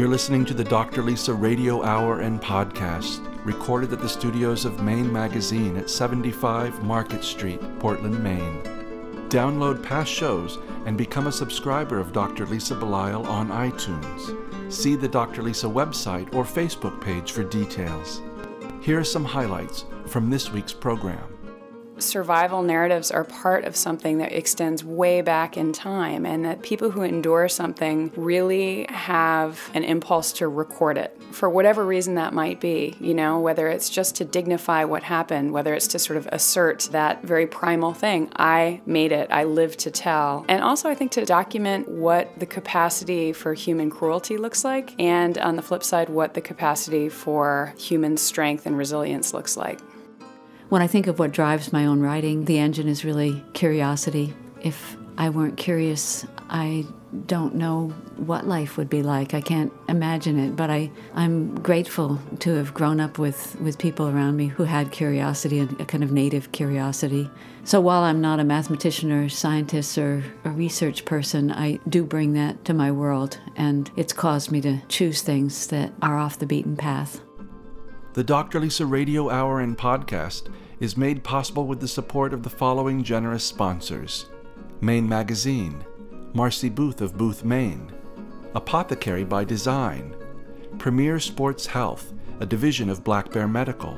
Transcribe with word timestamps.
You're 0.00 0.08
listening 0.08 0.46
to 0.46 0.54
the 0.54 0.64
Dr. 0.64 1.02
Lisa 1.02 1.34
Radio 1.34 1.84
Hour 1.84 2.20
and 2.20 2.40
Podcast, 2.40 3.20
recorded 3.44 3.92
at 3.92 4.00
the 4.00 4.08
studios 4.08 4.64
of 4.64 4.82
Maine 4.82 5.12
Magazine 5.12 5.76
at 5.76 5.90
75 5.90 6.82
Market 6.82 7.22
Street, 7.22 7.60
Portland, 7.78 8.24
Maine. 8.24 8.62
Download 9.28 9.82
past 9.82 10.10
shows 10.10 10.58
and 10.86 10.96
become 10.96 11.26
a 11.26 11.32
subscriber 11.32 11.98
of 11.98 12.14
Dr. 12.14 12.46
Lisa 12.46 12.76
Belisle 12.76 13.26
on 13.26 13.48
iTunes. 13.48 14.72
See 14.72 14.96
the 14.96 15.06
Dr. 15.06 15.42
Lisa 15.42 15.66
website 15.66 16.34
or 16.34 16.44
Facebook 16.44 16.98
page 17.02 17.32
for 17.32 17.44
details. 17.44 18.22
Here 18.80 18.98
are 18.98 19.04
some 19.04 19.26
highlights 19.26 19.84
from 20.06 20.30
this 20.30 20.50
week's 20.50 20.72
program 20.72 21.39
survival 22.00 22.62
narratives 22.62 23.10
are 23.10 23.24
part 23.24 23.64
of 23.64 23.76
something 23.76 24.18
that 24.18 24.32
extends 24.32 24.84
way 24.84 25.20
back 25.20 25.56
in 25.56 25.72
time, 25.72 26.26
and 26.26 26.44
that 26.44 26.62
people 26.62 26.90
who 26.90 27.02
endure 27.02 27.48
something 27.48 28.12
really 28.16 28.86
have 28.88 29.70
an 29.74 29.84
impulse 29.84 30.32
to 30.32 30.48
record 30.48 30.98
it 30.98 31.16
for 31.30 31.48
whatever 31.48 31.86
reason 31.86 32.16
that 32.16 32.32
might 32.32 32.60
be, 32.60 32.96
you 33.00 33.14
know, 33.14 33.40
whether 33.40 33.68
it's 33.68 33.88
just 33.88 34.16
to 34.16 34.24
dignify 34.24 34.84
what 34.84 35.02
happened, 35.02 35.52
whether 35.52 35.74
it's 35.74 35.86
to 35.88 35.98
sort 35.98 36.16
of 36.16 36.26
assert 36.32 36.88
that 36.92 37.22
very 37.22 37.46
primal 37.46 37.94
thing 37.94 38.28
I 38.36 38.80
made 38.86 39.12
it, 39.12 39.30
I 39.30 39.44
live 39.44 39.76
to 39.78 39.90
tell. 39.90 40.44
And 40.48 40.62
also, 40.62 40.88
I 40.88 40.94
think 40.94 41.12
to 41.12 41.24
document 41.24 41.88
what 41.88 42.38
the 42.38 42.46
capacity 42.46 43.32
for 43.32 43.54
human 43.54 43.90
cruelty 43.90 44.36
looks 44.36 44.64
like, 44.64 44.94
and 44.98 45.38
on 45.38 45.56
the 45.56 45.62
flip 45.62 45.84
side, 45.84 46.08
what 46.08 46.34
the 46.34 46.40
capacity 46.40 47.08
for 47.08 47.74
human 47.78 48.16
strength 48.16 48.66
and 48.66 48.76
resilience 48.76 49.32
looks 49.32 49.56
like. 49.56 49.78
When 50.70 50.82
I 50.82 50.86
think 50.86 51.08
of 51.08 51.18
what 51.18 51.32
drives 51.32 51.72
my 51.72 51.86
own 51.86 51.98
writing, 51.98 52.44
the 52.44 52.60
engine 52.60 52.86
is 52.86 53.04
really 53.04 53.44
curiosity. 53.54 54.32
If 54.62 54.96
I 55.18 55.28
weren't 55.28 55.56
curious, 55.56 56.24
I 56.48 56.86
don't 57.26 57.56
know 57.56 57.88
what 58.18 58.46
life 58.46 58.76
would 58.76 58.88
be 58.88 59.02
like. 59.02 59.34
I 59.34 59.40
can't 59.40 59.72
imagine 59.88 60.38
it, 60.38 60.54
but 60.54 60.70
I, 60.70 60.92
I'm 61.16 61.60
grateful 61.60 62.20
to 62.38 62.54
have 62.54 62.72
grown 62.72 63.00
up 63.00 63.18
with, 63.18 63.60
with 63.60 63.78
people 63.78 64.06
around 64.06 64.36
me 64.36 64.46
who 64.46 64.62
had 64.62 64.92
curiosity, 64.92 65.58
a 65.58 65.84
kind 65.84 66.04
of 66.04 66.12
native 66.12 66.52
curiosity. 66.52 67.28
So 67.64 67.80
while 67.80 68.04
I'm 68.04 68.20
not 68.20 68.38
a 68.38 68.44
mathematician 68.44 69.10
or 69.10 69.28
scientist 69.28 69.98
or 69.98 70.22
a 70.44 70.50
research 70.50 71.04
person, 71.04 71.50
I 71.50 71.80
do 71.88 72.04
bring 72.04 72.34
that 72.34 72.64
to 72.66 72.74
my 72.74 72.92
world, 72.92 73.40
and 73.56 73.90
it's 73.96 74.12
caused 74.12 74.52
me 74.52 74.60
to 74.60 74.80
choose 74.86 75.20
things 75.20 75.66
that 75.66 75.92
are 76.00 76.16
off 76.16 76.38
the 76.38 76.46
beaten 76.46 76.76
path. 76.76 77.20
The 78.12 78.24
Dr. 78.24 78.58
Lisa 78.58 78.86
Radio 78.86 79.30
Hour 79.30 79.60
and 79.60 79.78
Podcast 79.78 80.48
is 80.80 80.96
made 80.96 81.22
possible 81.22 81.66
with 81.66 81.80
the 81.80 81.88
support 81.88 82.32
of 82.32 82.42
the 82.42 82.50
following 82.50 83.04
generous 83.04 83.44
sponsors. 83.44 84.26
Maine 84.80 85.08
Magazine, 85.08 85.84
Marcy 86.32 86.70
Booth 86.70 87.02
of 87.02 87.16
Booth, 87.16 87.44
Maine, 87.44 87.92
Apothecary 88.54 89.24
by 89.24 89.44
Design, 89.44 90.16
Premier 90.78 91.20
Sports 91.20 91.66
Health, 91.66 92.12
a 92.40 92.46
division 92.46 92.88
of 92.88 93.04
Black 93.04 93.30
Bear 93.30 93.46
Medical, 93.46 93.96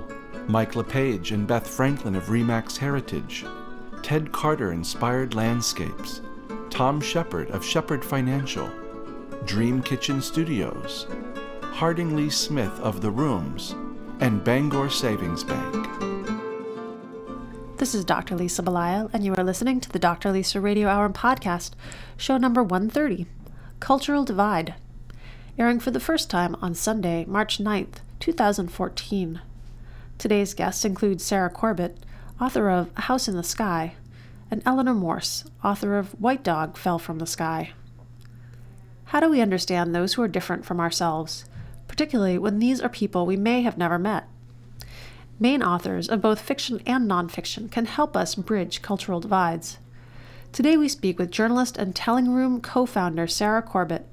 Mike 0.48 0.74
LePage 0.74 1.30
and 1.30 1.46
Beth 1.46 1.68
Franklin 1.68 2.16
of 2.16 2.24
Remax 2.24 2.76
Heritage, 2.76 3.46
Ted 4.02 4.32
Carter 4.32 4.72
Inspired 4.72 5.34
Landscapes, 5.34 6.20
Tom 6.68 7.00
Shepard 7.00 7.50
of 7.52 7.64
Shepard 7.64 8.04
Financial, 8.04 8.68
Dream 9.44 9.82
Kitchen 9.82 10.20
Studios, 10.20 11.06
Harding 11.62 12.16
Lee 12.16 12.30
Smith 12.30 12.78
of 12.80 13.00
The 13.00 13.10
Rooms, 13.10 13.76
and 14.20 14.42
Bangor 14.42 14.90
Savings 14.90 15.44
Bank. 15.44 15.91
This 17.82 17.96
is 17.96 18.04
Dr. 18.04 18.36
Lisa 18.36 18.62
Belisle, 18.62 19.10
and 19.12 19.24
you 19.24 19.34
are 19.34 19.42
listening 19.42 19.80
to 19.80 19.90
the 19.90 19.98
Dr. 19.98 20.30
Lisa 20.30 20.60
Radio 20.60 20.86
Hour 20.86 21.08
podcast, 21.08 21.72
show 22.16 22.36
number 22.36 22.62
130 22.62 23.26
Cultural 23.80 24.24
Divide, 24.24 24.76
airing 25.58 25.80
for 25.80 25.90
the 25.90 25.98
first 25.98 26.30
time 26.30 26.54
on 26.62 26.76
Sunday, 26.76 27.24
March 27.24 27.58
9th, 27.58 27.96
2014. 28.20 29.40
Today's 30.16 30.54
guests 30.54 30.84
include 30.84 31.20
Sarah 31.20 31.50
Corbett, 31.50 31.98
author 32.40 32.70
of 32.70 32.88
A 32.96 33.00
House 33.00 33.26
in 33.26 33.34
the 33.34 33.42
Sky, 33.42 33.96
and 34.48 34.62
Eleanor 34.64 34.94
Morse, 34.94 35.42
author 35.64 35.98
of 35.98 36.12
White 36.20 36.44
Dog 36.44 36.76
Fell 36.76 37.00
from 37.00 37.18
the 37.18 37.26
Sky. 37.26 37.72
How 39.06 39.18
do 39.18 39.28
we 39.28 39.40
understand 39.40 39.92
those 39.92 40.14
who 40.14 40.22
are 40.22 40.28
different 40.28 40.64
from 40.64 40.78
ourselves? 40.78 41.46
particularly 41.92 42.38
when 42.38 42.58
these 42.58 42.80
are 42.80 42.88
people 42.88 43.26
we 43.26 43.36
may 43.36 43.60
have 43.60 43.76
never 43.76 43.98
met. 43.98 44.24
Maine 45.42 45.60
authors 45.60 46.08
of 46.08 46.22
both 46.22 46.40
fiction 46.40 46.80
and 46.86 47.10
nonfiction 47.10 47.68
can 47.68 47.86
help 47.86 48.16
us 48.16 48.36
bridge 48.36 48.80
cultural 48.80 49.18
divides. 49.18 49.78
Today 50.52 50.76
we 50.76 50.88
speak 50.88 51.18
with 51.18 51.32
journalist 51.32 51.76
and 51.76 51.96
Telling 51.96 52.30
Room 52.30 52.60
co 52.60 52.86
founder 52.86 53.26
Sarah 53.26 53.60
Corbett, 53.60 54.06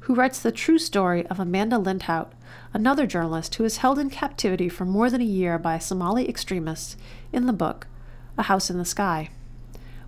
who 0.00 0.14
writes 0.14 0.40
the 0.40 0.52
true 0.52 0.78
story 0.78 1.26
of 1.28 1.40
Amanda 1.40 1.76
Lindhout, 1.76 2.32
another 2.74 3.06
journalist 3.06 3.54
who 3.54 3.62
was 3.62 3.78
held 3.78 3.98
in 3.98 4.10
captivity 4.10 4.68
for 4.68 4.84
more 4.84 5.08
than 5.08 5.22
a 5.22 5.24
year 5.24 5.58
by 5.58 5.78
Somali 5.78 6.28
extremists, 6.28 6.98
in 7.32 7.46
the 7.46 7.54
book 7.54 7.86
A 8.36 8.42
House 8.42 8.68
in 8.68 8.76
the 8.76 8.84
Sky. 8.84 9.30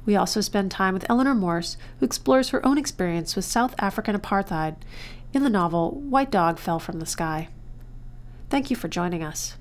We 0.04 0.14
also 0.14 0.42
spend 0.42 0.70
time 0.70 0.92
with 0.92 1.08
Eleanor 1.08 1.34
Morse, 1.34 1.78
who 2.00 2.04
explores 2.04 2.50
her 2.50 2.64
own 2.66 2.76
experience 2.76 3.34
with 3.34 3.46
South 3.46 3.74
African 3.78 4.14
apartheid 4.14 4.76
in 5.32 5.42
the 5.42 5.48
novel 5.48 5.92
White 5.92 6.30
Dog 6.30 6.58
Fell 6.58 6.78
from 6.78 7.00
the 7.00 7.06
Sky. 7.06 7.48
Thank 8.50 8.68
you 8.68 8.76
for 8.76 8.88
joining 8.88 9.24
us. 9.24 9.56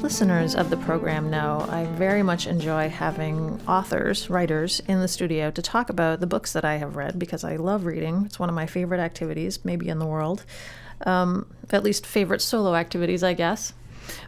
Listeners 0.00 0.54
of 0.54 0.70
the 0.70 0.76
program 0.76 1.28
know, 1.28 1.66
I 1.68 1.84
very 1.84 2.22
much 2.22 2.46
enjoy 2.46 2.88
having 2.88 3.60
authors, 3.66 4.30
writers 4.30 4.80
in 4.86 5.00
the 5.00 5.08
studio 5.08 5.50
to 5.50 5.60
talk 5.60 5.90
about 5.90 6.20
the 6.20 6.26
books 6.26 6.52
that 6.52 6.64
I 6.64 6.76
have 6.76 6.94
read 6.94 7.18
because 7.18 7.42
I 7.42 7.56
love 7.56 7.84
reading. 7.84 8.22
It's 8.24 8.38
one 8.38 8.48
of 8.48 8.54
my 8.54 8.66
favorite 8.66 9.00
activities, 9.00 9.64
maybe 9.64 9.88
in 9.88 9.98
the 9.98 10.06
world. 10.06 10.44
Um, 11.04 11.52
at 11.70 11.82
least 11.82 12.06
favorite 12.06 12.40
solo 12.40 12.76
activities, 12.76 13.24
I 13.24 13.34
guess. 13.34 13.74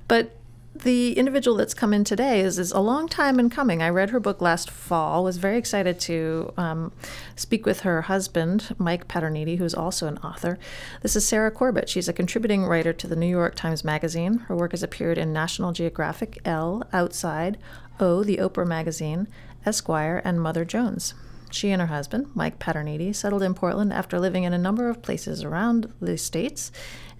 But 0.09 0.37
the 0.83 1.17
individual 1.19 1.57
that's 1.57 1.75
come 1.75 1.93
in 1.93 2.05
today 2.05 2.41
is, 2.41 2.59
is 2.59 2.73
a 2.73 2.81
long 2.81 3.09
time 3.09 3.39
in 3.39 3.51
coming. 3.51 3.83
I 3.83 3.89
read 3.89 4.11
her 4.11 4.21
book 4.21 4.41
last 4.41 4.71
fall, 4.71 5.25
was 5.25 5.37
very 5.37 5.59
excited 5.59 6.01
to 6.01 6.53
um, 6.57 6.93
speak 7.37 7.67
with 7.67 7.81
her 7.81 8.03
husband, 8.03 8.75
Mike 8.79 9.09
Paterniti, 9.09 9.59
who 9.59 9.65
is 9.65 9.75
also 9.75 10.07
an 10.07 10.19
author. 10.19 10.59
This 11.03 11.17
is 11.17 11.27
Sarah 11.27 11.51
Corbett. 11.51 11.89
She's 11.89 12.09
a 12.09 12.13
contributing 12.13 12.65
writer 12.65 12.93
to 12.93 13.07
the 13.07 13.17
New 13.17 13.27
York 13.27 13.55
Times 13.55 13.85
Magazine. 13.85 14.39
Her 14.49 14.57
work 14.57 14.73
has 14.73 14.83
appeared 14.83 15.19
in 15.19 15.33
National 15.33 15.73
Geographic, 15.73 16.39
Elle, 16.45 16.83
Outside, 16.93 17.59
O, 17.99 18.25
the 18.25 18.39
Oprah 18.39 18.67
Magazine, 18.67 19.29
Esquire, 19.67 20.23
and 20.25 20.41
Mother 20.41 20.65
Jones. 20.65 21.15
She 21.51 21.71
and 21.71 21.81
her 21.81 21.89
husband, 21.89 22.31
Mike 22.35 22.59
Paterniti, 22.59 23.15
settled 23.15 23.43
in 23.43 23.55
Portland 23.55 23.93
after 23.93 24.19
living 24.19 24.45
in 24.45 24.53
a 24.53 24.59
number 24.59 24.89
of 24.89 25.03
places 25.03 25.43
around 25.43 25.93
the 26.01 26.17
states 26.17 26.71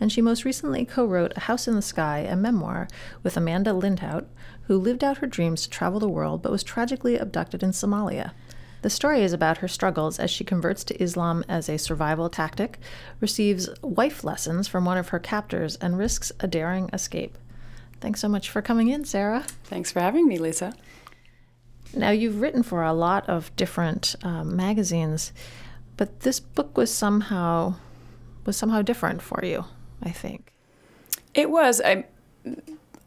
and 0.01 0.11
she 0.11 0.23
most 0.23 0.45
recently 0.45 0.85
co 0.87 1.05
wrote 1.05 1.35
A 1.37 1.41
House 1.41 1.69
in 1.69 1.75
the 1.75 1.83
Sky, 1.83 2.21
a 2.21 2.35
memoir, 2.35 2.89
with 3.23 3.37
Amanda 3.37 3.71
Lindhout, 3.73 4.25
who 4.63 4.79
lived 4.79 5.05
out 5.05 5.19
her 5.19 5.27
dreams 5.27 5.63
to 5.63 5.71
travel 5.71 6.01
the 6.01 6.09
world 6.09 6.43
but 6.43 6.51
was 6.51 6.65
tragically 6.65 7.19
abducted 7.19 7.63
in 7.63 7.71
Somalia. 7.71 8.33
The 8.83 8.89
story 8.89 9.23
is 9.23 9.35
about 9.35 9.59
her 9.59 9.69
struggles 9.69 10.19
as 10.19 10.31
she 10.31 10.43
converts 10.43 10.85
to 10.85 11.03
Islam 11.03 11.45
as 11.49 11.69
a 11.69 11.77
survival 11.77 12.31
tactic, 12.31 12.79
receives 13.21 13.69
wife 13.83 14.25
lessons 14.25 14.69
from 14.69 14.87
one 14.87 14.97
of 14.97 15.11
her 15.11 15.19
captors, 15.19 15.77
and 15.77 15.99
risks 15.99 16.33
a 16.41 16.47
daring 16.47 16.89
escape. 16.95 17.37
Thanks 18.01 18.21
so 18.21 18.29
much 18.29 18.49
for 18.49 18.63
coming 18.63 18.89
in, 18.89 19.05
Sarah. 19.05 19.45
Thanks 19.65 19.93
for 19.93 20.01
having 20.01 20.27
me, 20.27 20.39
Lisa. 20.39 20.73
Now, 21.95 22.11
you've 22.11 22.41
written 22.41 22.63
for 22.63 22.83
a 22.83 22.93
lot 22.93 23.29
of 23.29 23.55
different 23.57 24.15
um, 24.23 24.55
magazines, 24.55 25.33
but 25.97 26.21
this 26.21 26.41
book 26.41 26.77
was 26.77 26.93
somehow 26.93 27.75
was 28.47 28.57
somehow 28.57 28.83
different 28.83 29.23
for 29.23 29.45
you. 29.45 29.65
I 30.03 30.11
think. 30.11 30.53
It 31.35 31.51
was. 31.51 31.81
I 31.85 32.05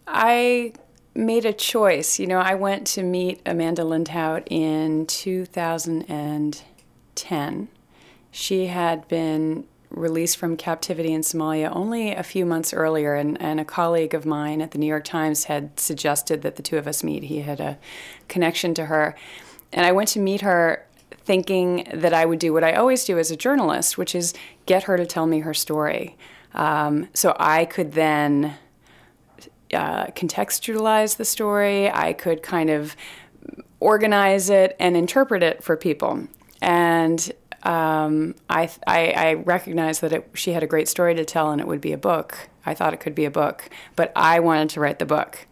I 0.08 0.74
made 1.16 1.46
a 1.46 1.54
choice. 1.54 2.20
You 2.20 2.28
know, 2.28 2.40
I 2.40 2.56
went 2.56 2.86
to 2.88 3.04
meet 3.04 3.42
Amanda 3.46 3.84
Lindhout 3.84 4.48
in 4.50 5.06
2010. 5.08 7.68
She 8.32 8.66
had 8.68 9.08
been 9.08 9.68
released 9.94 10.38
from 10.38 10.58
captivity 10.58 11.14
in 11.14 11.22
Somalia 11.22 11.74
only 11.74 12.12
a 12.12 12.24
few 12.24 12.46
months 12.46 12.74
earlier, 12.74 13.16
and, 13.16 13.40
and 13.42 13.60
a 13.60 13.66
colleague 13.66 14.14
of 14.14 14.26
mine 14.26 14.62
at 14.62 14.72
the 14.72 14.78
New 14.78 14.88
York 14.88 15.04
Times 15.04 15.46
had 15.46 15.80
suggested 15.80 16.42
that 16.42 16.56
the 16.56 16.64
two 16.64 16.78
of 16.78 16.88
us 16.88 17.04
meet. 17.04 17.24
He 17.24 17.42
had 17.42 17.60
a 17.60 17.78
connection 18.28 18.74
to 18.76 18.86
her. 18.86 19.16
And 19.72 19.86
I 19.86 19.92
went 19.92 20.10
to 20.10 20.20
meet 20.20 20.42
her 20.42 20.86
thinking 21.12 21.88
that 21.94 22.14
I 22.14 22.26
would 22.26 22.40
do 22.40 22.54
what 22.54 22.64
I 22.64 22.74
always 22.74 23.06
do 23.06 23.18
as 23.18 23.32
a 23.32 23.36
journalist, 23.36 23.98
which 23.98 24.14
is 24.14 24.34
get 24.66 24.84
her 24.84 24.98
to 24.98 25.06
tell 25.06 25.26
me 25.26 25.40
her 25.40 25.54
story. 25.54 26.18
Um, 26.54 27.08
so 27.14 27.36
I 27.40 27.66
could 27.66 27.94
then 27.94 28.56
uh, 29.74 30.08
contextualize 30.08 31.18
the 31.18 31.26
story, 31.26 31.90
I 31.90 32.14
could 32.14 32.44
kind 32.44 32.70
of 32.70 32.96
organize 33.80 34.50
it 34.50 34.76
and 34.80 34.96
interpret 34.96 35.44
it 35.44 35.64
for 35.64 35.76
people. 35.76 36.28
And 36.62 37.32
um, 37.64 38.36
I, 38.50 38.70
I, 38.86 39.12
I 39.12 39.34
recognized 39.34 40.02
that 40.02 40.14
it, 40.14 40.30
she 40.34 40.52
had 40.52 40.64
a 40.64 40.68
great 40.68 40.88
story 40.88 41.16
to 41.16 41.26
tell 41.26 41.52
and 41.52 41.62
it 41.62 41.68
would 41.68 41.82
be 41.82 41.94
a 41.94 41.98
book. 41.98 42.50
I 42.66 42.74
thought 42.74 42.94
it 42.94 43.00
could 43.00 43.16
be 43.16 43.26
a 43.26 43.32
book, 43.32 43.70
but 43.96 44.12
I 44.16 44.40
wanted 44.40 44.70
to 44.70 44.80
write 44.80 45.00
the 45.00 45.06
book. 45.06 45.48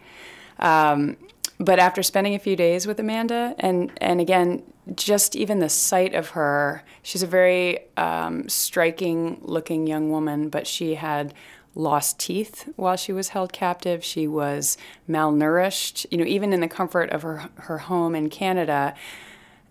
Um, 0.59 1.17
but 1.57 1.79
after 1.79 2.03
spending 2.03 2.35
a 2.35 2.39
few 2.39 2.55
days 2.55 2.87
with 2.87 2.99
Amanda, 2.99 3.55
and, 3.59 3.91
and 3.97 4.19
again, 4.19 4.63
just 4.95 5.35
even 5.35 5.59
the 5.59 5.69
sight 5.69 6.13
of 6.13 6.29
her, 6.29 6.83
she's 7.03 7.23
a 7.23 7.27
very 7.27 7.79
um, 7.97 8.49
striking 8.49 9.37
looking 9.41 9.87
young 9.87 10.09
woman, 10.09 10.49
but 10.49 10.67
she 10.67 10.95
had 10.95 11.33
lost 11.75 12.19
teeth 12.19 12.67
while 12.75 12.97
she 12.97 13.13
was 13.13 13.29
held 13.29 13.53
captive. 13.53 14.03
She 14.03 14.27
was 14.27 14.77
malnourished. 15.09 16.05
You 16.11 16.17
know, 16.17 16.25
even 16.25 16.51
in 16.51 16.59
the 16.59 16.67
comfort 16.67 17.09
of 17.11 17.21
her, 17.21 17.49
her 17.55 17.77
home 17.77 18.15
in 18.15 18.29
Canada, 18.29 18.93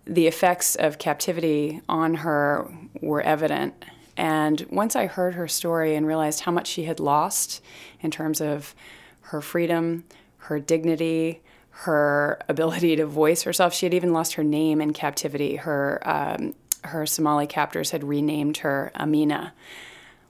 the 0.05 0.27
effects 0.27 0.75
of 0.75 0.97
captivity 0.97 1.81
on 1.87 2.15
her 2.15 2.67
were 3.01 3.21
evident. 3.21 3.73
And 4.17 4.65
once 4.69 4.95
I 4.95 5.07
heard 5.07 5.35
her 5.35 5.47
story 5.47 5.95
and 5.95 6.05
realized 6.05 6.41
how 6.41 6.51
much 6.51 6.67
she 6.67 6.83
had 6.83 6.99
lost 6.99 7.61
in 8.01 8.11
terms 8.11 8.41
of 8.41 8.75
her 9.21 9.41
freedom, 9.41 10.03
her 10.37 10.59
dignity, 10.59 11.41
her 11.69 12.39
ability 12.49 12.95
to 12.97 13.05
voice 13.05 13.43
herself, 13.43 13.73
she 13.73 13.85
had 13.85 13.93
even 13.93 14.13
lost 14.13 14.33
her 14.33 14.43
name 14.43 14.81
in 14.81 14.93
captivity. 14.93 15.55
Her 15.55 16.01
um, 16.03 16.55
her 16.83 17.05
Somali 17.05 17.47
captors 17.47 17.91
had 17.91 18.03
renamed 18.03 18.57
her 18.57 18.91
Amina. 18.95 19.53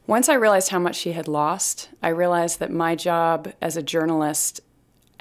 Once 0.07 0.27
I 0.27 0.33
realized 0.33 0.69
how 0.69 0.79
much 0.79 0.97
she 0.97 1.13
had 1.13 1.27
lost, 1.27 1.89
I 2.03 2.09
realized 2.09 2.59
that 2.59 2.71
my 2.71 2.95
job 2.95 3.53
as 3.61 3.77
a 3.77 3.83
journalist 3.83 4.59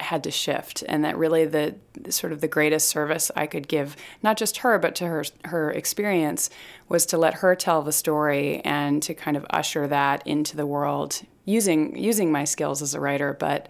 had 0.01 0.23
to 0.23 0.31
shift 0.31 0.83
and 0.87 1.03
that 1.03 1.17
really 1.17 1.45
the, 1.45 1.75
sort 2.09 2.33
of 2.33 2.41
the 2.41 2.47
greatest 2.47 2.89
service 2.89 3.31
I 3.35 3.47
could 3.47 3.67
give 3.67 3.95
not 4.23 4.37
just 4.37 4.57
her 4.57 4.79
but 4.79 4.95
to 4.95 5.07
her 5.07 5.23
her 5.45 5.71
experience 5.71 6.49
was 6.89 7.05
to 7.07 7.17
let 7.17 7.35
her 7.35 7.55
tell 7.55 7.81
the 7.81 7.91
story 7.91 8.61
and 8.65 9.01
to 9.03 9.13
kind 9.13 9.37
of 9.37 9.45
usher 9.49 9.87
that 9.87 10.25
into 10.25 10.57
the 10.57 10.65
world 10.65 11.21
using 11.45 11.95
using 11.95 12.31
my 12.31 12.43
skills 12.43 12.81
as 12.81 12.93
a 12.93 12.99
writer 12.99 13.33
but 13.33 13.67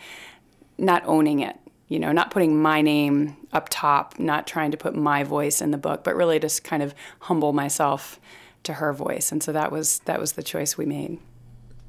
not 0.78 1.04
owning 1.06 1.39
it 1.39 1.57
you 1.88 2.00
know 2.00 2.12
not 2.12 2.31
putting 2.31 2.62
my 2.62 2.81
name 2.81 3.36
up 3.54 3.68
top 3.69 4.19
not 4.19 4.48
trying 4.48 4.72
to 4.72 4.77
put 4.77 4.95
my 4.95 5.24
voice 5.24 5.62
in 5.62 5.72
the 5.72 5.77
book 5.77 6.04
but 6.04 6.16
really 6.16 6.39
just 6.39 6.63
kind 6.63 6.84
of 6.84 6.95
humble 7.19 7.54
myself 7.54 8.19
to 8.63 8.74
her 8.74 8.94
voice. 8.94 9.31
And 9.31 9.42
so 9.42 9.51
that 9.51 9.72
was 9.72 10.00
that 10.00 10.19
was 10.19 10.34
the 10.34 10.44
choice 10.44 10.77
we 10.77 10.86
made 10.86 11.19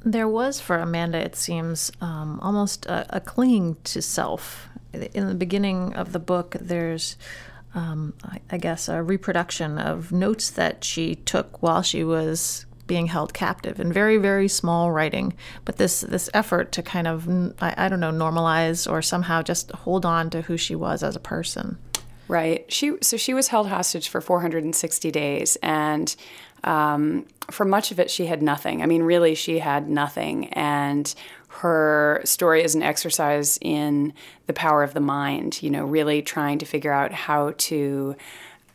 there 0.04 0.28
was 0.28 0.60
for 0.60 0.78
Amanda, 0.78 1.18
it 1.18 1.36
seems, 1.36 1.92
um, 2.00 2.40
almost 2.40 2.86
a, 2.86 3.16
a, 3.16 3.20
clinging 3.20 3.76
to 3.84 4.02
self. 4.02 4.68
In 4.92 5.28
the 5.28 5.34
beginning 5.34 5.94
of 5.94 6.12
the 6.12 6.18
book, 6.18 6.56
there's, 6.60 7.16
um, 7.74 8.12
I, 8.24 8.40
I, 8.50 8.58
guess, 8.58 8.88
a 8.88 9.02
reproduction 9.02 9.78
of 9.78 10.12
notes 10.12 10.50
that 10.50 10.84
she 10.84 11.14
took 11.14 11.62
while 11.62 11.82
she 11.82 12.04
was 12.04 12.66
being 12.86 13.06
held 13.06 13.32
captive 13.32 13.80
in 13.80 13.92
very, 13.92 14.18
very 14.18 14.48
small 14.48 14.90
writing. 14.90 15.34
But 15.64 15.78
this 15.78 16.02
this 16.02 16.28
effort 16.34 16.72
to 16.72 16.82
kind 16.82 17.06
of, 17.06 17.26
I, 17.60 17.74
I 17.76 17.88
don't 17.88 18.00
know, 18.00 18.12
normalize 18.12 18.90
or 18.90 19.00
somehow 19.00 19.40
just 19.40 19.70
hold 19.70 20.04
on 20.04 20.28
to 20.30 20.42
who 20.42 20.56
she 20.56 20.74
was 20.74 21.02
as 21.02 21.16
a 21.16 21.20
person. 21.20 21.78
Right. 22.28 22.70
She 22.70 22.96
so 23.00 23.16
she 23.16 23.34
was 23.34 23.48
held 23.48 23.68
hostage 23.68 24.08
for 24.08 24.20
460 24.20 25.10
days, 25.10 25.56
and 25.62 26.14
um, 26.64 27.26
for 27.50 27.64
much 27.64 27.90
of 27.90 27.98
it, 27.98 28.10
she 28.10 28.26
had 28.26 28.42
nothing. 28.42 28.82
I 28.82 28.86
mean, 28.86 29.02
really, 29.02 29.34
she 29.34 29.58
had 29.58 29.88
nothing. 29.88 30.48
And 30.48 31.12
her 31.48 32.22
story 32.24 32.62
is 32.62 32.74
an 32.74 32.82
exercise 32.82 33.58
in 33.60 34.14
the 34.46 34.52
power 34.52 34.82
of 34.82 34.94
the 34.94 35.00
mind, 35.00 35.62
you 35.62 35.70
know, 35.70 35.84
really 35.84 36.22
trying 36.22 36.58
to 36.58 36.66
figure 36.66 36.92
out 36.92 37.12
how 37.12 37.52
to 37.58 38.16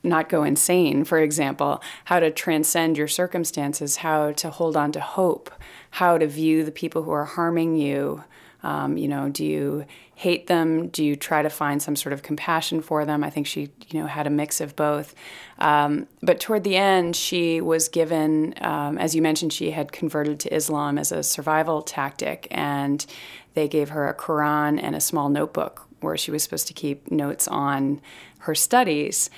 not 0.03 0.29
go 0.29 0.43
insane, 0.43 1.03
for 1.03 1.19
example, 1.19 1.81
how 2.05 2.19
to 2.19 2.29
transcend 2.29 2.97
your 2.97 3.07
circumstances, 3.07 3.97
how 3.97 4.31
to 4.33 4.49
hold 4.49 4.77
on 4.77 4.91
to 4.91 4.99
hope, 4.99 5.51
how 5.91 6.17
to 6.17 6.27
view 6.27 6.63
the 6.63 6.71
people 6.71 7.03
who 7.03 7.11
are 7.11 7.25
harming 7.25 7.75
you. 7.75 8.23
Um, 8.63 8.97
you 8.97 9.07
know, 9.07 9.29
do 9.29 9.45
you 9.45 9.85
hate 10.17 10.47
them? 10.47 10.87
Do 10.87 11.05
you 11.05 11.15
try 11.15 11.43
to 11.43 11.49
find 11.49 11.79
some 11.79 11.95
sort 11.95 12.11
of 12.11 12.23
compassion 12.23 12.81
for 12.81 13.05
them? 13.05 13.23
I 13.23 13.29
think 13.29 13.45
she, 13.45 13.69
you 13.89 13.99
know, 13.99 14.07
had 14.07 14.25
a 14.25 14.31
mix 14.31 14.59
of 14.59 14.75
both. 14.75 15.13
Um, 15.59 16.07
but 16.23 16.39
toward 16.39 16.63
the 16.63 16.75
end, 16.75 17.15
she 17.15 17.61
was 17.61 17.87
given, 17.87 18.55
um, 18.61 18.97
as 18.97 19.13
you 19.13 19.21
mentioned, 19.21 19.53
she 19.53 19.69
had 19.69 19.91
converted 19.91 20.39
to 20.39 20.51
Islam 20.51 20.97
as 20.97 21.11
a 21.11 21.21
survival 21.21 21.83
tactic, 21.83 22.47
and 22.49 23.05
they 23.53 23.67
gave 23.67 23.89
her 23.89 24.07
a 24.07 24.15
Quran 24.15 24.81
and 24.81 24.95
a 24.95 24.99
small 24.99 25.29
notebook 25.29 25.85
where 25.99 26.17
she 26.17 26.31
was 26.31 26.41
supposed 26.41 26.65
to 26.69 26.73
keep 26.73 27.11
notes 27.11 27.47
on 27.47 28.01
her 28.39 28.55
studies. 28.55 29.29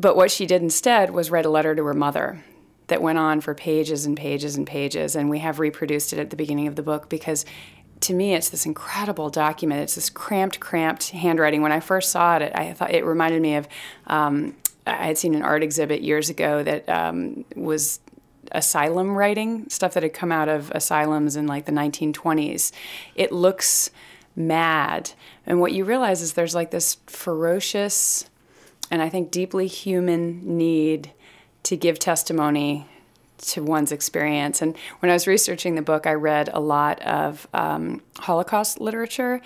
But 0.00 0.16
what 0.16 0.32
she 0.32 0.46
did 0.46 0.62
instead 0.62 1.10
was 1.10 1.30
write 1.30 1.46
a 1.46 1.50
letter 1.50 1.76
to 1.76 1.84
her 1.84 1.94
mother 1.94 2.44
that 2.88 3.02
went 3.02 3.18
on 3.18 3.40
for 3.40 3.54
pages 3.54 4.04
and 4.04 4.16
pages 4.16 4.56
and 4.56 4.66
pages, 4.66 5.14
and 5.14 5.30
we 5.30 5.38
have 5.38 5.60
reproduced 5.60 6.12
it 6.12 6.18
at 6.18 6.30
the 6.30 6.36
beginning 6.36 6.66
of 6.66 6.74
the 6.74 6.82
book 6.82 7.08
because 7.08 7.44
to 8.00 8.14
me, 8.14 8.34
it's 8.34 8.48
this 8.48 8.66
incredible 8.66 9.30
document. 9.30 9.82
It's 9.82 9.94
this 9.94 10.10
cramped, 10.10 10.60
cramped 10.60 11.10
handwriting. 11.10 11.62
When 11.62 11.72
I 11.72 11.80
first 11.80 12.10
saw 12.10 12.36
it, 12.36 12.52
I 12.54 12.72
thought 12.72 12.92
it 12.92 13.04
reminded 13.04 13.42
me 13.42 13.56
of. 13.56 13.68
Um, 14.06 14.56
I 14.86 15.06
had 15.06 15.18
seen 15.18 15.34
an 15.34 15.42
art 15.42 15.62
exhibit 15.62 16.00
years 16.00 16.30
ago 16.30 16.62
that 16.62 16.88
um, 16.88 17.44
was 17.54 18.00
asylum 18.52 19.14
writing, 19.14 19.68
stuff 19.68 19.94
that 19.94 20.02
had 20.02 20.14
come 20.14 20.32
out 20.32 20.48
of 20.48 20.70
asylums 20.70 21.36
in 21.36 21.46
like 21.46 21.66
the 21.66 21.72
1920s. 21.72 22.72
It 23.14 23.32
looks 23.32 23.90
mad. 24.34 25.12
And 25.44 25.60
what 25.60 25.72
you 25.72 25.84
realize 25.84 26.22
is 26.22 26.32
there's 26.32 26.54
like 26.54 26.70
this 26.70 26.96
ferocious 27.06 28.30
and 28.90 29.02
I 29.02 29.08
think 29.08 29.30
deeply 29.30 29.66
human 29.66 30.56
need 30.56 31.12
to 31.64 31.76
give 31.76 31.98
testimony 31.98 32.86
to 33.38 33.62
one's 33.62 33.92
experience. 33.92 34.60
And 34.62 34.76
when 35.00 35.10
I 35.10 35.14
was 35.14 35.26
researching 35.26 35.74
the 35.74 35.82
book, 35.82 36.06
I 36.06 36.14
read 36.14 36.50
a 36.52 36.60
lot 36.60 37.00
of 37.02 37.48
um, 37.54 38.02
Holocaust 38.18 38.80
literature, 38.80 39.40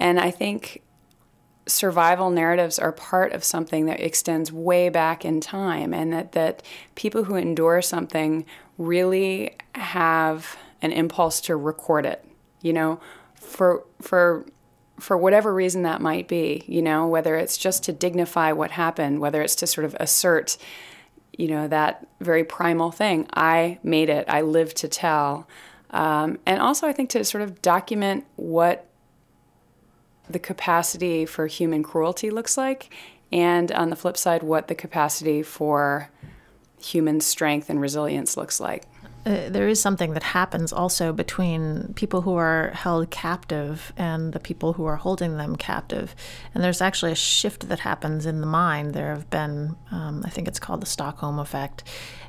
and 0.00 0.18
I 0.18 0.30
think 0.30 0.82
survival 1.66 2.28
narratives 2.30 2.78
are 2.78 2.92
part 2.92 3.32
of 3.32 3.42
something 3.42 3.86
that 3.86 4.00
extends 4.00 4.52
way 4.52 4.88
back 4.88 5.24
in 5.24 5.40
time, 5.40 5.94
and 5.94 6.12
that 6.12 6.32
that 6.32 6.62
people 6.94 7.24
who 7.24 7.36
endure 7.36 7.80
something 7.80 8.44
really 8.78 9.56
have 9.74 10.56
an 10.82 10.92
impulse 10.92 11.40
to 11.42 11.56
record 11.56 12.06
it. 12.06 12.24
You 12.62 12.72
know, 12.72 13.00
for 13.34 13.84
for 14.00 14.46
for 14.98 15.16
whatever 15.16 15.52
reason 15.52 15.82
that 15.82 16.00
might 16.00 16.28
be, 16.28 16.64
you 16.66 16.80
know, 16.80 17.06
whether 17.06 17.36
it's 17.36 17.58
just 17.58 17.82
to 17.84 17.92
dignify 17.92 18.52
what 18.52 18.70
happened, 18.70 19.20
whether 19.20 19.42
it's 19.42 19.56
to 19.56 19.66
sort 19.66 19.84
of 19.84 19.96
assert 19.98 20.56
you 21.38 21.48
know, 21.48 21.68
that 21.68 22.06
very 22.20 22.44
primal 22.44 22.90
thing. 22.90 23.26
I 23.32 23.78
made 23.82 24.08
it, 24.08 24.24
I 24.28 24.42
live 24.42 24.74
to 24.74 24.88
tell. 24.88 25.48
Um, 25.90 26.38
and 26.46 26.60
also, 26.60 26.86
I 26.86 26.92
think 26.92 27.10
to 27.10 27.24
sort 27.24 27.42
of 27.42 27.62
document 27.62 28.24
what 28.36 28.86
the 30.28 30.38
capacity 30.38 31.26
for 31.26 31.46
human 31.46 31.82
cruelty 31.82 32.30
looks 32.30 32.56
like, 32.56 32.92
and 33.30 33.70
on 33.72 33.90
the 33.90 33.96
flip 33.96 34.16
side, 34.16 34.42
what 34.42 34.68
the 34.68 34.74
capacity 34.74 35.42
for 35.42 36.10
human 36.82 37.20
strength 37.20 37.70
and 37.70 37.80
resilience 37.80 38.36
looks 38.36 38.60
like. 38.60 38.84
Uh, 39.26 39.48
there 39.48 39.68
is 39.68 39.80
something 39.80 40.12
that 40.12 40.22
happens 40.22 40.72
also 40.72 41.12
between 41.12 41.92
people 41.94 42.20
who 42.22 42.34
are 42.34 42.70
held 42.74 43.10
captive 43.10 43.92
and 43.96 44.32
the 44.34 44.40
people 44.40 44.74
who 44.74 44.84
are 44.84 44.96
holding 44.96 45.38
them 45.38 45.56
captive. 45.56 46.14
And 46.54 46.62
there's 46.62 46.82
actually 46.82 47.12
a 47.12 47.16
shift 47.16 47.68
that 47.68 47.80
happens 47.80 48.26
in 48.26 48.40
the 48.40 48.46
mind. 48.46 48.92
There 48.92 49.14
have 49.14 49.30
been, 49.30 49.76
um, 49.90 50.22
I 50.26 50.30
think 50.30 50.46
it's 50.46 50.58
called 50.58 50.82
the 50.82 50.86
Stockholm 50.86 51.38
effect, 51.38 51.84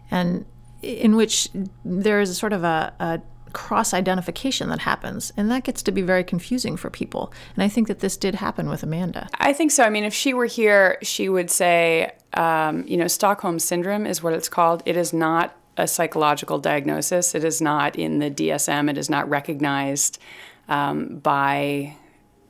and 0.09 0.45
in 0.81 1.15
which 1.15 1.49
there 1.83 2.21
is 2.21 2.37
sort 2.37 2.53
of 2.53 2.63
a, 2.63 2.93
a 2.99 3.21
cross 3.51 3.93
identification 3.93 4.69
that 4.69 4.79
happens. 4.79 5.33
And 5.35 5.49
that 5.51 5.63
gets 5.63 5.81
to 5.83 5.91
be 5.91 6.01
very 6.01 6.23
confusing 6.23 6.77
for 6.77 6.89
people. 6.89 7.33
And 7.55 7.63
I 7.63 7.67
think 7.67 7.87
that 7.87 7.99
this 7.99 8.17
did 8.17 8.35
happen 8.35 8.69
with 8.69 8.83
Amanda. 8.83 9.27
I 9.35 9.53
think 9.53 9.71
so. 9.71 9.83
I 9.83 9.89
mean, 9.89 10.03
if 10.03 10.13
she 10.13 10.33
were 10.33 10.45
here, 10.45 10.97
she 11.01 11.29
would 11.29 11.49
say, 11.49 12.11
um, 12.33 12.85
you 12.85 12.97
know, 12.97 13.07
Stockholm 13.07 13.59
syndrome 13.59 14.05
is 14.05 14.21
what 14.21 14.33
it's 14.33 14.49
called. 14.49 14.83
It 14.85 14.97
is 14.97 15.13
not 15.13 15.57
a 15.77 15.87
psychological 15.87 16.59
diagnosis. 16.59 17.35
It 17.35 17.43
is 17.43 17.61
not 17.61 17.95
in 17.95 18.19
the 18.19 18.31
DSM. 18.31 18.89
It 18.89 18.97
is 18.97 19.09
not 19.09 19.29
recognized 19.29 20.19
um, 20.67 21.17
by 21.17 21.95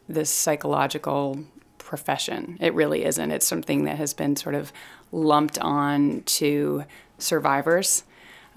the 0.08 0.25
psychological 0.25 1.39
profession. 1.77 2.58
It 2.60 2.74
really 2.74 3.05
isn't. 3.05 3.32
It's 3.32 3.48
something 3.48 3.86
that 3.86 3.98
has 3.98 4.13
been 4.13 4.36
sort 4.36 4.55
of 4.55 4.72
lumped 5.12 5.60
on 5.60 6.22
to 6.24 6.84
survivors. 7.17 8.03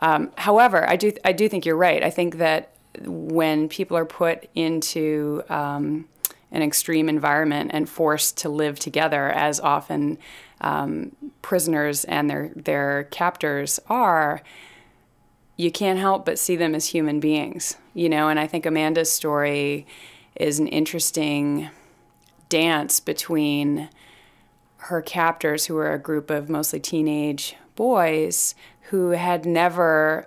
Um, 0.00 0.30
however, 0.36 0.88
I 0.88 0.96
do 0.96 1.12
I 1.24 1.32
do 1.32 1.48
think 1.48 1.66
you're 1.66 1.76
right. 1.76 2.02
I 2.02 2.10
think 2.10 2.36
that 2.36 2.70
when 3.04 3.68
people 3.68 3.96
are 3.96 4.04
put 4.04 4.48
into 4.54 5.42
um, 5.48 6.08
an 6.50 6.62
extreme 6.62 7.08
environment 7.08 7.70
and 7.74 7.88
forced 7.88 8.36
to 8.38 8.48
live 8.48 8.78
together, 8.78 9.28
as 9.28 9.60
often 9.60 10.18
um, 10.60 11.14
prisoners 11.42 12.04
and 12.04 12.28
their 12.28 12.50
their 12.56 13.04
captors 13.10 13.78
are, 13.88 14.42
you 15.56 15.70
can't 15.70 15.98
help 15.98 16.24
but 16.24 16.38
see 16.38 16.56
them 16.56 16.74
as 16.74 16.86
human 16.86 17.20
beings, 17.20 17.76
you 17.94 18.08
know. 18.08 18.28
And 18.28 18.40
I 18.40 18.46
think 18.46 18.66
Amanda's 18.66 19.12
story 19.12 19.86
is 20.36 20.58
an 20.58 20.68
interesting 20.68 21.68
dance 22.48 23.00
between 23.00 23.90
her 24.78 25.02
captors, 25.02 25.66
who 25.66 25.74
were 25.74 25.92
a 25.92 25.98
group 25.98 26.30
of 26.30 26.48
mostly 26.48 26.80
teenage 26.80 27.56
boys 27.74 28.54
who 28.82 29.10
had 29.10 29.44
never 29.44 30.24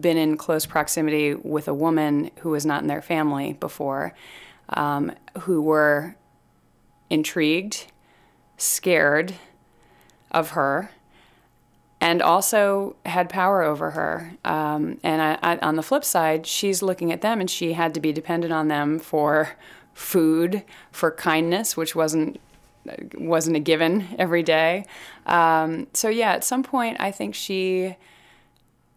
been 0.00 0.16
in 0.16 0.36
close 0.36 0.64
proximity 0.64 1.34
with 1.34 1.68
a 1.68 1.74
woman 1.74 2.30
who 2.38 2.50
was 2.50 2.64
not 2.64 2.80
in 2.80 2.88
their 2.88 3.02
family 3.02 3.52
before, 3.54 4.14
um, 4.70 5.12
who 5.40 5.62
were 5.62 6.16
intrigued, 7.10 7.86
scared 8.56 9.34
of 10.30 10.50
her, 10.50 10.90
and 12.00 12.20
also 12.20 12.96
had 13.06 13.28
power 13.28 13.62
over 13.62 13.92
her. 13.92 14.32
Um, 14.44 14.98
and 15.02 15.22
I, 15.22 15.38
I, 15.42 15.58
on 15.58 15.76
the 15.76 15.82
flip 15.82 16.04
side, 16.04 16.46
she's 16.46 16.82
looking 16.82 17.10
at 17.12 17.22
them 17.22 17.40
and 17.40 17.48
she 17.48 17.72
had 17.72 17.94
to 17.94 18.00
be 18.00 18.12
dependent 18.12 18.52
on 18.52 18.68
them 18.68 18.98
for 18.98 19.56
food, 19.94 20.64
for 20.90 21.10
kindness, 21.10 21.76
which 21.76 21.94
wasn't 21.94 22.40
wasn't 23.14 23.56
a 23.56 23.60
given 23.60 24.06
every 24.18 24.42
day. 24.42 24.84
Um, 25.24 25.86
so 25.94 26.10
yeah, 26.10 26.32
at 26.32 26.44
some 26.44 26.62
point, 26.62 26.98
I 27.00 27.10
think 27.10 27.34
she 27.34 27.96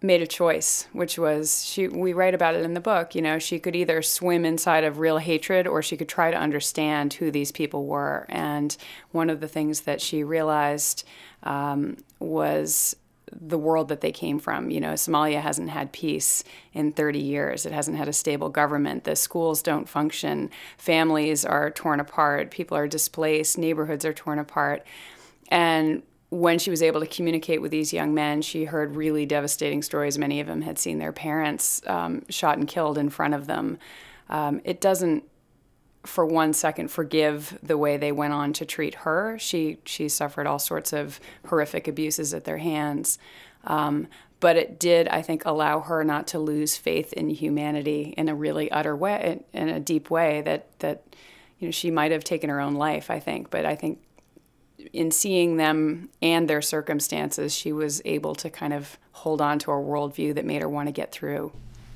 made 0.01 0.21
a 0.21 0.27
choice, 0.27 0.87
which 0.93 1.17
was 1.17 1.65
she. 1.65 1.87
We 1.87 2.13
write 2.13 2.35
about 2.35 2.55
it 2.55 2.63
in 2.63 2.73
the 2.73 2.79
book. 2.79 3.15
You 3.15 3.21
know, 3.21 3.39
she 3.39 3.59
could 3.59 3.75
either 3.75 4.01
swim 4.01 4.45
inside 4.45 4.83
of 4.83 4.99
real 4.99 5.17
hatred, 5.17 5.67
or 5.67 5.81
she 5.81 5.97
could 5.97 6.09
try 6.09 6.29
to 6.31 6.37
understand 6.37 7.13
who 7.13 7.31
these 7.31 7.51
people 7.51 7.85
were. 7.85 8.25
And 8.29 8.75
one 9.11 9.29
of 9.29 9.39
the 9.39 9.47
things 9.47 9.81
that 9.81 10.01
she 10.01 10.23
realized 10.23 11.03
um, 11.43 11.97
was 12.19 12.95
the 13.31 13.57
world 13.57 13.89
that 13.89 14.01
they 14.01 14.11
came 14.11 14.39
from. 14.39 14.69
You 14.69 14.79
know, 14.79 14.93
Somalia 14.93 15.41
hasn't 15.41 15.69
had 15.69 15.91
peace 15.91 16.43
in 16.73 16.91
30 16.91 17.19
years. 17.19 17.65
It 17.65 17.73
hasn't 17.73 17.97
had 17.97 18.07
a 18.07 18.13
stable 18.13 18.49
government. 18.49 19.03
The 19.03 19.15
schools 19.15 19.61
don't 19.61 19.89
function. 19.89 20.49
Families 20.77 21.43
are 21.43 21.69
torn 21.69 21.99
apart. 21.99 22.51
People 22.51 22.77
are 22.77 22.87
displaced. 22.87 23.57
Neighborhoods 23.57 24.05
are 24.05 24.13
torn 24.13 24.39
apart. 24.39 24.85
And 25.49 26.03
when 26.29 26.59
she 26.59 26.69
was 26.69 26.81
able 26.81 26.99
to 26.99 27.07
communicate 27.07 27.61
with 27.61 27.71
these 27.71 27.93
young 27.93 28.13
men, 28.13 28.41
she 28.41 28.65
heard 28.65 28.95
really 28.95 29.25
devastating 29.25 29.81
stories. 29.81 30.17
Many 30.17 30.39
of 30.41 30.47
them 30.47 30.61
had 30.61 30.77
seen 30.77 30.99
their 30.99 31.13
parents 31.13 31.81
um, 31.87 32.23
shot 32.29 32.57
and 32.57 32.67
killed 32.67 32.97
in 32.97 33.09
front 33.09 33.33
of 33.33 33.47
them. 33.47 33.77
Um, 34.29 34.59
it 34.65 34.81
doesn't, 34.81 35.23
for 36.03 36.25
one 36.25 36.51
second, 36.51 36.89
forgive 36.89 37.57
the 37.63 37.77
way 37.77 37.95
they 37.95 38.11
went 38.11 38.33
on 38.33 38.51
to 38.53 38.65
treat 38.65 38.95
her. 38.95 39.37
She 39.39 39.77
she 39.85 40.09
suffered 40.09 40.47
all 40.47 40.59
sorts 40.59 40.91
of 40.91 41.19
horrific 41.47 41.87
abuses 41.87 42.33
at 42.33 42.43
their 42.43 42.57
hands. 42.57 43.17
Um, 43.63 44.07
but 44.39 44.55
it 44.55 44.79
did, 44.79 45.07
I 45.07 45.21
think, 45.21 45.45
allow 45.45 45.79
her 45.79 46.03
not 46.03 46.27
to 46.27 46.39
lose 46.39 46.77
faith 46.77 47.11
in 47.13 47.29
humanity 47.29 48.13
in 48.17 48.29
a 48.29 48.35
really 48.35 48.69
utter 48.69 48.95
way, 48.95 49.43
in 49.53 49.69
a 49.69 49.79
deep 49.79 50.09
way 50.09 50.41
that 50.41 50.67
that 50.79 51.03
you 51.57 51.67
know 51.67 51.71
she 51.71 51.89
might 51.89 52.11
have 52.11 52.25
taken 52.25 52.49
her 52.49 52.59
own 52.59 52.75
life. 52.75 53.09
I 53.09 53.19
think, 53.19 53.49
but 53.49 53.65
I 53.65 53.75
think 53.75 53.99
in 54.93 55.11
seeing 55.11 55.57
them 55.57 56.09
and 56.21 56.49
their 56.49 56.61
circumstances, 56.61 57.53
she 57.53 57.71
was 57.71 58.01
able 58.05 58.35
to 58.35 58.49
kind 58.49 58.73
of 58.73 58.97
hold 59.11 59.41
on 59.41 59.59
to 59.59 59.71
a 59.71 59.75
worldview 59.75 60.35
that 60.35 60.45
made 60.45 60.61
her 60.61 60.69
want 60.69 60.87
to 60.87 60.91
get 60.91 61.11
through. 61.11 61.51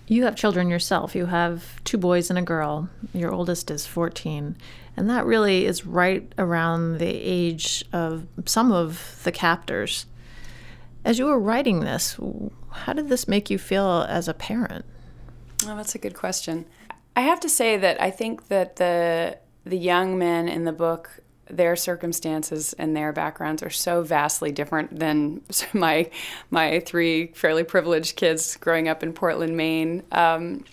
You 0.08 0.24
have 0.26 0.36
children 0.36 0.70
yourself. 0.70 1.16
You 1.16 1.28
have 1.28 1.82
two 1.84 1.98
boys 1.98 2.30
and 2.30 2.38
a 2.38 2.42
girl. 2.42 2.90
Your 3.14 3.32
oldest 3.32 3.72
is 3.72 3.86
14. 3.86 4.58
And 4.98 5.10
that 5.10 5.26
really 5.26 5.66
is 5.66 5.86
right 5.86 6.32
around 6.38 6.98
the 6.98 7.06
age 7.06 7.86
of 7.94 8.28
some 8.46 8.72
of 8.72 9.22
the 9.24 9.32
captors. 9.32 10.06
As 11.06 11.18
you 11.18 11.26
were 11.26 11.40
writing 11.40 11.80
this, 11.80 12.20
how 12.72 12.94
did 12.94 13.10
this 13.10 13.28
make 13.28 13.50
you 13.50 13.58
feel 13.58 14.06
as 14.10 14.28
a 14.28 14.34
parent? 14.34 14.86
Well, 15.66 15.78
that's 15.78 15.96
a 15.96 16.00
good 16.00 16.14
question. 16.14 16.66
I 17.16 17.22
have 17.22 17.40
to 17.42 17.50
say 17.50 17.78
that 17.78 18.02
I 18.02 18.12
think 18.12 18.48
that 18.48 18.78
the 18.78 19.38
the 19.64 19.78
young 19.78 20.18
men 20.18 20.48
in 20.48 20.64
the 20.64 20.72
book 20.72 21.22
their 21.55 21.75
circumstances 21.75 22.74
and 22.74 22.96
their 22.96 23.12
backgrounds 23.13 23.62
are 23.63 23.70
so 23.70 24.03
vastly 24.03 24.51
different 24.51 25.00
than 25.00 25.41
my 25.74 26.10
my 26.50 26.79
three 26.81 27.27
fairly 27.27 27.63
privileged 27.63 28.15
kids 28.15 28.58
growing 28.58 28.88
up 28.88 29.03
in 29.03 29.13
Portland, 29.13 29.55
Maine. 29.55 30.03
Um, 30.12 30.63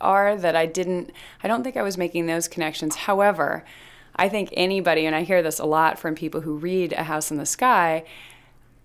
are 0.00 0.36
that 0.36 0.56
I 0.56 0.66
didn't. 0.66 1.12
I 1.42 1.48
don't 1.48 1.62
think 1.62 1.76
I 1.76 1.82
was 1.82 1.96
making 1.96 2.26
those 2.26 2.48
connections. 2.48 2.96
However, 2.96 3.64
I 4.16 4.28
think 4.28 4.50
anybody, 4.54 5.06
and 5.06 5.16
I 5.16 5.22
hear 5.22 5.42
this 5.42 5.58
a 5.58 5.64
lot 5.64 5.98
from 5.98 6.14
people 6.14 6.42
who 6.42 6.56
read 6.56 6.92
A 6.92 7.04
House 7.04 7.30
in 7.30 7.38
the 7.38 7.46
Sky, 7.46 8.04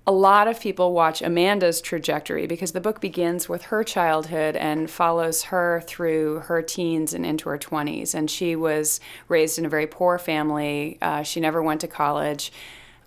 a 0.08 0.12
lot 0.12 0.48
of 0.48 0.58
people 0.62 0.94
watch 0.94 1.22
Amanda's 1.22 1.82
trajectory 1.82 2.48
because 2.48 2.72
the 2.72 2.80
book 2.80 3.02
begins 3.02 3.50
with 3.50 3.64
her 3.64 3.84
childhood 3.84 4.56
and 4.56 4.90
follows 4.90 5.44
her 5.44 5.84
through 5.86 6.40
her 6.46 6.62
teens 6.62 7.14
and 7.14 7.26
into 7.26 7.50
her 7.50 7.58
20s. 7.58 8.16
And 8.16 8.32
she 8.32 8.56
was 8.56 9.02
raised 9.28 9.60
in 9.60 9.66
a 9.66 9.70
very 9.70 9.86
poor 9.86 10.18
family. 10.18 10.98
Uh, 11.02 11.24
she 11.24 11.42
never 11.42 11.62
went 11.62 11.82
to 11.82 11.90
college. 11.90 12.54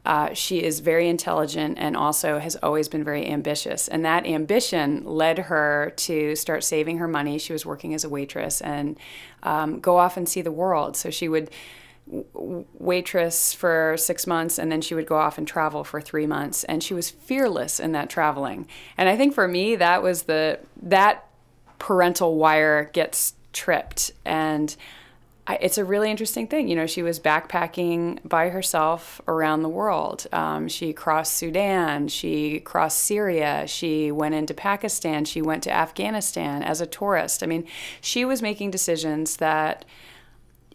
Uh, 0.04 0.34
she 0.34 0.62
is 0.62 0.80
very 0.80 1.08
intelligent 1.08 1.78
and 1.78 1.96
also 1.96 2.38
has 2.38 2.54
always 2.56 2.86
been 2.86 3.04
very 3.04 3.26
ambitious. 3.26 3.88
And 3.88 4.04
that 4.04 4.26
ambition 4.26 5.02
led 5.06 5.38
her 5.38 5.94
to 5.96 6.36
start 6.36 6.64
saving 6.64 6.98
her 6.98 7.08
money. 7.08 7.38
She 7.38 7.54
was 7.54 7.64
working 7.64 7.94
as 7.94 8.04
a 8.04 8.10
waitress 8.10 8.60
and 8.60 8.98
um, 9.42 9.80
go 9.80 9.96
off 9.96 10.18
and 10.18 10.28
see 10.28 10.42
the 10.42 10.52
world. 10.52 10.98
So 10.98 11.08
she 11.08 11.30
would 11.30 11.50
waitress 12.34 13.52
for 13.52 13.94
six 13.96 14.26
months 14.26 14.58
and 14.58 14.70
then 14.70 14.80
she 14.80 14.94
would 14.94 15.06
go 15.06 15.16
off 15.16 15.38
and 15.38 15.46
travel 15.46 15.84
for 15.84 16.00
three 16.00 16.26
months. 16.26 16.64
And 16.64 16.82
she 16.82 16.94
was 16.94 17.10
fearless 17.10 17.78
in 17.78 17.92
that 17.92 18.10
traveling. 18.10 18.66
And 18.96 19.08
i 19.08 19.16
think 19.16 19.34
for 19.34 19.46
me 19.46 19.76
that 19.76 20.02
was 20.02 20.24
the 20.24 20.58
that 20.82 21.26
parental 21.78 22.36
wire 22.36 22.90
gets 22.92 23.34
tripped. 23.52 24.12
And 24.24 24.76
I, 25.46 25.58
it's 25.60 25.78
a 25.78 25.84
really 25.84 26.10
interesting 26.10 26.46
thing. 26.46 26.68
You 26.68 26.76
know 26.76 26.86
she 26.86 27.02
was 27.02 27.18
backpacking 27.18 28.18
by 28.28 28.50
herself 28.50 29.20
around 29.26 29.62
the 29.62 29.68
world. 29.68 30.26
Um, 30.32 30.68
she 30.68 30.92
crossed 30.92 31.34
sudan. 31.34 32.08
She 32.08 32.60
crossed 32.60 32.98
syria. 32.98 33.66
She 33.66 34.12
went 34.12 34.34
into 34.34 34.54
pakistan. 34.54 35.24
She 35.24 35.42
went 35.42 35.62
to 35.64 35.72
afghanistan 35.72 36.62
as 36.62 36.80
a 36.80 36.86
tourist. 36.86 37.42
I 37.42 37.46
mean 37.46 37.66
she 38.00 38.24
was 38.24 38.42
making 38.42 38.70
decisions 38.70 39.36
that 39.36 39.84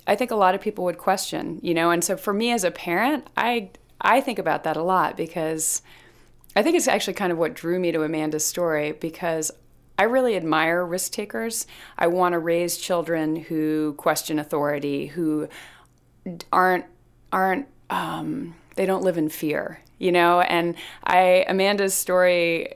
I 0.08 0.16
think 0.16 0.32
a 0.32 0.36
lot 0.36 0.56
of 0.56 0.62
people 0.62 0.84
would 0.86 0.98
question, 0.98 1.60
you 1.64 1.74
know, 1.74 1.92
and 1.92 2.04
so 2.04 2.16
for 2.18 2.34
me 2.34 2.52
as 2.52 2.64
a 2.64 2.72
parent, 2.72 3.28
I 3.36 3.72
I 4.02 4.22
think 4.22 4.40
about 4.40 4.64
that 4.64 4.78
a 4.78 4.84
lot 4.84 5.18
because 5.18 5.82
I 6.56 6.64
think 6.64 6.76
it's 6.76 6.88
actually 6.88 7.14
kind 7.14 7.32
of 7.32 7.38
what 7.38 7.54
drew 7.54 7.80
me 7.80 7.92
to 7.92 8.04
Amanda's 8.04 8.46
story 8.46 8.92
because 8.94 9.52
I 9.98 10.04
really 10.04 10.36
admire 10.36 10.86
risk 10.86 11.12
takers. 11.12 11.66
I 11.98 12.08
want 12.08 12.34
to 12.34 12.40
raise 12.40 12.78
children 12.78 13.36
who 13.36 13.94
question 13.98 14.40
authority, 14.40 15.08
who 15.08 15.48
aren't 16.52 16.86
aren't 17.32 17.68
um, 17.90 18.56
they 18.76 18.86
don't 18.86 19.04
live 19.04 19.18
in 19.18 19.30
fear, 19.30 19.82
you 19.98 20.12
know. 20.12 20.42
And 20.42 20.76
I 21.04 21.46
Amanda's 21.48 21.94
story 21.94 22.76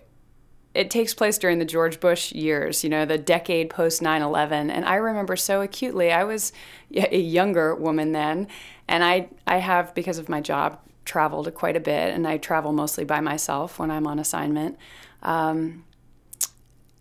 it 0.79 0.89
takes 0.89 1.13
place 1.13 1.37
during 1.37 1.59
the 1.59 1.65
George 1.65 1.99
Bush 1.99 2.31
years, 2.31 2.85
you 2.85 2.89
know, 2.89 3.05
the 3.05 3.17
decade 3.17 3.69
post 3.69 4.01
9 4.01 4.21
11. 4.21 4.71
And 4.71 4.85
I 4.85 4.95
remember 4.95 5.35
so 5.35 5.59
acutely, 5.61 6.09
I 6.09 6.23
was 6.23 6.53
a 6.95 7.19
younger 7.19 7.75
woman 7.75 8.13
then, 8.13 8.47
and 8.87 9.03
I, 9.03 9.27
I 9.45 9.57
have, 9.57 9.93
because 9.93 10.19
of 10.19 10.29
my 10.29 10.39
job, 10.39 10.79
traveled 11.03 11.53
quite 11.53 11.75
a 11.75 11.81
bit, 11.81 12.13
and 12.13 12.25
I 12.25 12.37
travel 12.37 12.71
mostly 12.71 13.03
by 13.03 13.19
myself 13.19 13.77
when 13.77 13.91
I'm 13.91 14.07
on 14.07 14.19
assignment. 14.19 14.77
Um, 15.21 15.83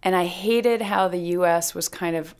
and 0.02 0.16
I 0.16 0.24
hated 0.26 0.82
how 0.82 1.06
the 1.06 1.20
US 1.36 1.72
was 1.72 1.88
kind 1.88 2.16
of 2.16 2.34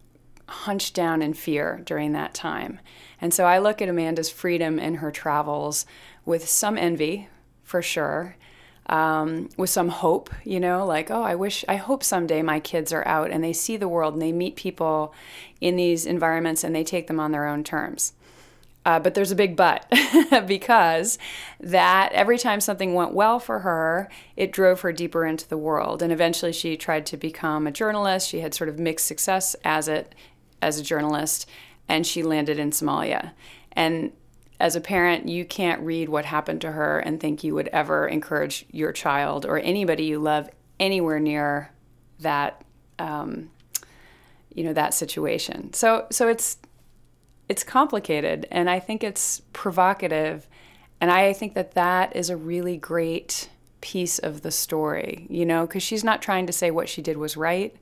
hunched 0.49 0.93
down 0.93 1.23
in 1.23 1.35
fear 1.35 1.81
during 1.85 2.15
that 2.15 2.35
time. 2.35 2.81
And 3.21 3.33
so 3.33 3.45
I 3.45 3.59
look 3.59 3.81
at 3.81 3.89
Amanda's 3.89 4.29
freedom 4.29 4.81
in 4.81 4.97
her 4.97 5.13
travels 5.13 5.87
with 6.25 6.49
some 6.49 6.77
envy, 6.77 7.29
for 7.63 7.81
sure 7.81 8.35
um, 8.89 9.51
with 9.57 9.71
some 9.71 9.89
hope, 9.89 10.31
you 10.45 10.59
know, 10.59 10.87
like, 10.87 11.11
oh, 11.11 11.23
I 11.23 11.35
wish, 11.35 11.65
I 11.69 11.77
hope 11.77 12.03
someday 12.03 12.41
my 12.43 12.59
kids 12.59 12.93
are 12.93 13.07
out 13.07 13.31
and 13.31 13.45
they 13.45 13.53
see 13.53 13.77
the 13.77 13.89
world 13.89 14.15
and 14.15 14.23
they 14.23 14.33
meet 14.33 14.57
people 14.57 15.13
in 15.61 15.77
these 15.77 16.07
environments 16.07 16.65
and 16.65 16.75
they 16.75 16.85
take 16.85 17.07
them 17.07 17.21
on 17.21 17.33
their 17.33 17.47
own 17.47 17.65
terms. 17.65 18.15
Uh, 18.87 18.99
but 18.99 19.15
there's 19.15 19.31
a 19.31 19.37
big 19.37 19.55
but 19.55 19.85
because 20.47 21.19
that 21.61 22.11
every 22.13 22.39
time 22.39 22.61
something 22.61 22.95
went 22.95 23.13
well 23.13 23.39
for 23.39 23.59
her, 23.59 24.09
it 24.35 24.51
drove 24.51 24.81
her 24.81 24.93
deeper 24.93 25.27
into 25.27 25.47
the 25.47 25.59
world. 25.59 26.01
And 26.01 26.11
eventually 26.11 26.53
she 26.53 26.75
tried 26.77 27.05
to 27.07 27.19
become 27.19 27.67
a 27.67 27.71
journalist. 27.71 28.29
She 28.29 28.41
had 28.41 28.55
sort 28.55 28.71
of 28.71 28.79
mixed 28.79 29.07
success 29.07 29.55
as 29.63 29.89
it 29.89 30.15
as 30.63 30.81
a 30.81 30.83
journalist, 30.83 31.49
and 31.89 32.07
she 32.07 32.23
landed 32.23 32.59
in 32.59 32.71
Somalia. 32.71 33.33
And 33.73 34.13
as 34.61 34.75
a 34.75 34.81
parent, 34.81 35.29
you 35.29 35.45
can't 35.45 35.81
read 35.83 36.09
what 36.09 36.25
happened 36.25 36.61
to 36.63 36.73
her 36.73 36.99
and 36.99 37.21
think 37.21 37.45
you 37.45 37.55
would 37.55 37.69
ever 37.69 38.09
encourage 38.09 38.67
your 38.73 38.93
child 38.93 39.47
or 39.47 39.59
anybody 39.59 40.05
you 40.05 40.19
love 40.19 40.51
anywhere 40.81 41.21
near 41.21 41.71
that, 42.21 42.65
um, 42.99 43.51
you 44.53 44.65
know, 44.65 44.73
that 44.73 44.95
situation. 44.95 45.73
So, 45.73 46.07
so 46.11 46.29
it's 46.29 46.59
it's 47.49 47.65
complicated, 47.65 48.47
and 48.51 48.69
I 48.69 48.79
think 48.79 49.03
it's 49.03 49.41
provocative, 49.55 50.47
and 51.01 51.11
I 51.11 51.33
think 51.33 51.55
that 51.55 51.73
that 51.73 52.15
is 52.15 52.29
a 52.29 52.37
really 52.37 52.77
great 52.77 53.49
piece 53.81 54.19
of 54.19 54.43
the 54.43 54.51
story, 54.51 55.27
you 55.31 55.47
know, 55.47 55.67
because 55.67 55.83
she's 55.83 56.05
not 56.05 56.21
trying 56.21 56.47
to 56.47 56.53
say 56.53 56.71
what 56.71 56.91
she 56.91 57.01
did 57.01 57.17
was 57.17 57.39
right, 57.39 57.75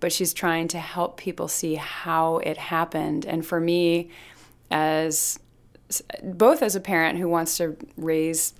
but 0.00 0.12
she's 0.12 0.34
trying 0.34 0.68
to 0.68 0.78
help 0.78 1.16
people 1.16 1.48
see 1.48 1.76
how 1.76 2.38
it 2.38 2.58
happened. 2.58 3.24
And 3.24 3.46
for 3.46 3.58
me, 3.58 4.10
as 4.70 5.38
both 6.22 6.62
as 6.62 6.74
a 6.74 6.80
parent 6.80 7.18
who 7.18 7.28
wants 7.28 7.56
to 7.58 7.76
raise 7.96 8.54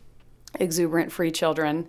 exuberant 0.58 1.12
free 1.12 1.30
children 1.30 1.86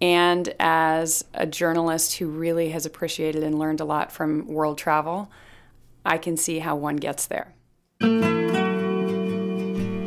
and 0.00 0.54
as 0.58 1.24
a 1.34 1.46
journalist 1.46 2.16
who 2.18 2.28
really 2.28 2.70
has 2.70 2.84
appreciated 2.84 3.42
and 3.42 3.58
learned 3.58 3.80
a 3.80 3.84
lot 3.84 4.12
from 4.12 4.46
world 4.46 4.76
travel, 4.76 5.30
I 6.04 6.18
can 6.18 6.36
see 6.36 6.58
how 6.58 6.76
one 6.76 6.96
gets 6.96 7.26
there. 7.26 7.54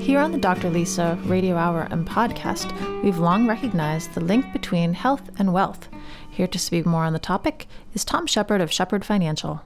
Here 0.07 0.19
on 0.19 0.31
the 0.31 0.37
Dr. 0.37 0.69
Lisa 0.69 1.17
Radio 1.25 1.55
Hour 1.55 1.87
and 1.89 2.07
podcast, 2.07 2.71
we've 3.03 3.17
long 3.17 3.47
recognized 3.47 4.13
the 4.13 4.21
link 4.21 4.53
between 4.53 4.93
health 4.93 5.29
and 5.39 5.53
wealth. 5.53 5.89
Here 6.29 6.47
to 6.47 6.59
speak 6.59 6.85
more 6.85 7.03
on 7.03 7.13
the 7.13 7.19
topic 7.19 7.67
is 7.93 8.05
Tom 8.05 8.27
Shepard 8.27 8.61
of 8.61 8.71
Shepard 8.71 9.03
Financial. 9.03 9.63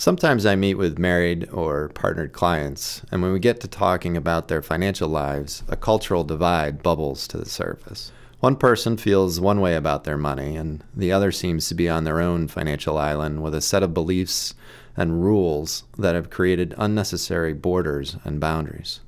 Sometimes 0.00 0.46
I 0.46 0.56
meet 0.56 0.76
with 0.76 0.98
married 0.98 1.46
or 1.50 1.90
partnered 1.90 2.32
clients, 2.32 3.02
and 3.12 3.20
when 3.20 3.34
we 3.34 3.38
get 3.38 3.60
to 3.60 3.68
talking 3.68 4.16
about 4.16 4.48
their 4.48 4.62
financial 4.62 5.10
lives, 5.10 5.62
a 5.68 5.76
cultural 5.76 6.24
divide 6.24 6.82
bubbles 6.82 7.28
to 7.28 7.36
the 7.36 7.44
surface. 7.44 8.10
One 8.38 8.56
person 8.56 8.96
feels 8.96 9.40
one 9.40 9.60
way 9.60 9.74
about 9.74 10.04
their 10.04 10.16
money, 10.16 10.56
and 10.56 10.82
the 10.96 11.12
other 11.12 11.30
seems 11.30 11.68
to 11.68 11.74
be 11.74 11.86
on 11.86 12.04
their 12.04 12.18
own 12.18 12.48
financial 12.48 12.96
island 12.96 13.42
with 13.42 13.54
a 13.54 13.60
set 13.60 13.82
of 13.82 13.92
beliefs 13.92 14.54
and 14.96 15.22
rules 15.22 15.84
that 15.98 16.14
have 16.14 16.30
created 16.30 16.74
unnecessary 16.78 17.52
borders 17.52 18.16
and 18.24 18.40
boundaries. 18.40 19.00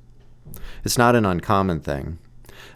It's 0.83 0.99
not 0.99 1.15
an 1.15 1.25
uncommon 1.25 1.79
thing. 1.79 2.19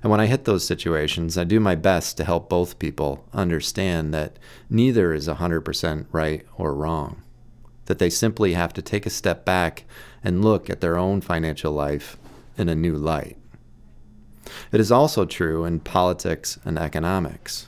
And 0.01 0.09
when 0.09 0.19
I 0.19 0.25
hit 0.25 0.45
those 0.45 0.65
situations, 0.65 1.37
I 1.37 1.43
do 1.43 1.59
my 1.59 1.75
best 1.75 2.17
to 2.17 2.23
help 2.23 2.49
both 2.49 2.79
people 2.79 3.27
understand 3.31 4.11
that 4.15 4.39
neither 4.71 5.13
is 5.13 5.27
100% 5.27 6.07
right 6.11 6.43
or 6.57 6.73
wrong, 6.73 7.21
that 7.87 7.99
they 7.99 8.09
simply 8.09 8.53
have 8.53 8.73
to 8.73 8.81
take 8.81 9.05
a 9.05 9.09
step 9.09 9.43
back 9.43 9.83
and 10.23 10.45
look 10.45 10.69
at 10.69 10.79
their 10.79 10.97
own 10.97 11.19
financial 11.19 11.71
life 11.71 12.17
in 12.57 12.69
a 12.69 12.75
new 12.75 12.95
light. 12.95 13.37
It 14.71 14.79
is 14.79 14.91
also 14.91 15.25
true 15.25 15.65
in 15.65 15.79
politics 15.79 16.57
and 16.63 16.77
economics. 16.77 17.67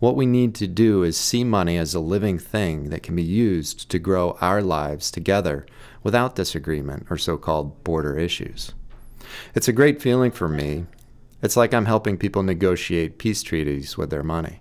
What 0.00 0.16
we 0.16 0.26
need 0.26 0.54
to 0.56 0.66
do 0.66 1.02
is 1.02 1.16
see 1.16 1.44
money 1.44 1.78
as 1.78 1.94
a 1.94 2.00
living 2.00 2.38
thing 2.38 2.90
that 2.90 3.02
can 3.02 3.16
be 3.16 3.22
used 3.22 3.88
to 3.90 3.98
grow 3.98 4.36
our 4.40 4.60
lives 4.60 5.10
together 5.10 5.64
without 6.02 6.36
disagreement 6.36 7.06
or 7.08 7.16
so 7.16 7.38
called 7.38 7.82
border 7.84 8.18
issues. 8.18 8.72
It's 9.54 9.68
a 9.68 9.72
great 9.72 10.02
feeling 10.02 10.30
for 10.30 10.48
me. 10.48 10.86
It's 11.42 11.56
like 11.56 11.72
I'm 11.72 11.86
helping 11.86 12.18
people 12.18 12.42
negotiate 12.42 13.18
peace 13.18 13.42
treaties 13.42 13.96
with 13.96 14.10
their 14.10 14.22
money. 14.22 14.60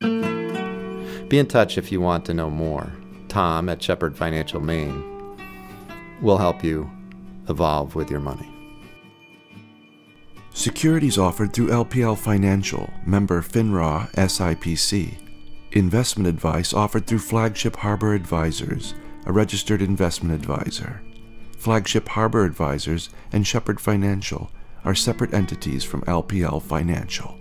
Be 0.00 1.38
in 1.38 1.46
touch 1.46 1.78
if 1.78 1.90
you 1.90 2.00
want 2.00 2.26
to 2.26 2.34
know 2.34 2.50
more. 2.50 2.92
Tom 3.34 3.68
at 3.68 3.82
Shepard 3.82 4.16
Financial 4.16 4.60
Maine 4.60 5.02
will 6.22 6.38
help 6.38 6.62
you 6.62 6.88
evolve 7.48 7.96
with 7.96 8.08
your 8.08 8.20
money. 8.20 8.48
Securities 10.52 11.18
offered 11.18 11.52
through 11.52 11.66
LPL 11.66 12.16
Financial, 12.16 12.88
member 13.04 13.42
FINRA 13.42 14.08
SIPC. 14.12 15.18
Investment 15.72 16.28
advice 16.28 16.72
offered 16.72 17.08
through 17.08 17.18
Flagship 17.18 17.74
Harbor 17.74 18.14
Advisors, 18.14 18.94
a 19.26 19.32
registered 19.32 19.82
investment 19.82 20.32
advisor. 20.32 21.02
Flagship 21.58 22.10
Harbor 22.10 22.44
Advisors 22.44 23.10
and 23.32 23.44
Shepard 23.44 23.80
Financial 23.80 24.48
are 24.84 24.94
separate 24.94 25.34
entities 25.34 25.82
from 25.82 26.02
LPL 26.02 26.62
Financial. 26.62 27.36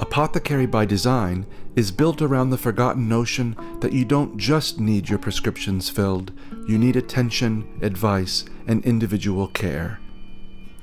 Apothecary 0.00 0.66
by 0.66 0.84
Design 0.84 1.46
is 1.76 1.92
built 1.92 2.20
around 2.20 2.50
the 2.50 2.58
forgotten 2.58 3.08
notion 3.08 3.54
that 3.78 3.92
you 3.92 4.04
don't 4.04 4.36
just 4.36 4.80
need 4.80 5.08
your 5.08 5.20
prescriptions 5.20 5.88
filled, 5.88 6.32
you 6.66 6.76
need 6.76 6.96
attention, 6.96 7.68
advice, 7.82 8.44
and 8.66 8.84
individual 8.84 9.46
care. 9.46 10.00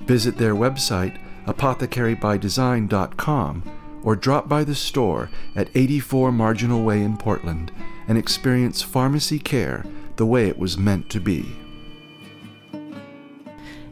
Visit 0.06 0.38
their 0.38 0.56
website, 0.56 1.20
apothecarybydesign.com, 1.48 3.64
or 4.08 4.16
drop 4.16 4.48
by 4.48 4.64
the 4.64 4.74
store 4.74 5.30
at 5.54 5.68
84 5.76 6.32
Marginal 6.32 6.82
Way 6.82 7.04
in 7.04 7.18
Portland 7.18 7.74
and 8.08 8.18
experience 8.18 8.82
pharmacy 8.82 9.38
care 9.38 9.84
the 10.16 10.26
way 10.26 10.48
it 10.48 10.58
was 10.58 10.78
meant 10.78 11.10
to 11.10 11.20
be. 11.20 11.46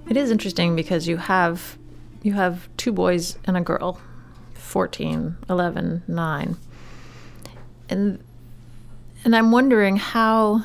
It 0.08 0.16
is 0.16 0.32
interesting 0.32 0.74
because 0.74 1.06
you 1.06 1.18
have 1.18 1.78
you 2.24 2.32
have 2.32 2.70
two 2.78 2.94
boys 2.94 3.38
and 3.44 3.58
a 3.58 3.62
girl 3.62 4.00
14, 4.54 5.36
11, 5.50 6.04
9. 6.08 6.58
And 7.90 8.24
and 9.26 9.36
I'm 9.36 9.52
wondering 9.52 9.98
how 9.98 10.64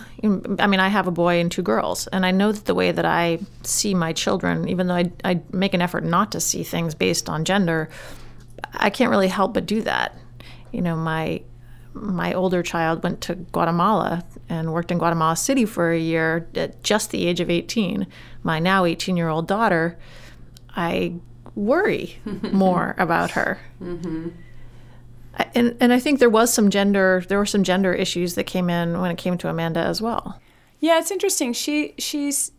I 0.61 0.69
mean 0.69 0.79
I 0.79 0.87
have 0.87 1.09
a 1.09 1.11
boy 1.11 1.41
and 1.41 1.51
two 1.51 1.63
girls 1.63 2.07
and 2.07 2.25
I 2.25 2.31
know 2.31 2.53
that 2.53 2.67
the 2.67 2.75
way 2.77 2.93
that 2.93 3.05
I 3.05 3.41
see 3.65 3.95
my 3.95 4.13
children 4.13 4.69
even 4.69 4.87
though 4.87 4.95
I, 4.95 5.11
I 5.25 5.41
make 5.51 5.75
an 5.75 5.83
effort 5.83 6.05
not 6.05 6.31
to 6.33 6.41
see 6.41 6.63
things 6.63 6.95
based 6.95 7.29
on 7.29 7.45
gender 7.45 7.89
I 8.73 8.91
can't 8.91 9.11
really 9.11 9.29
help 9.29 9.55
but 9.55 9.67
do 9.67 9.83
that 9.83 10.17
you 10.73 10.81
know 10.81 10.97
my 10.97 11.43
my 11.93 12.33
older 12.33 12.63
child 12.63 13.03
went 13.03 13.21
to 13.21 13.35
Guatemala 13.35 14.25
and 14.49 14.73
worked 14.73 14.93
in 14.93 14.99
Guatemala 14.99 15.35
City 15.35 15.65
for 15.65 15.91
a 15.91 15.99
year 15.99 16.49
at 16.55 16.85
just 16.85 17.11
the 17.11 17.27
age 17.27 17.41
of 17.41 17.51
18 17.51 18.07
my 18.43 18.59
now 18.59 18.85
18 18.85 19.17
year 19.17 19.29
old 19.29 19.49
daughter 19.49 19.99
I 20.77 21.15
worry 21.55 22.19
more 22.53 22.95
about 22.99 23.33
her. 23.33 23.61
Mm-hmm. 23.83 24.29
And 25.55 25.77
and 25.81 25.93
I 25.93 26.01
think 26.01 26.19
there 26.19 26.31
was 26.31 26.53
some 26.53 26.71
gender 26.71 27.25
there 27.29 27.39
were 27.39 27.47
some 27.47 27.63
gender 27.63 27.93
issues 27.93 28.35
that 28.35 28.45
came 28.45 28.69
in 28.69 29.01
when 29.01 29.11
it 29.11 29.19
came 29.19 29.39
to 29.39 29.49
Amanda 29.49 29.81
as 29.81 30.03
well. 30.03 30.41
Yeah, 30.81 30.99
it's 30.99 31.11
interesting. 31.11 31.53
She 31.53 31.95
she's 31.99 32.53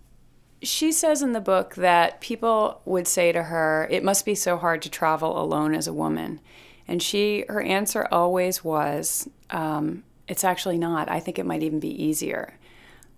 she 0.62 0.92
says 0.92 1.22
in 1.22 1.32
the 1.32 1.42
book 1.42 1.76
that 1.76 2.22
people 2.22 2.82
would 2.86 3.08
say 3.08 3.32
to 3.32 3.44
her, 3.44 3.88
"It 3.90 4.04
must 4.04 4.26
be 4.26 4.36
so 4.36 4.58
hard 4.58 4.82
to 4.84 4.90
travel 4.90 5.42
alone 5.42 5.74
as 5.74 5.88
a 5.88 5.94
woman," 5.94 6.40
and 6.88 7.02
she 7.02 7.46
her 7.50 7.62
answer 7.62 8.08
always 8.12 8.64
was, 8.64 9.30
um, 9.50 10.04
"It's 10.28 10.44
actually 10.44 10.78
not. 10.78 11.10
I 11.10 11.20
think 11.20 11.40
it 11.40 11.46
might 11.46 11.64
even 11.64 11.80
be 11.80 12.04
easier." 12.04 12.58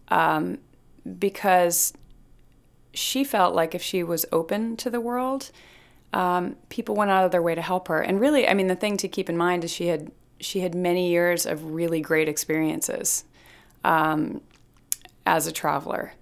Um, 0.10 0.60
because 1.20 1.94
she 2.94 3.24
felt 3.24 3.56
like 3.56 3.74
if 3.76 3.82
she 3.82 4.04
was 4.04 4.26
open 4.32 4.78
to 4.78 4.90
the 4.90 5.02
world, 5.02 5.52
um, 6.14 6.56
people 6.70 6.96
went 6.96 7.12
out 7.12 7.26
of 7.26 7.32
their 7.32 7.42
way 7.42 7.56
to 7.56 7.62
help 7.62 7.88
her. 7.88 8.02
And 8.02 8.20
really, 8.20 8.48
I 8.48 8.54
mean, 8.54 8.68
the 8.68 8.76
thing 8.76 8.98
to 8.98 9.08
keep 9.08 9.30
in 9.30 9.38
mind 9.38 9.64
is 9.64 9.72
she 9.72 9.88
had 9.88 10.12
she 10.40 10.60
had 10.60 10.76
many 10.76 11.10
years 11.10 11.46
of 11.46 11.74
really 11.74 12.02
great 12.02 12.28
experiences 12.28 13.24
um, 13.84 14.42
as 15.26 15.48
a 15.48 15.52
traveler. 15.52 16.14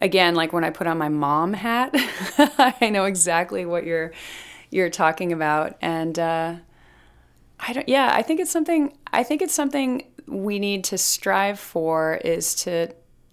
Again, 0.00 0.34
like 0.34 0.52
when 0.52 0.64
I 0.64 0.70
put 0.70 0.86
on 0.86 0.98
my 0.98 1.08
mom 1.08 1.54
hat, 1.54 1.90
I 2.80 2.90
know 2.90 3.04
exactly 3.04 3.64
what 3.64 3.84
you're 3.84 4.12
you're 4.70 4.90
talking 4.90 5.32
about, 5.32 5.76
and 5.80 6.18
uh, 6.18 6.56
I 7.60 7.72
don't. 7.72 7.88
Yeah, 7.88 8.10
I 8.12 8.22
think 8.22 8.40
it's 8.40 8.50
something. 8.50 8.96
I 9.12 9.22
think 9.22 9.42
it's 9.42 9.54
something 9.54 10.04
we 10.26 10.58
need 10.58 10.84
to 10.84 10.98
strive 10.98 11.58
for 11.58 12.16
is 12.16 12.54
to 12.56 12.88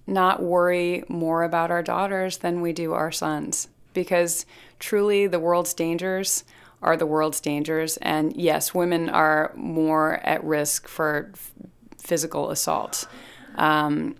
not 0.05 0.41
worry 0.41 1.03
more 1.07 1.43
about 1.43 1.71
our 1.71 1.81
daughters 1.81 2.37
than 2.37 2.61
we 2.61 2.73
do 2.73 2.93
our 2.93 3.11
sons 3.11 3.67
because 3.93 4.45
truly 4.79 5.27
the 5.27 5.39
world's 5.39 5.73
dangers 5.73 6.43
are 6.81 6.97
the 6.97 7.05
world's 7.05 7.39
dangers 7.39 7.97
and 7.97 8.35
yes 8.35 8.73
women 8.73 9.09
are 9.09 9.53
more 9.55 10.15
at 10.23 10.43
risk 10.43 10.87
for 10.87 11.31
f- 11.33 11.51
physical 11.97 12.49
assault 12.49 13.07
um, 13.55 14.15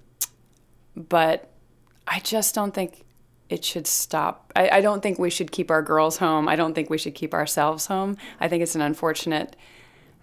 but 0.96 1.52
i 2.08 2.20
just 2.20 2.56
don't 2.56 2.74
think 2.74 3.04
it 3.50 3.64
should 3.64 3.86
stop. 3.86 4.52
I, 4.56 4.70
I 4.70 4.82
don't 4.82 5.04
think 5.04 5.20
we 5.20 5.30
should 5.30 5.52
keep 5.52 5.70
our 5.70 5.84
girls 5.84 6.18
home. 6.18 6.48
I 6.48 6.56
don't 6.56 6.74
think 6.74 6.90
we 6.90 6.98
should 6.98 7.14
keep 7.14 7.36
ourselves 7.36 7.86
home. 7.86 8.18
I 8.40 8.48
think 8.48 8.64
it's 8.64 8.74
an 8.74 8.82
unfortunate 8.82 9.56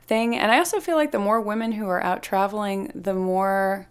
thing. 0.03 0.37
And 0.37 0.51
i 0.51 0.59
also 0.59 0.81
feel 0.81 0.97
like 0.97 1.13
the 1.13 1.21
more 1.21 1.41
women 1.41 1.71
who 1.71 1.87
are 1.87 2.03
out 2.03 2.21
traveling 2.21 2.91
the 2.97 3.15
more 3.15 3.87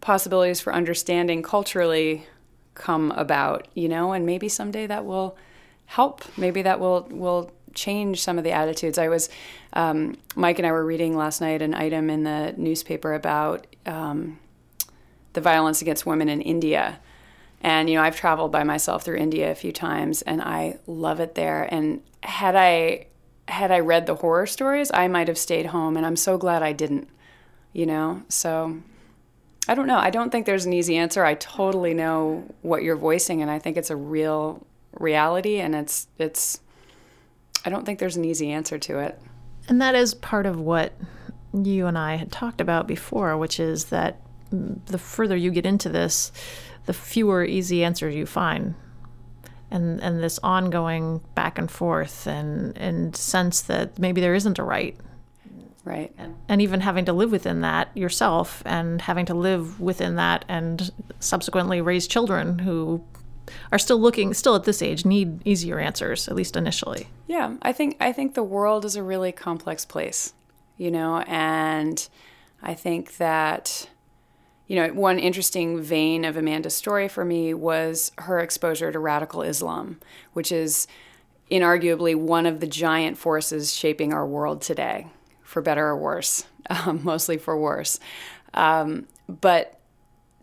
possibilities 0.00 0.60
for 0.60 0.72
understanding 0.72 1.42
culturally 1.42 2.26
come 2.72 3.10
about, 3.12 3.68
you 3.74 3.88
know, 3.88 4.12
and 4.12 4.24
maybe 4.24 4.48
someday 4.48 4.86
that 4.86 5.04
will 5.04 5.36
help. 5.84 6.22
Maybe 6.38 6.62
that 6.62 6.80
will 6.80 7.06
will 7.10 7.52
change 7.74 8.22
some 8.22 8.38
of 8.38 8.44
the 8.44 8.52
attitudes. 8.52 8.96
I 8.96 9.08
was 9.08 9.28
um, 9.74 10.16
Mike 10.34 10.58
and 10.58 10.66
I 10.66 10.72
were 10.72 10.84
reading 10.84 11.16
last 11.16 11.42
night 11.42 11.60
an 11.60 11.74
item 11.74 12.08
in 12.08 12.24
the 12.24 12.54
newspaper 12.56 13.12
about 13.12 13.66
um, 13.84 14.38
the 15.34 15.40
violence 15.40 15.82
against 15.82 16.06
women 16.06 16.28
in 16.28 16.40
India. 16.40 17.00
And 17.60 17.88
you 17.88 17.96
know, 17.96 18.02
I've 18.02 18.16
traveled 18.16 18.52
by 18.52 18.64
myself 18.64 19.04
through 19.04 19.16
India 19.16 19.50
a 19.50 19.54
few 19.54 19.72
times, 19.72 20.22
and 20.22 20.42
I 20.42 20.78
love 20.86 21.20
it 21.20 21.34
there. 21.34 21.68
And 21.72 22.02
had 22.22 22.56
I 22.56 23.06
had 23.48 23.70
I 23.70 23.80
read 23.80 24.06
the 24.06 24.16
horror 24.16 24.46
stories, 24.46 24.90
I 24.92 25.08
might 25.08 25.28
have 25.28 25.38
stayed 25.38 25.66
home, 25.66 25.96
and 25.96 26.04
I'm 26.06 26.16
so 26.16 26.38
glad 26.38 26.62
I 26.62 26.72
didn't. 26.72 27.08
You 27.72 27.86
know, 27.86 28.22
so 28.28 28.78
I 29.66 29.74
don't 29.74 29.86
know. 29.86 29.98
I 29.98 30.10
don't 30.10 30.30
think 30.30 30.46
there's 30.46 30.66
an 30.66 30.72
easy 30.72 30.96
answer. 30.96 31.24
I 31.24 31.34
totally 31.34 31.94
know 31.94 32.44
what 32.62 32.82
you're 32.82 32.96
voicing, 32.96 33.42
and 33.42 33.50
I 33.50 33.58
think 33.58 33.76
it's 33.76 33.90
a 33.90 33.96
real 33.96 34.66
reality, 34.92 35.58
and 35.58 35.74
it's 35.74 36.06
it's. 36.18 36.60
I 37.64 37.70
don't 37.70 37.86
think 37.86 37.98
there's 37.98 38.16
an 38.16 38.26
easy 38.26 38.50
answer 38.50 38.78
to 38.78 38.98
it. 38.98 39.18
And 39.68 39.80
that 39.80 39.94
is 39.94 40.12
part 40.12 40.44
of 40.44 40.60
what 40.60 40.92
you 41.54 41.86
and 41.86 41.96
I 41.96 42.16
had 42.16 42.30
talked 42.30 42.60
about 42.60 42.86
before, 42.86 43.38
which 43.38 43.58
is 43.58 43.86
that 43.86 44.20
the 44.86 44.98
further 44.98 45.36
you 45.36 45.50
get 45.50 45.66
into 45.66 45.88
this, 45.88 46.32
the 46.86 46.92
fewer 46.92 47.44
easy 47.44 47.84
answers 47.84 48.14
you 48.14 48.26
find. 48.26 48.74
And, 49.70 50.00
and 50.02 50.22
this 50.22 50.38
ongoing 50.42 51.20
back 51.34 51.58
and 51.58 51.68
forth 51.70 52.26
and, 52.28 52.76
and 52.78 53.16
sense 53.16 53.62
that 53.62 53.98
maybe 53.98 54.20
there 54.20 54.34
isn't 54.34 54.58
a 54.58 54.62
right 54.62 54.96
Right. 55.84 56.12
and, 56.16 56.36
and 56.48 56.62
even 56.62 56.80
having 56.80 57.04
to 57.06 57.12
live 57.12 57.30
within 57.30 57.60
that 57.60 57.94
yourself 57.94 58.62
and 58.64 59.02
having 59.02 59.26
to 59.26 59.34
live 59.34 59.80
within 59.80 60.16
that 60.16 60.44
and 60.48 60.90
subsequently 61.20 61.80
raise 61.80 62.06
children 62.06 62.60
who 62.60 63.04
are 63.70 63.78
still 63.78 63.98
looking 63.98 64.32
still 64.32 64.54
at 64.54 64.64
this 64.64 64.80
age 64.80 65.04
need 65.04 65.46
easier 65.46 65.78
answers 65.78 66.26
at 66.28 66.34
least 66.36 66.56
initially 66.56 67.08
Yeah, 67.26 67.56
I 67.60 67.72
think 67.72 67.96
I 68.00 68.12
think 68.12 68.34
the 68.34 68.42
world 68.42 68.84
is 68.86 68.96
a 68.96 69.02
really 69.02 69.32
complex 69.32 69.84
place, 69.84 70.32
you 70.78 70.90
know, 70.90 71.18
and 71.26 72.08
I 72.62 72.72
think 72.74 73.18
that 73.18 73.90
you 74.66 74.76
know, 74.76 74.88
one 74.88 75.18
interesting 75.18 75.80
vein 75.80 76.24
of 76.24 76.36
Amanda's 76.36 76.74
story 76.74 77.08
for 77.08 77.24
me 77.24 77.52
was 77.52 78.12
her 78.18 78.38
exposure 78.38 78.90
to 78.90 78.98
radical 78.98 79.42
Islam, 79.42 80.00
which 80.32 80.50
is 80.50 80.86
inarguably 81.50 82.14
one 82.14 82.46
of 82.46 82.60
the 82.60 82.66
giant 82.66 83.18
forces 83.18 83.74
shaping 83.74 84.12
our 84.12 84.26
world 84.26 84.62
today, 84.62 85.08
for 85.42 85.60
better 85.60 85.86
or 85.86 85.96
worse, 85.96 86.46
um, 86.70 87.00
mostly 87.02 87.36
for 87.36 87.56
worse. 87.58 88.00
Um, 88.54 89.06
but 89.28 89.78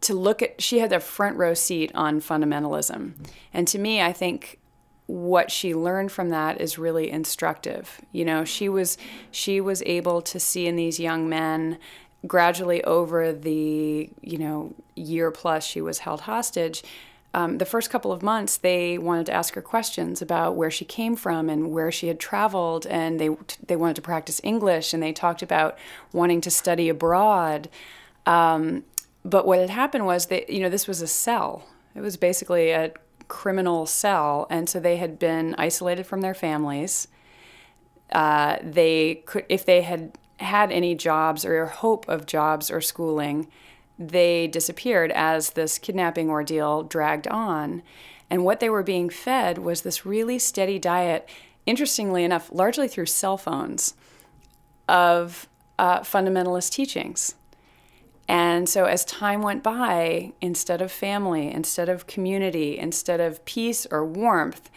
to 0.02 0.14
look 0.14 0.42
at, 0.42 0.62
she 0.62 0.80
had 0.80 0.94
a 0.94 1.00
front 1.00 1.38
row 1.38 1.54
seat 1.54 1.92
on 1.96 2.22
fundamentalism. 2.22 3.14
And 3.54 3.68
to 3.68 3.80
me, 3.80 4.02
I 4.02 4.14
think 4.14 4.60
what 5.08 5.52
she 5.52 5.76
learned 5.76 6.12
from 6.12 6.30
that 6.30 6.62
is 6.62 6.78
really 6.78 7.10
instructive. 7.12 8.02
You 8.12 8.26
know, 8.26 8.46
she 8.46 8.70
was 8.70 8.98
she 9.30 9.60
was 9.60 9.84
able 9.86 10.22
to 10.24 10.40
see 10.40 10.68
in 10.68 10.76
these 10.76 11.00
young 11.00 11.28
men 11.28 11.78
gradually 12.28 12.84
over 12.84 13.34
the 13.34 14.10
you 14.22 14.38
know 14.38 14.74
year 14.96 15.32
plus 15.32 15.66
she 15.66 15.82
was 15.82 16.00
held 16.00 16.22
hostage. 16.22 16.84
Um, 17.34 17.60
the 17.60 17.66
first 17.66 17.90
couple 17.90 18.12
of 18.12 18.22
months, 18.22 18.58
they 18.58 18.98
wanted 18.98 19.26
to 19.28 19.34
ask 19.34 19.54
her 19.54 19.62
questions 19.62 20.22
about 20.22 20.56
where 20.56 20.70
she 20.70 20.84
came 20.84 21.16
from 21.16 21.50
and 21.50 21.72
where 21.72 21.90
she 21.90 22.08
had 22.08 22.20
traveled, 22.20 22.86
and 22.86 23.20
they 23.20 23.30
they 23.66 23.76
wanted 23.76 23.96
to 23.98 24.02
practice 24.02 24.42
English, 24.44 24.94
and 24.94 25.02
they 25.02 25.14
talked 25.14 25.42
about 25.42 25.78
wanting 26.12 26.42
to 26.42 26.52
study 26.52 26.90
abroad. 26.90 27.70
Um, 28.26 28.84
but 29.24 29.48
what 29.48 29.60
had 29.60 29.70
happened 29.70 30.06
was 30.06 30.26
that 30.28 30.50
you 30.50 30.60
know 30.60 30.70
this 30.70 30.88
was 30.88 31.02
a 31.02 31.08
cell. 31.08 31.66
It 31.96 32.02
was 32.02 32.18
basically 32.18 32.72
a 32.72 32.92
criminal 33.30 33.86
cell, 33.86 34.46
and 34.50 34.68
so 34.68 34.80
they 34.80 34.98
had 34.98 35.18
been 35.18 35.56
isolated 35.58 36.06
from 36.06 36.20
their 36.20 36.34
families. 36.34 37.08
Uh, 38.12 38.58
they 38.62 39.24
could, 39.26 39.46
if 39.48 39.66
they 39.66 39.84
had 39.84 40.18
had 40.42 40.72
any 40.72 40.96
jobs 40.96 41.46
or 41.46 41.66
hope 41.68 42.08
of 42.08 42.26
jobs 42.26 42.72
or 42.72 42.82
schooling, 42.82 43.48
they 43.98 44.48
disappeared 44.48 45.12
as 45.12 45.52
this 45.52 45.78
kidnapping 45.78 46.30
ordeal 46.30 46.84
dragged 46.84 47.28
on. 47.28 47.84
And 48.30 48.44
what 48.44 48.60
they 48.60 48.70
were 48.70 48.84
being 48.84 49.10
fed 49.10 49.58
was 49.58 49.82
this 49.82 50.06
really 50.06 50.40
steady 50.40 50.80
diet, 50.80 51.30
interestingly 51.66 52.24
enough, 52.24 52.50
largely 52.52 52.88
through 52.88 53.08
cell 53.08 53.38
phones, 53.38 53.94
of 54.88 55.48
uh, 55.78 56.00
fundamentalist 56.00 56.72
teachings. 56.72 57.36
And 58.28 58.70
so, 58.70 58.86
as 58.86 59.04
time 59.04 59.42
went 59.42 59.62
by, 59.62 60.32
instead 60.40 60.82
of 60.82 60.92
family, 60.92 61.52
instead 61.52 61.90
of 61.90 62.08
community, 62.08 62.78
instead 62.78 63.20
of 63.20 63.44
peace 63.44 63.86
or 63.92 64.06
warmth, 64.06 64.70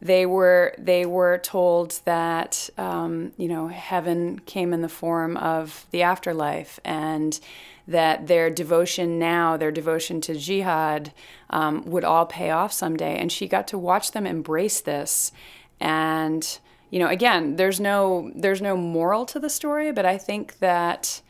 they 0.00 0.26
were 0.26 0.74
they 0.78 1.04
were 1.06 1.38
told 1.38 2.00
that 2.04 2.70
um, 2.78 3.32
you 3.36 3.48
know 3.48 3.68
heaven 3.68 4.38
came 4.40 4.72
in 4.72 4.80
the 4.80 4.88
form 4.88 5.36
of 5.36 5.86
the 5.90 6.02
afterlife, 6.02 6.78
and 6.84 7.38
that 7.86 8.26
their 8.26 8.50
devotion 8.50 9.18
now, 9.18 9.56
their 9.56 9.72
devotion 9.72 10.20
to 10.20 10.34
jihad, 10.34 11.12
um, 11.50 11.82
would 11.86 12.04
all 12.04 12.26
pay 12.26 12.50
off 12.50 12.72
someday. 12.72 13.16
And 13.18 13.32
she 13.32 13.48
got 13.48 13.66
to 13.68 13.78
watch 13.78 14.12
them 14.12 14.26
embrace 14.26 14.80
this, 14.80 15.32
and 15.80 16.58
you 16.90 16.98
know, 16.98 17.08
again, 17.08 17.56
there's 17.56 17.80
no 17.80 18.30
there's 18.34 18.62
no 18.62 18.76
moral 18.76 19.26
to 19.26 19.40
the 19.40 19.50
story, 19.50 19.90
but 19.92 20.06
I 20.06 20.16
think 20.16 20.60
that 20.60 21.22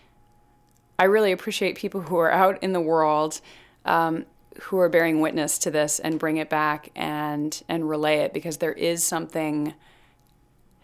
I 0.98 1.04
really 1.04 1.32
appreciate 1.32 1.76
people 1.76 2.02
who 2.02 2.16
are 2.18 2.30
out 2.30 2.62
in 2.62 2.72
the 2.72 2.80
world 2.80 3.40
um, 3.84 4.26
who 4.62 4.78
are 4.78 4.88
bearing 4.88 5.20
witness 5.20 5.58
to 5.58 5.70
this 5.70 5.98
and 5.98 6.18
bring 6.18 6.36
it 6.36 6.50
back 6.50 6.90
and 6.96 7.62
and 7.68 7.88
relay 7.88 8.18
it 8.18 8.32
because 8.32 8.58
there 8.58 8.72
is 8.72 9.04
something 9.04 9.74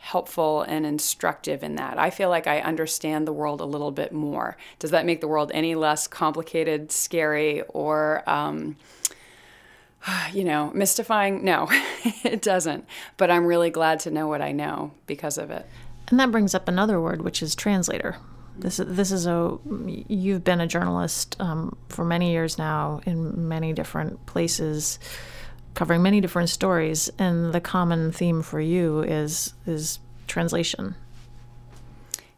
helpful 0.05 0.61
and 0.63 0.85
instructive 0.85 1.63
in 1.63 1.77
that. 1.77 1.99
I 1.99 2.11
feel 2.11 2.29
like 2.29 2.47
I 2.47 2.61
understand 2.61 3.27
the 3.27 3.33
world 3.33 3.63
a 3.63 3.65
little 3.65 3.91
bit 3.91 4.13
more. 4.13 4.59
Does 4.79 4.91
that 4.91 5.07
make 5.07 5.23
the 5.23 5.29
world 5.29 5.51
any 5.55 5.75
less 5.75 6.07
complicated, 6.07 6.93
scary, 6.93 7.63
or 7.63 8.23
um, 8.29 8.77
you 10.33 10.45
know, 10.45 10.71
mystifying? 10.75 11.43
No, 11.43 11.69
it 12.23 12.43
doesn't. 12.43 12.87
But 13.17 13.31
I'm 13.31 13.47
really 13.47 13.71
glad 13.71 14.01
to 14.01 14.11
know 14.11 14.29
what 14.29 14.43
I 14.43 14.53
know 14.53 14.93
because 15.07 15.39
of 15.39 15.51
it. 15.51 15.67
And 16.09 16.21
that 16.21 16.31
brings 16.31 16.55
up 16.55 16.69
another 16.69 17.01
word, 17.01 17.23
which 17.23 17.43
is 17.43 17.55
translator. 17.55 18.19
This 18.57 18.79
is 18.79 18.97
this 18.97 19.11
is 19.11 19.27
a 19.27 19.59
you've 20.09 20.45
been 20.45 20.61
a 20.61 20.67
journalist 20.67 21.37
um, 21.41 21.77
for 21.89 22.05
many 22.05 22.33
years 22.33 22.57
now 22.57 23.01
in 23.05 23.49
many 23.49 23.73
different 23.73 24.25
places, 24.27 24.99
covering 25.75 26.03
many 26.03 26.21
different 26.21 26.51
stories, 26.51 27.11
and 27.19 27.53
the 27.53 27.61
common 27.61 28.13
theme 28.13 28.43
for 28.43 28.61
you 28.61 29.01
is 29.01 29.55
is 29.67 29.99
translation. 30.27 30.95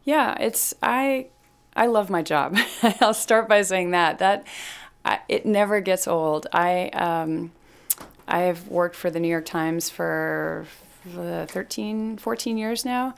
Yeah, 0.05 0.37
it's 0.41 0.75
I 0.83 1.27
I 1.75 1.87
love 1.87 2.09
my 2.09 2.23
job. 2.23 2.57
I'll 3.01 3.15
start 3.15 3.49
by 3.49 3.63
saying 3.63 3.91
that 3.91 4.19
that 4.19 4.47
I, 5.05 5.21
it 5.29 5.45
never 5.45 5.81
gets 5.81 6.09
old. 6.09 6.47
I 6.53 6.89
um, 6.89 7.53
I've 8.27 8.69
worked 8.69 8.97
for 8.97 9.11
the 9.11 9.21
New 9.21 9.29
York 9.29 9.45
Times 9.45 9.91
for 9.91 10.67
uh, 11.17 11.47
13, 11.47 12.17
14 12.17 12.59
years 12.59 12.85
now, 12.85 13.15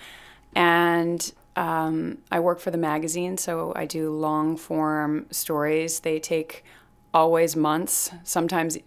and 0.55 1.33
um, 1.59 2.19
I 2.31 2.39
work 2.39 2.61
for 2.61 2.71
the 2.71 2.79
magazine, 2.79 3.37
so 3.37 3.73
I 3.75 3.85
do 3.85 4.11
long 4.11 4.57
form 4.57 5.27
stories. 5.33 5.99
They 6.01 6.21
take 6.21 6.65
always 7.13 7.57
months. 7.57 8.13
Sometimes 8.23 8.79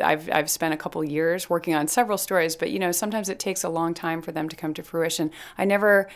I've 0.00 0.30
I've 0.30 0.48
spent 0.48 0.72
a 0.72 0.76
couple 0.76 1.02
years 1.02 1.50
working 1.50 1.74
on 1.74 1.88
several 1.88 2.16
stories, 2.16 2.54
but 2.54 2.70
you 2.70 2.78
know 2.78 2.92
sometimes 2.92 3.28
it 3.28 3.40
takes 3.40 3.64
a 3.64 3.68
long 3.68 3.94
time 3.94 4.22
for 4.22 4.30
them 4.30 4.48
to 4.48 4.54
come 4.54 4.72
to 4.74 4.82
fruition. 4.84 5.32
I 5.58 5.64
never 5.64 6.08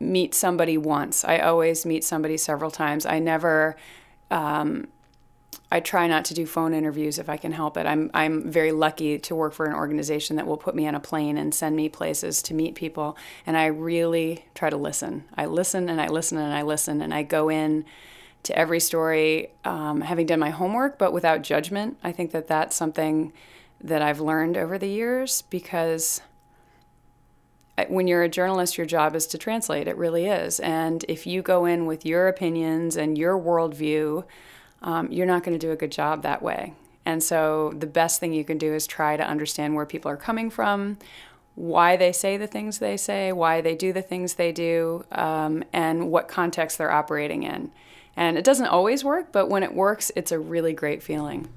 meet 0.00 0.34
somebody 0.34 0.76
once. 0.76 1.24
I 1.24 1.38
always 1.38 1.86
meet 1.86 2.02
somebody 2.02 2.36
several 2.36 2.72
times. 2.72 3.06
I 3.06 3.20
never. 3.20 3.76
Um, 4.32 4.88
I 5.74 5.80
try 5.80 6.06
not 6.06 6.24
to 6.26 6.34
do 6.34 6.46
phone 6.46 6.72
interviews 6.72 7.18
if 7.18 7.28
I 7.28 7.36
can 7.36 7.50
help 7.50 7.76
it. 7.76 7.84
I'm 7.84 8.08
I'm 8.14 8.48
very 8.48 8.70
lucky 8.70 9.18
to 9.18 9.34
work 9.34 9.52
for 9.52 9.66
an 9.66 9.74
organization 9.74 10.36
that 10.36 10.46
will 10.46 10.56
put 10.56 10.76
me 10.76 10.86
on 10.86 10.94
a 10.94 11.00
plane 11.00 11.36
and 11.36 11.52
send 11.52 11.74
me 11.74 11.88
places 11.88 12.42
to 12.42 12.54
meet 12.54 12.76
people, 12.76 13.16
and 13.44 13.56
I 13.56 13.66
really 13.66 14.44
try 14.54 14.70
to 14.70 14.76
listen. 14.76 15.24
I 15.36 15.46
listen 15.46 15.88
and 15.88 16.00
I 16.00 16.06
listen 16.06 16.38
and 16.38 16.54
I 16.54 16.62
listen 16.62 17.02
and 17.02 17.12
I 17.12 17.24
go 17.24 17.48
in 17.48 17.84
to 18.44 18.56
every 18.56 18.78
story 18.78 19.50
um, 19.64 20.02
having 20.02 20.26
done 20.26 20.38
my 20.38 20.50
homework, 20.50 20.96
but 20.96 21.12
without 21.12 21.42
judgment. 21.42 21.98
I 22.04 22.12
think 22.12 22.30
that 22.30 22.46
that's 22.46 22.76
something 22.76 23.32
that 23.80 24.00
I've 24.00 24.20
learned 24.20 24.56
over 24.56 24.78
the 24.78 24.86
years 24.86 25.42
because 25.42 26.20
when 27.88 28.06
you're 28.06 28.22
a 28.22 28.28
journalist, 28.28 28.78
your 28.78 28.86
job 28.86 29.16
is 29.16 29.26
to 29.26 29.38
translate. 29.38 29.88
It 29.88 29.96
really 29.96 30.26
is. 30.26 30.60
And 30.60 31.04
if 31.08 31.26
you 31.26 31.42
go 31.42 31.64
in 31.64 31.86
with 31.86 32.06
your 32.06 32.28
opinions 32.28 32.96
and 32.96 33.18
your 33.18 33.36
worldview, 33.36 34.24
um, 34.84 35.10
you're 35.10 35.26
not 35.26 35.42
going 35.42 35.58
to 35.58 35.66
do 35.66 35.72
a 35.72 35.76
good 35.76 35.90
job 35.90 36.22
that 36.22 36.42
way. 36.42 36.74
And 37.04 37.22
so 37.22 37.72
the 37.76 37.86
best 37.86 38.20
thing 38.20 38.32
you 38.32 38.44
can 38.44 38.58
do 38.58 38.72
is 38.72 38.86
try 38.86 39.16
to 39.16 39.26
understand 39.26 39.74
where 39.74 39.86
people 39.86 40.10
are 40.10 40.16
coming 40.16 40.50
from, 40.50 40.98
why 41.54 41.96
they 41.96 42.12
say 42.12 42.36
the 42.36 42.46
things 42.46 42.78
they 42.78 42.96
say, 42.96 43.32
why 43.32 43.60
they 43.60 43.74
do 43.74 43.92
the 43.92 44.02
things 44.02 44.34
they 44.34 44.52
do, 44.52 45.04
um, 45.12 45.64
and 45.72 46.10
what 46.10 46.28
context 46.28 46.78
they're 46.78 46.90
operating 46.90 47.42
in. 47.42 47.70
And 48.16 48.38
it 48.38 48.44
doesn't 48.44 48.66
always 48.66 49.02
work, 49.02 49.32
but 49.32 49.48
when 49.48 49.62
it 49.62 49.74
works, 49.74 50.12
it's 50.14 50.32
a 50.32 50.38
really 50.38 50.72
great 50.72 51.02
feeling. 51.02 51.48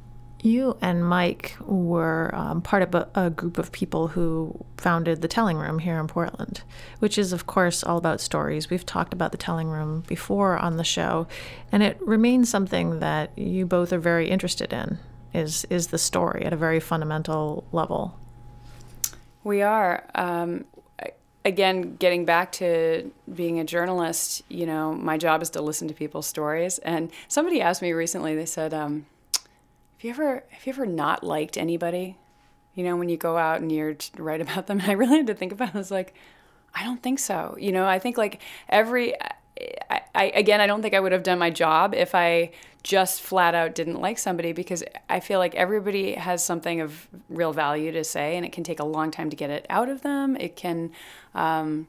You 0.41 0.77
and 0.81 1.03
Mike 1.03 1.55
were 1.61 2.33
um, 2.33 2.61
part 2.61 2.83
of 2.83 2.93
a, 2.93 3.09
a, 3.15 3.29
group 3.31 3.57
of 3.57 3.71
people 3.71 4.09
who 4.09 4.63
founded 4.77 5.21
the 5.21 5.27
Telling 5.27 5.57
Room 5.57 5.79
here 5.79 5.99
in 5.99 6.07
Portland, 6.07 6.61
which 6.99 7.17
is, 7.17 7.33
of 7.33 7.47
course, 7.47 7.83
all 7.83 7.97
about 7.97 8.21
stories. 8.21 8.69
We've 8.69 8.85
talked 8.85 9.13
about 9.13 9.31
the 9.31 9.37
Telling 9.37 9.67
Room 9.67 10.03
before 10.07 10.55
on 10.57 10.77
the 10.77 10.83
show, 10.83 11.27
and 11.71 11.81
it 11.81 11.99
remains 12.01 12.49
something 12.49 12.99
that 12.99 13.35
you 13.37 13.65
both 13.65 13.91
are 13.91 13.99
very 13.99 14.29
interested 14.29 14.71
in. 14.71 14.99
Is 15.33 15.65
is 15.69 15.87
the 15.87 15.97
story 15.97 16.45
at 16.45 16.53
a 16.53 16.57
very 16.57 16.79
fundamental 16.79 17.65
level? 17.71 18.19
We 19.43 19.61
are. 19.63 20.03
Um, 20.13 20.65
again, 21.47 21.95
getting 21.95 22.25
back 22.25 22.51
to 22.51 23.09
being 23.33 23.59
a 23.59 23.63
journalist, 23.63 24.43
you 24.49 24.65
know, 24.65 24.93
my 24.93 25.17
job 25.17 25.41
is 25.41 25.49
to 25.51 25.61
listen 25.61 25.87
to 25.87 25.93
people's 25.93 26.27
stories. 26.27 26.77
And 26.79 27.09
somebody 27.27 27.61
asked 27.61 27.81
me 27.81 27.93
recently, 27.93 28.35
they 28.35 28.45
said, 28.45 28.73
um, 28.73 29.05
have 29.97 30.03
you 30.03 30.11
ever 30.11 30.43
have 30.49 30.65
you 30.67 30.73
ever 30.73 30.85
not 30.85 31.23
liked 31.23 31.57
anybody? 31.57 32.17
You 32.75 32.83
know, 32.83 32.95
when 32.95 33.09
you 33.09 33.17
go 33.17 33.37
out 33.37 33.61
and 33.61 33.71
you're 33.71 33.95
write 34.17 34.41
about 34.41 34.67
them. 34.67 34.79
And 34.79 34.89
I 34.91 34.93
really 34.93 35.17
had 35.17 35.27
to 35.27 35.33
think 35.33 35.51
about 35.51 35.69
it. 35.69 35.75
I 35.75 35.79
was 35.79 35.91
like, 35.91 36.13
I 36.75 36.83
don't 36.83 37.01
think 37.01 37.17
so. 37.17 37.55
You 37.59 37.71
know, 37.71 37.87
I 37.87 37.97
think 37.97 38.17
like 38.17 38.41
every 38.69 39.15
I, 39.89 40.01
I, 40.13 40.23
again, 40.35 40.61
I 40.61 40.67
don't 40.67 40.83
think 40.83 40.93
I 40.93 40.99
would 40.99 41.11
have 41.11 41.23
done 41.23 41.39
my 41.39 41.49
job 41.49 41.95
if 41.95 42.13
I 42.13 42.51
just 42.83 43.21
flat 43.21 43.55
out 43.55 43.73
didn't 43.73 43.99
like 43.99 44.19
somebody 44.19 44.53
because 44.53 44.83
I 45.09 45.19
feel 45.19 45.39
like 45.39 45.55
everybody 45.55 46.13
has 46.13 46.45
something 46.45 46.79
of 46.79 47.07
real 47.27 47.53
value 47.53 47.91
to 47.91 48.03
say, 48.03 48.37
and 48.37 48.45
it 48.45 48.51
can 48.51 48.63
take 48.63 48.79
a 48.79 48.85
long 48.85 49.09
time 49.09 49.31
to 49.31 49.35
get 49.35 49.49
it 49.49 49.65
out 49.67 49.89
of 49.89 50.03
them. 50.03 50.35
It 50.35 50.55
can, 50.55 50.91
um, 51.33 51.87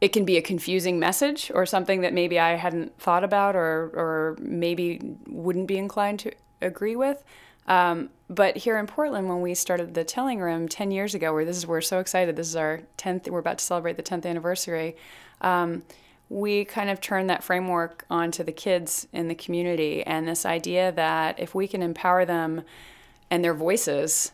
it 0.00 0.08
can 0.08 0.24
be 0.24 0.36
a 0.36 0.42
confusing 0.42 0.98
message 0.98 1.50
or 1.54 1.64
something 1.64 2.00
that 2.00 2.12
maybe 2.12 2.40
I 2.40 2.56
hadn't 2.56 2.98
thought 2.98 3.22
about 3.22 3.54
or 3.54 3.90
or 3.94 4.36
maybe 4.40 5.16
wouldn't 5.28 5.68
be 5.68 5.78
inclined 5.78 6.18
to 6.20 6.32
agree 6.60 6.96
with. 6.96 7.22
Um, 7.66 8.10
but 8.28 8.56
here 8.58 8.78
in 8.78 8.86
Portland, 8.86 9.28
when 9.28 9.40
we 9.40 9.54
started 9.54 9.94
the 9.94 10.04
Telling 10.04 10.40
Room 10.40 10.68
10 10.68 10.90
years 10.90 11.14
ago, 11.14 11.32
where 11.32 11.44
this 11.44 11.56
is, 11.56 11.66
we're 11.66 11.80
so 11.80 11.98
excited, 11.98 12.36
this 12.36 12.48
is 12.48 12.56
our 12.56 12.82
10th, 12.98 13.28
we're 13.28 13.38
about 13.38 13.58
to 13.58 13.64
celebrate 13.64 13.96
the 13.96 14.02
10th 14.02 14.26
anniversary. 14.26 14.96
Um, 15.40 15.82
we 16.28 16.64
kind 16.64 16.90
of 16.90 17.00
turned 17.00 17.30
that 17.30 17.44
framework 17.44 18.04
onto 18.10 18.42
the 18.42 18.52
kids 18.52 19.06
in 19.12 19.28
the 19.28 19.34
community 19.34 20.02
and 20.04 20.26
this 20.26 20.44
idea 20.44 20.92
that 20.92 21.38
if 21.38 21.54
we 21.54 21.68
can 21.68 21.82
empower 21.82 22.24
them 22.24 22.62
and 23.30 23.44
their 23.44 23.54
voices, 23.54 24.32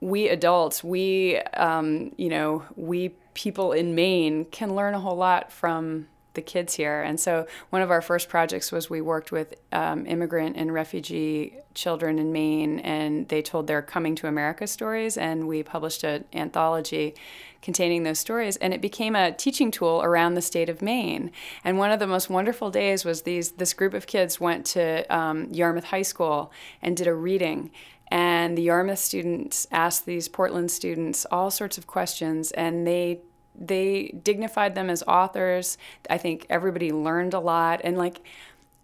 we 0.00 0.28
adults, 0.28 0.82
we, 0.82 1.38
um, 1.54 2.12
you 2.16 2.28
know, 2.28 2.64
we 2.76 3.10
people 3.34 3.72
in 3.72 3.94
Maine 3.94 4.44
can 4.46 4.74
learn 4.74 4.94
a 4.94 5.00
whole 5.00 5.16
lot 5.16 5.50
from 5.52 6.08
the 6.34 6.42
kids 6.42 6.74
here. 6.74 7.02
And 7.02 7.18
so 7.20 7.46
one 7.70 7.82
of 7.82 7.90
our 7.90 8.00
first 8.00 8.28
projects 8.28 8.72
was 8.72 8.88
we 8.88 9.00
worked 9.00 9.32
with 9.32 9.54
um, 9.72 10.06
immigrant 10.06 10.56
and 10.56 10.72
refugee 10.72 11.56
children 11.74 12.18
in 12.18 12.32
Maine, 12.32 12.80
and 12.80 13.28
they 13.28 13.42
told 13.42 13.66
their 13.66 13.82
coming 13.82 14.14
to 14.16 14.26
America 14.26 14.66
stories, 14.66 15.16
and 15.16 15.48
we 15.48 15.62
published 15.62 16.04
an 16.04 16.24
anthology 16.32 17.14
containing 17.62 18.02
those 18.02 18.18
stories, 18.18 18.56
and 18.56 18.74
it 18.74 18.80
became 18.80 19.14
a 19.14 19.32
teaching 19.32 19.70
tool 19.70 20.02
around 20.02 20.34
the 20.34 20.42
state 20.42 20.68
of 20.68 20.82
Maine. 20.82 21.30
And 21.64 21.78
one 21.78 21.90
of 21.90 22.00
the 22.00 22.06
most 22.06 22.28
wonderful 22.28 22.70
days 22.70 23.04
was 23.04 23.22
these 23.22 23.52
this 23.52 23.72
group 23.72 23.94
of 23.94 24.06
kids 24.06 24.40
went 24.40 24.66
to 24.66 25.04
um, 25.14 25.48
Yarmouth 25.52 25.84
High 25.84 26.02
School 26.02 26.52
and 26.82 26.96
did 26.96 27.06
a 27.06 27.14
reading. 27.14 27.70
And 28.08 28.58
the 28.58 28.62
Yarmouth 28.62 28.98
students 28.98 29.66
asked 29.70 30.04
these 30.04 30.28
Portland 30.28 30.70
students 30.70 31.24
all 31.30 31.50
sorts 31.50 31.78
of 31.78 31.86
questions, 31.86 32.50
and 32.50 32.86
they 32.86 33.22
they 33.54 34.14
dignified 34.22 34.74
them 34.74 34.90
as 34.90 35.02
authors. 35.04 35.78
I 36.08 36.18
think 36.18 36.46
everybody 36.48 36.90
learned 36.90 37.34
a 37.34 37.40
lot. 37.40 37.80
And 37.84 37.96
like, 37.98 38.20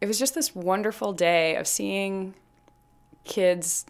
it 0.01 0.07
was 0.07 0.19
just 0.19 0.35
this 0.35 0.55
wonderful 0.55 1.13
day 1.13 1.57
of 1.57 1.67
seeing 1.67 2.35
kids 3.25 3.85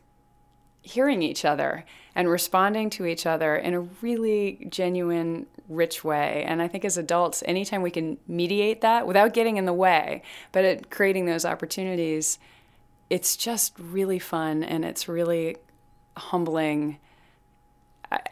hearing 0.83 1.23
each 1.23 1.45
other 1.45 1.85
and 2.15 2.29
responding 2.29 2.91
to 2.91 3.07
each 3.07 3.27
other 3.27 3.57
in 3.57 3.75
a 3.75 3.81
really 3.81 4.67
genuine, 4.71 5.47
rich 5.69 6.03
way. 6.03 6.45
And 6.47 6.63
I 6.63 6.69
think 6.69 6.85
as 6.85 6.97
adults, 6.97 7.43
anytime 7.47 7.83
we 7.83 7.91
can 7.91 8.19
mediate 8.27 8.81
that 8.81 9.07
without 9.07 9.35
getting 9.35 9.57
in 9.57 9.67
the 9.67 9.73
way, 9.73 10.23
but 10.51 10.65
at 10.65 10.91
creating 10.91 11.27
those 11.27 11.45
opportunities, 11.45 12.39
it's 13.11 13.37
just 13.37 13.79
really 13.79 14.19
fun 14.19 14.65
and 14.65 14.85
it's 14.85 15.09
really 15.09 15.57
humbling 16.17 16.99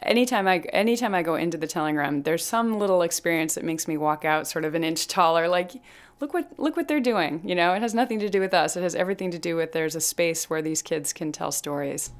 anytime 0.01 0.47
I 0.47 0.59
anytime 0.73 1.13
I 1.13 1.21
go 1.21 1.35
into 1.35 1.57
the 1.57 1.67
telling 1.67 1.95
room, 1.95 2.23
there's 2.23 2.45
some 2.45 2.79
little 2.79 3.01
experience 3.01 3.55
that 3.55 3.63
makes 3.63 3.87
me 3.87 3.97
walk 3.97 4.25
out 4.25 4.47
sort 4.47 4.65
of 4.65 4.75
an 4.75 4.83
inch 4.83 5.07
taller. 5.07 5.47
Like, 5.47 5.73
look 6.19 6.33
what 6.33 6.51
look 6.57 6.75
what 6.75 6.87
they're 6.87 6.99
doing. 6.99 7.41
You 7.43 7.55
know, 7.55 7.73
it 7.73 7.81
has 7.81 7.93
nothing 7.93 8.19
to 8.19 8.29
do 8.29 8.39
with 8.39 8.53
us. 8.53 8.75
It 8.75 8.83
has 8.83 8.95
everything 8.95 9.31
to 9.31 9.39
do 9.39 9.55
with 9.55 9.73
there's 9.73 9.95
a 9.95 10.01
space 10.01 10.49
where 10.49 10.61
these 10.61 10.81
kids 10.81 11.13
can 11.13 11.31
tell 11.31 11.51
stories. 11.51 12.11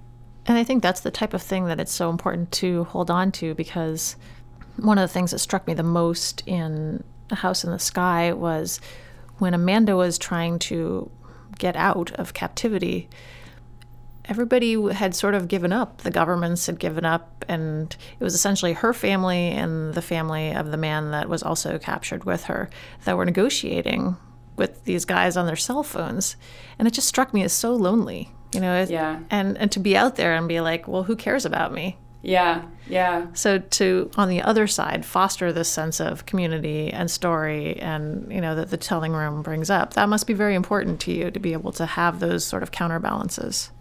And 0.45 0.57
I 0.57 0.63
think 0.63 0.81
that's 0.81 1.01
the 1.01 1.11
type 1.11 1.33
of 1.33 1.41
thing 1.41 1.65
that 1.65 1.79
it's 1.79 1.91
so 1.91 2.09
important 2.09 2.51
to 2.53 2.85
hold 2.85 3.11
on 3.11 3.31
to 3.33 3.53
because 3.53 4.15
one 4.77 4.97
of 4.97 5.07
the 5.07 5.13
things 5.13 5.31
that 5.31 5.39
struck 5.39 5.67
me 5.67 5.73
the 5.73 5.83
most 5.83 6.43
in 6.45 7.03
A 7.31 7.35
House 7.35 7.63
in 7.63 7.71
the 7.71 7.79
Sky 7.79 8.31
was 8.31 8.79
when 9.39 9.53
Amanda 9.53 9.95
was 9.95 10.17
trying 10.17 10.57
to 10.59 11.11
get 11.57 11.75
out 11.75 12.11
of 12.13 12.33
captivity 12.33 13.09
everybody 14.27 14.81
had 14.91 15.15
sort 15.15 15.33
of 15.33 15.47
given 15.47 15.71
up. 15.71 16.01
The 16.01 16.11
governments 16.11 16.65
had 16.65 16.79
given 16.79 17.05
up, 17.05 17.45
and 17.47 17.95
it 18.19 18.23
was 18.23 18.35
essentially 18.35 18.73
her 18.73 18.93
family 18.93 19.49
and 19.49 19.93
the 19.93 20.01
family 20.01 20.53
of 20.53 20.71
the 20.71 20.77
man 20.77 21.11
that 21.11 21.29
was 21.29 21.43
also 21.43 21.77
captured 21.77 22.23
with 22.23 22.45
her 22.45 22.69
that 23.05 23.17
were 23.17 23.25
negotiating 23.25 24.17
with 24.55 24.83
these 24.85 25.05
guys 25.05 25.37
on 25.37 25.45
their 25.45 25.55
cell 25.55 25.83
phones. 25.83 26.35
And 26.77 26.87
it 26.87 26.91
just 26.91 27.07
struck 27.07 27.33
me 27.33 27.43
as 27.43 27.53
so 27.53 27.75
lonely, 27.75 28.31
you 28.53 28.59
know? 28.59 28.85
Yeah. 28.87 29.19
And, 29.29 29.57
and 29.57 29.71
to 29.71 29.79
be 29.79 29.95
out 29.95 30.15
there 30.15 30.35
and 30.35 30.47
be 30.47 30.61
like, 30.61 30.87
well, 30.87 31.03
who 31.03 31.15
cares 31.15 31.45
about 31.45 31.73
me? 31.73 31.97
Yeah, 32.23 32.65
yeah. 32.89 33.27
So 33.33 33.59
to 33.59 34.11
on 34.17 34.27
the 34.27 34.41
other 34.41 34.67
side 34.67 35.05
foster 35.05 35.53
this 35.53 35.69
sense 35.69 36.01
of 36.01 36.25
community 36.25 36.91
and 36.91 37.09
story 37.09 37.79
and 37.79 38.29
you 38.31 38.41
know 38.41 38.55
that 38.55 38.69
the 38.69 38.75
telling 38.75 39.13
room 39.13 39.43
brings 39.43 39.69
up. 39.69 39.93
That 39.93 40.09
must 40.09 40.27
be 40.27 40.33
very 40.33 40.55
important 40.55 40.99
to 41.01 41.13
you 41.13 41.31
to 41.31 41.39
be 41.39 41.53
able 41.53 41.71
to 41.73 41.85
have 41.85 42.19
those 42.19 42.43
sort 42.43 42.63
of 42.63 42.71
counterbalances. 42.71 43.71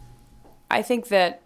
I 0.71 0.83
think 0.83 1.09
that 1.09 1.43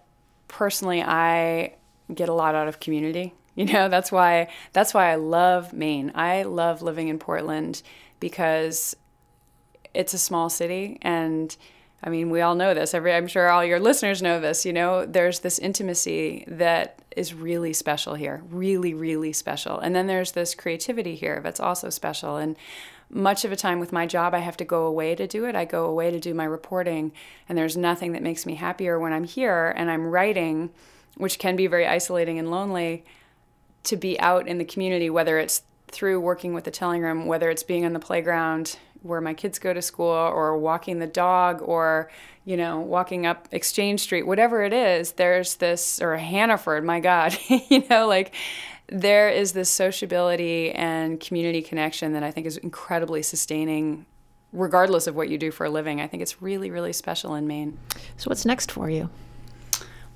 personally, 0.48 1.02
I 1.02 1.74
get 2.12 2.28
a 2.28 2.34
lot 2.34 2.54
out 2.54 2.68
of 2.68 2.80
community. 2.80 3.34
You 3.56 3.66
know, 3.66 3.88
that's 3.88 4.10
why 4.10 4.48
that's 4.72 4.94
why 4.94 5.10
I 5.10 5.16
love 5.16 5.72
Maine. 5.74 6.12
I 6.14 6.44
love 6.44 6.80
living 6.82 7.08
in 7.08 7.18
Portland 7.18 7.82
because 8.18 8.96
it's 9.92 10.14
a 10.14 10.18
small 10.18 10.48
city 10.48 10.98
and 11.02 11.54
I 12.02 12.08
mean, 12.08 12.30
we 12.30 12.40
all 12.40 12.54
know 12.54 12.72
this. 12.72 12.94
Every 12.94 13.12
I'm 13.12 13.26
sure 13.26 13.50
all 13.50 13.64
your 13.64 13.80
listeners 13.80 14.22
know 14.22 14.40
this, 14.40 14.64
you 14.64 14.72
know, 14.72 15.04
there's 15.04 15.40
this 15.40 15.58
intimacy 15.58 16.44
that 16.48 17.00
is 17.14 17.34
really 17.34 17.72
special 17.74 18.14
here. 18.14 18.42
Really, 18.50 18.94
really 18.94 19.32
special. 19.32 19.78
And 19.78 19.94
then 19.94 20.06
there's 20.06 20.32
this 20.32 20.54
creativity 20.54 21.14
here 21.14 21.40
that's 21.42 21.60
also 21.60 21.90
special 21.90 22.36
and 22.36 22.56
much 23.10 23.44
of 23.44 23.52
a 23.52 23.56
time 23.56 23.80
with 23.80 23.92
my 23.92 24.06
job, 24.06 24.34
I 24.34 24.38
have 24.38 24.56
to 24.58 24.64
go 24.64 24.86
away 24.86 25.14
to 25.16 25.26
do 25.26 25.44
it. 25.44 25.54
I 25.54 25.64
go 25.64 25.86
away 25.86 26.10
to 26.10 26.20
do 26.20 26.32
my 26.32 26.44
reporting, 26.44 27.12
and 27.48 27.58
there's 27.58 27.76
nothing 27.76 28.12
that 28.12 28.22
makes 28.22 28.46
me 28.46 28.54
happier 28.54 28.98
when 28.98 29.12
I'm 29.12 29.24
here 29.24 29.74
and 29.76 29.90
I'm 29.90 30.06
writing, 30.06 30.70
which 31.16 31.38
can 31.38 31.56
be 31.56 31.66
very 31.66 31.86
isolating 31.86 32.38
and 32.38 32.50
lonely, 32.50 33.04
to 33.84 33.96
be 33.96 34.18
out 34.20 34.46
in 34.46 34.58
the 34.58 34.64
community, 34.64 35.10
whether 35.10 35.38
it's 35.38 35.62
through 35.88 36.20
working 36.20 36.54
with 36.54 36.64
the 36.64 36.70
telling 36.70 37.02
room, 37.02 37.26
whether 37.26 37.50
it's 37.50 37.64
being 37.64 37.84
on 37.84 37.92
the 37.92 37.98
playground 37.98 38.76
where 39.02 39.20
my 39.20 39.34
kids 39.34 39.58
go 39.58 39.72
to 39.72 39.80
school 39.80 40.08
or 40.08 40.56
walking 40.58 40.98
the 40.98 41.06
dog 41.06 41.62
or 41.62 42.10
you 42.44 42.56
know 42.56 42.80
walking 42.80 43.26
up 43.26 43.48
exchange 43.50 44.00
street 44.00 44.26
whatever 44.26 44.62
it 44.62 44.72
is 44.72 45.12
there's 45.12 45.56
this 45.56 46.00
or 46.00 46.16
hannaford 46.16 46.84
my 46.84 47.00
god 47.00 47.36
you 47.48 47.84
know 47.88 48.06
like 48.06 48.34
there 48.90 49.28
is 49.28 49.52
this 49.52 49.70
sociability 49.70 50.72
and 50.72 51.20
community 51.20 51.62
connection 51.62 52.12
that 52.12 52.22
I 52.22 52.30
think 52.30 52.46
is 52.46 52.56
incredibly 52.56 53.22
sustaining, 53.22 54.04
regardless 54.52 55.06
of 55.06 55.14
what 55.14 55.28
you 55.28 55.38
do 55.38 55.50
for 55.50 55.64
a 55.64 55.70
living. 55.70 56.00
I 56.00 56.06
think 56.06 56.22
it's 56.22 56.42
really, 56.42 56.70
really 56.70 56.92
special 56.92 57.34
in 57.36 57.46
Maine. 57.46 57.78
So, 58.16 58.28
what's 58.28 58.44
next 58.44 58.72
for 58.72 58.90
you? 58.90 59.08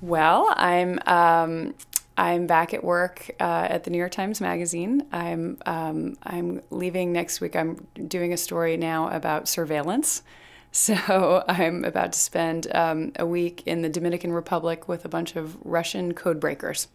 Well, 0.01 0.53
I'm 0.57 0.99
um, 1.05 1.73
I'm 2.17 2.47
back 2.47 2.73
at 2.73 2.83
work 2.83 3.31
uh, 3.39 3.67
at 3.69 3.85
the 3.85 3.91
New 3.91 3.97
York 3.97 4.11
Times 4.11 4.41
Magazine. 4.41 5.07
I'm 5.11 5.57
um, 5.65 6.17
I'm 6.23 6.61
leaving 6.69 7.13
next 7.13 7.39
week. 7.39 7.55
I'm 7.55 7.87
doing 8.07 8.33
a 8.33 8.37
story 8.37 8.75
now 8.77 9.09
about 9.09 9.47
surveillance. 9.47 10.21
So 10.71 11.45
I'm 11.47 11.85
about 11.85 12.11
to 12.11 12.19
spend 12.19 12.67
um, 12.75 13.13
a 13.17 13.25
week 13.25 13.63
in 13.65 13.81
the 13.81 13.87
Dominican 13.87 14.33
Republic 14.33 14.89
with 14.89 15.05
a 15.05 15.07
bunch 15.07 15.37
of 15.37 15.55
Russian 15.65 16.13
code 16.13 16.37
breakers 16.37 16.89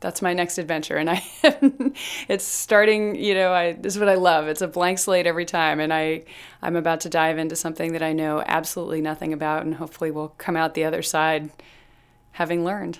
that's 0.00 0.20
my 0.20 0.34
next 0.34 0.58
adventure. 0.58 0.96
And 0.96 1.10
i 1.10 1.24
it's 2.28 2.44
starting 2.44 3.16
you 3.16 3.34
know 3.34 3.52
i 3.52 3.72
this 3.72 3.94
is 3.94 3.98
what 3.98 4.08
i 4.08 4.14
love. 4.14 4.48
It's 4.48 4.62
a 4.62 4.68
blank 4.68 4.98
slate 4.98 5.26
every 5.26 5.44
time. 5.44 5.80
And 5.80 5.92
i 5.92 6.22
i'm 6.62 6.76
about 6.76 7.00
to 7.00 7.08
dive 7.08 7.38
into 7.38 7.56
something 7.56 7.92
that 7.92 8.02
i 8.02 8.12
know 8.12 8.42
absolutely 8.46 9.00
nothing 9.00 9.32
about 9.32 9.64
and 9.64 9.74
hopefully 9.74 10.10
will 10.10 10.28
come 10.38 10.56
out 10.56 10.74
the 10.74 10.84
other 10.84 11.02
side 11.02 11.50
having 12.32 12.64
learned. 12.64 12.98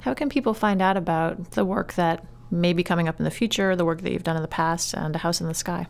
How 0.00 0.14
can 0.14 0.28
people 0.28 0.54
find 0.54 0.82
out 0.82 0.96
about 0.96 1.52
the 1.52 1.64
work 1.64 1.94
that 1.94 2.24
may 2.50 2.72
be 2.72 2.82
coming 2.82 3.08
up 3.08 3.18
in 3.18 3.24
the 3.24 3.30
future 3.30 3.74
the 3.76 3.84
work 3.84 4.02
that 4.02 4.12
you've 4.12 4.24
done 4.24 4.36
in 4.36 4.42
the 4.42 4.48
past 4.48 4.94
and 4.94 5.14
a 5.14 5.18
house 5.18 5.40
in 5.40 5.46
the 5.46 5.54
sky? 5.54 5.86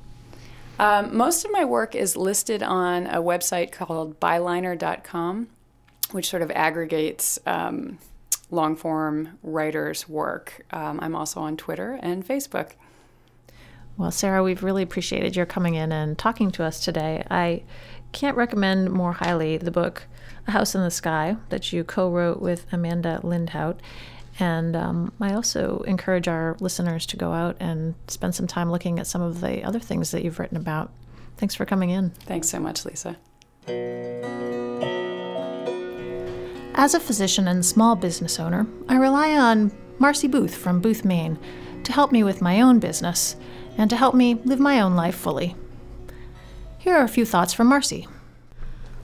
Um, 0.79 1.17
most 1.17 1.45
of 1.45 1.53
my 1.53 1.65
work 1.65 1.95
is 1.95 2.17
listed 2.17 2.63
on 2.63 3.07
a 3.07 3.23
website 3.23 3.73
called 3.73 4.19
byliner.com 4.21 5.49
which 6.13 6.29
sort 6.29 6.43
of 6.43 6.51
aggregates 6.51 7.39
um, 7.47 7.99
long 8.53 8.77
form 8.77 9.39
writers' 9.43 10.09
work. 10.09 10.65
Um, 10.71 11.01
I'm 11.03 11.17
also 11.17 11.41
on 11.41 11.57
Twitter 11.57 11.99
and 12.03 12.27
Facebook. 12.27 12.73
Well, 13.97 14.11
Sarah, 14.11 14.43
we've 14.43 14.63
really 14.63 14.83
appreciated 14.83 15.37
your 15.37 15.47
coming 15.47 15.75
in 15.75 15.93
and 15.93 16.17
talking 16.17 16.51
to 16.53 16.65
us 16.65 16.81
today. 16.81 17.25
I 17.31 17.63
can't 18.13 18.37
recommend 18.37 18.91
more 18.91 19.13
highly 19.13 19.59
the 19.59 19.71
book 19.71 20.05
A 20.47 20.53
House 20.53 20.75
in 20.75 20.83
the 20.83 20.91
Sky 20.91 21.37
that 21.49 21.73
you 21.73 21.85
co 21.85 22.11
wrote 22.11 22.41
with 22.41 22.67
Amanda 22.73 23.21
Lindhout. 23.23 23.79
And 24.39 24.75
um, 24.75 25.13
I 25.21 25.35
also 25.35 25.81
encourage 25.87 26.27
our 26.27 26.57
listeners 26.59 27.05
to 27.07 27.17
go 27.17 27.33
out 27.33 27.57
and 27.61 27.95
spend 28.09 28.35
some 28.35 28.47
time 28.47 28.71
looking 28.71 28.99
at 28.99 29.07
some 29.07 29.21
of 29.21 29.41
the 29.41 29.63
other 29.63 29.81
things 29.81 30.11
that 30.13 30.25
you've 30.25 30.39
written 30.39 30.57
about. 30.57 30.91
Thanks 31.37 31.55
for 31.55 31.67
coming 31.67 31.91
in. 31.91 32.11
Thanks 32.11 32.49
so 32.49 32.59
much, 32.59 32.85
Lisa. 32.87 33.17
As 36.75 36.95
a 36.95 37.01
physician 37.01 37.49
and 37.49 37.65
small 37.65 37.95
business 37.97 38.41
owner, 38.41 38.67
I 38.89 38.97
rely 38.97 39.37
on 39.37 39.73
Marcy 39.99 40.27
Booth 40.27 40.55
from 40.55 40.81
Booth, 40.81 41.05
Maine, 41.05 41.39
to 41.85 41.93
help 41.93 42.11
me 42.11 42.25
with 42.25 42.41
my 42.41 42.63
own 42.63 42.79
business 42.79 43.37
and 43.77 43.91
to 43.91 43.97
help 43.97 44.15
me 44.15 44.35
live 44.45 44.59
my 44.59 44.81
own 44.81 44.97
life 44.97 45.15
fully. 45.15 45.55
Here 46.79 46.97
are 46.97 47.05
a 47.05 47.09
few 47.09 47.27
thoughts 47.27 47.53
from 47.53 47.67
Marcy. 47.67 48.09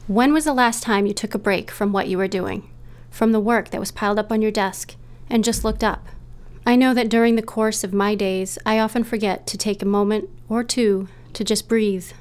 When 0.07 0.33
was 0.33 0.47
the 0.47 0.55
last 0.55 0.83
time 0.83 1.07
you 1.07 1.13
took 1.13 1.35
a 1.35 1.39
break 1.39 1.71
from 1.71 1.93
what 1.93 2.09
you 2.09 2.17
were 2.17 2.27
doing, 2.27 2.69
from 3.11 3.33
the 3.33 3.41
work 3.41 3.69
that 3.71 3.81
was 3.81 3.93
piled 3.93 4.19
up 4.19 4.33
on 4.33 4.41
your 4.41 4.51
desk, 4.51 4.97
and 5.29 5.45
just 5.45 5.63
looked 5.63 5.85
up? 5.85 6.07
I 6.67 6.75
know 6.75 6.95
that 6.95 7.11
during 7.11 7.37
the 7.37 7.43
course 7.43 7.85
of 7.85 7.93
my 7.93 8.15
days, 8.15 8.59
I 8.65 8.79
often 8.79 9.05
forget 9.05 9.47
to 9.47 9.59
take 9.59 9.83
a 9.83 9.87
moment 9.87 10.31
or 10.49 10.65
two 10.65 11.09
to 11.35 11.45
just 11.45 11.69
breathe, 11.69 12.13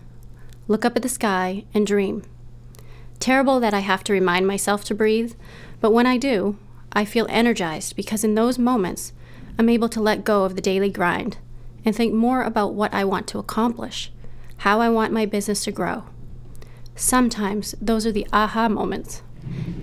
look 0.68 0.84
up 0.84 0.98
at 0.98 1.04
the 1.04 1.10
sky, 1.10 1.64
and 1.74 1.88
dream. 1.88 2.24
Terrible 3.20 3.60
that 3.60 3.74
I 3.74 3.80
have 3.80 4.04
to 4.06 4.14
remind 4.14 4.48
myself 4.48 4.84
to 4.86 4.96
breathe, 4.96 5.34
but 5.82 5.92
when 5.92 6.06
I 6.06 6.18
do, 6.18 6.58
I 6.94 7.06
feel 7.06 7.28
energized 7.30 7.96
because 7.96 8.24
in 8.24 8.36
those 8.36 8.60
moments, 8.60 9.14
I'm 9.60 9.70
able 9.70 9.90
to 9.90 10.02
let 10.02 10.24
go 10.24 10.44
of 10.44 10.56
the 10.56 10.62
daily 10.62 10.90
grind 10.90 11.38
and 11.84 11.96
think 11.96 12.14
more 12.14 12.44
about 12.44 12.74
what 12.74 12.94
I 12.94 13.04
want 13.04 13.28
to 13.28 13.40
accomplish, 13.40 14.12
how 14.58 14.82
I 14.82 14.90
want 14.90 15.14
my 15.14 15.26
business 15.26 15.64
to 15.64 15.72
grow. 15.72 16.04
Sometimes 16.96 17.76
those 17.82 18.06
are 18.06 18.12
the 18.12 18.28
aha 18.34 18.68
moments. 18.68 19.22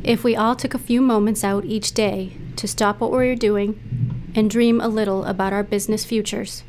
If 0.03 0.25
we 0.25 0.37
all 0.37 0.55
took 0.55 0.75
a 0.75 0.79
few 0.79 1.01
moments 1.01 1.43
out 1.45 1.65
each 1.65 1.93
day 1.93 2.37
to 2.57 2.69
stop 2.69 3.01
what 3.01 3.11
we're 3.11 3.37
doing 3.37 4.33
and 4.35 4.51
dream 4.51 4.81
a 4.81 4.89
little 4.89 5.25
about 5.25 5.53
our 5.53 5.63
business 5.63 6.05
futures, 6.05 6.63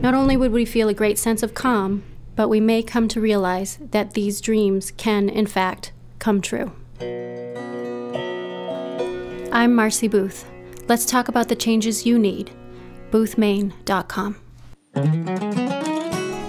not 0.00 0.14
only 0.14 0.36
would 0.36 0.52
we 0.52 0.64
feel 0.64 0.88
a 0.88 0.94
great 0.94 1.18
sense 1.18 1.42
of 1.42 1.54
calm, 1.54 2.02
but 2.40 2.48
we 2.48 2.58
may 2.58 2.82
come 2.82 3.06
to 3.06 3.20
realize 3.20 3.78
that 3.90 4.14
these 4.14 4.40
dreams 4.40 4.92
can, 4.92 5.28
in 5.28 5.46
fact, 5.46 5.92
come 6.18 6.40
true. 6.40 6.72
I'm 9.52 9.74
Marcy 9.74 10.08
Booth. 10.08 10.46
Let's 10.88 11.04
talk 11.04 11.28
about 11.28 11.48
the 11.48 11.54
changes 11.54 12.06
you 12.06 12.18
need. 12.18 12.50
BoothMaine.com. 13.10 14.36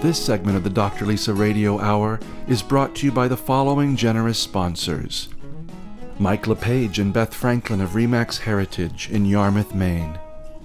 This 0.02 0.18
segment 0.18 0.56
of 0.56 0.64
the 0.64 0.70
Dr. 0.70 1.06
Lisa 1.06 1.34
Radio 1.34 1.78
Hour 1.78 2.22
is 2.48 2.62
brought 2.62 2.96
to 2.96 3.06
you 3.06 3.12
by 3.12 3.28
the 3.28 3.36
following 3.36 3.98
generous 3.98 4.40
sponsors 4.40 5.28
Mike 6.20 6.48
LePage 6.48 7.00
and 7.00 7.12
Beth 7.12 7.34
Franklin 7.34 7.82
of 7.82 7.90
Remax 7.90 8.40
Heritage 8.40 9.10
in 9.12 9.26
Yarmouth, 9.26 9.76
Maine. 9.76 10.18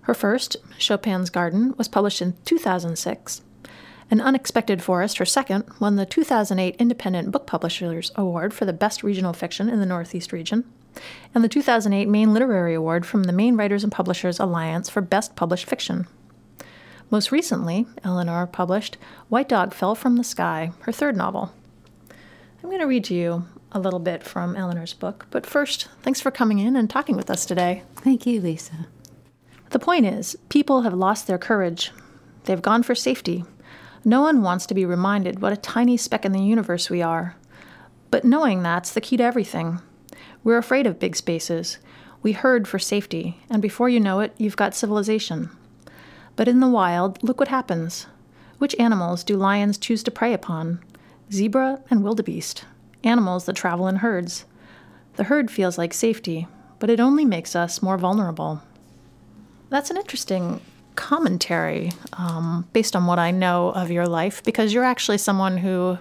Her 0.00 0.14
first, 0.14 0.56
Chopin's 0.78 1.28
Garden, 1.28 1.74
was 1.76 1.86
published 1.86 2.22
in 2.22 2.34
2006. 2.46 3.42
An 4.10 4.22
Unexpected 4.22 4.82
Forest, 4.82 5.18
her 5.18 5.26
second, 5.26 5.64
won 5.78 5.96
the 5.96 6.06
2008 6.06 6.76
Independent 6.78 7.32
Book 7.32 7.46
Publishers 7.46 8.10
Award 8.16 8.54
for 8.54 8.64
the 8.64 8.72
Best 8.72 9.02
Regional 9.02 9.34
Fiction 9.34 9.68
in 9.68 9.80
the 9.80 9.86
Northeast 9.86 10.32
region, 10.32 10.64
and 11.34 11.44
the 11.44 11.48
2008 11.48 12.08
Maine 12.08 12.32
Literary 12.32 12.72
Award 12.72 13.04
from 13.04 13.24
the 13.24 13.34
Maine 13.34 13.58
Writers 13.58 13.84
and 13.84 13.92
Publishers 13.92 14.40
Alliance 14.40 14.88
for 14.88 15.02
Best 15.02 15.36
Published 15.36 15.66
Fiction. 15.66 16.06
Most 17.10 17.32
recently, 17.32 17.86
Eleanor 18.04 18.46
published 18.46 18.96
White 19.28 19.48
Dog 19.48 19.74
Fell 19.74 19.96
from 19.96 20.16
the 20.16 20.22
Sky, 20.22 20.70
her 20.82 20.92
third 20.92 21.16
novel. 21.16 21.52
I'm 22.62 22.70
going 22.70 22.78
to 22.78 22.86
read 22.86 23.02
to 23.04 23.14
you 23.14 23.46
a 23.72 23.80
little 23.80 23.98
bit 23.98 24.22
from 24.22 24.54
Eleanor's 24.54 24.94
book, 24.94 25.26
but 25.32 25.44
first, 25.44 25.88
thanks 26.02 26.20
for 26.20 26.30
coming 26.30 26.60
in 26.60 26.76
and 26.76 26.88
talking 26.88 27.16
with 27.16 27.28
us 27.28 27.44
today. 27.44 27.82
Thank 27.96 28.26
you, 28.26 28.40
Lisa. 28.40 28.86
The 29.70 29.80
point 29.80 30.06
is, 30.06 30.36
people 30.50 30.82
have 30.82 30.94
lost 30.94 31.26
their 31.26 31.38
courage. 31.38 31.90
They've 32.44 32.62
gone 32.62 32.84
for 32.84 32.94
safety. 32.94 33.44
No 34.04 34.20
one 34.20 34.42
wants 34.42 34.64
to 34.66 34.74
be 34.74 34.84
reminded 34.84 35.42
what 35.42 35.52
a 35.52 35.56
tiny 35.56 35.96
speck 35.96 36.24
in 36.24 36.30
the 36.30 36.40
universe 36.40 36.90
we 36.90 37.02
are. 37.02 37.34
But 38.12 38.24
knowing 38.24 38.62
that's 38.62 38.92
the 38.92 39.00
key 39.00 39.16
to 39.16 39.24
everything. 39.24 39.80
We're 40.44 40.58
afraid 40.58 40.86
of 40.86 41.00
big 41.00 41.16
spaces. 41.16 41.78
We 42.22 42.32
herd 42.32 42.68
for 42.68 42.78
safety, 42.78 43.40
and 43.50 43.60
before 43.60 43.88
you 43.88 43.98
know 43.98 44.20
it, 44.20 44.32
you've 44.38 44.56
got 44.56 44.76
civilization. 44.76 45.50
But 46.40 46.48
in 46.48 46.60
the 46.60 46.70
wild, 46.70 47.22
look 47.22 47.38
what 47.38 47.48
happens. 47.48 48.06
Which 48.56 48.74
animals 48.78 49.24
do 49.24 49.36
lions 49.36 49.76
choose 49.76 50.02
to 50.04 50.10
prey 50.10 50.32
upon? 50.32 50.82
Zebra 51.30 51.82
and 51.90 52.02
wildebeest, 52.02 52.64
animals 53.04 53.44
that 53.44 53.56
travel 53.56 53.86
in 53.86 53.96
herds. 53.96 54.46
The 55.16 55.24
herd 55.24 55.50
feels 55.50 55.76
like 55.76 55.92
safety, 55.92 56.48
but 56.78 56.88
it 56.88 56.98
only 56.98 57.26
makes 57.26 57.54
us 57.54 57.82
more 57.82 57.98
vulnerable. 57.98 58.62
That's 59.68 59.90
an 59.90 59.98
interesting 59.98 60.62
commentary 60.96 61.92
um, 62.14 62.66
based 62.72 62.96
on 62.96 63.04
what 63.04 63.18
I 63.18 63.32
know 63.32 63.72
of 63.72 63.90
your 63.90 64.06
life, 64.06 64.42
because 64.42 64.72
you're 64.72 64.82
actually 64.82 65.18
someone 65.18 65.58
who 65.58 65.98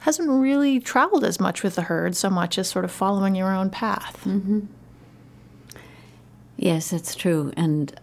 hasn't 0.00 0.28
really 0.28 0.80
traveled 0.80 1.22
as 1.22 1.38
much 1.38 1.62
with 1.62 1.76
the 1.76 1.82
herd 1.82 2.16
so 2.16 2.28
much 2.28 2.58
as 2.58 2.68
sort 2.68 2.84
of 2.84 2.90
following 2.90 3.36
your 3.36 3.54
own 3.54 3.70
path. 3.70 4.20
Mm-hmm. 4.24 4.62
Yes, 6.56 6.90
that's 6.90 7.14
true. 7.14 7.52
And 7.56 7.94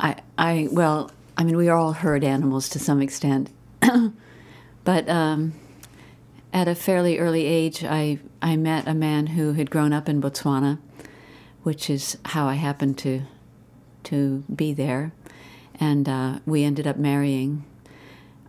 I, 0.00 0.16
I, 0.38 0.68
well, 0.72 1.10
I 1.36 1.44
mean, 1.44 1.56
we 1.56 1.68
all 1.68 1.92
herd 1.92 2.24
animals 2.24 2.68
to 2.70 2.78
some 2.78 3.02
extent. 3.02 3.50
but 4.84 5.08
um, 5.08 5.52
at 6.52 6.68
a 6.68 6.74
fairly 6.74 7.18
early 7.18 7.44
age, 7.44 7.84
I, 7.84 8.18
I 8.40 8.56
met 8.56 8.88
a 8.88 8.94
man 8.94 9.28
who 9.28 9.52
had 9.52 9.70
grown 9.70 9.92
up 9.92 10.08
in 10.08 10.20
Botswana, 10.20 10.78
which 11.62 11.90
is 11.90 12.16
how 12.24 12.46
I 12.46 12.54
happened 12.54 12.96
to, 12.98 13.22
to 14.04 14.42
be 14.54 14.72
there. 14.72 15.12
And 15.78 16.08
uh, 16.08 16.38
we 16.46 16.64
ended 16.64 16.86
up 16.86 16.96
marrying. 16.96 17.64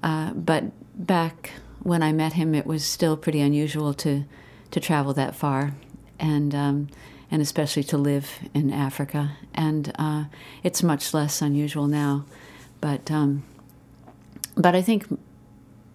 Uh, 0.01 0.31
but 0.33 0.71
back 0.95 1.51
when 1.83 2.01
I 2.01 2.13
met 2.13 2.33
him, 2.33 2.55
it 2.55 2.65
was 2.65 2.85
still 2.85 3.17
pretty 3.17 3.41
unusual 3.41 3.93
to, 3.95 4.23
to 4.71 4.79
travel 4.79 5.13
that 5.15 5.35
far. 5.35 5.73
And 6.17 6.55
um, 6.55 6.87
and 7.31 7.41
especially 7.41 7.83
to 7.85 7.97
live 7.97 8.29
in 8.53 8.71
Africa. 8.71 9.37
And 9.53 9.91
uh, 9.97 10.25
it's 10.63 10.83
much 10.83 11.13
less 11.13 11.41
unusual 11.41 11.87
now, 11.87 12.25
but 12.81 13.09
um, 13.09 13.43
but 14.55 14.75
I 14.75 14.81
think 14.81 15.05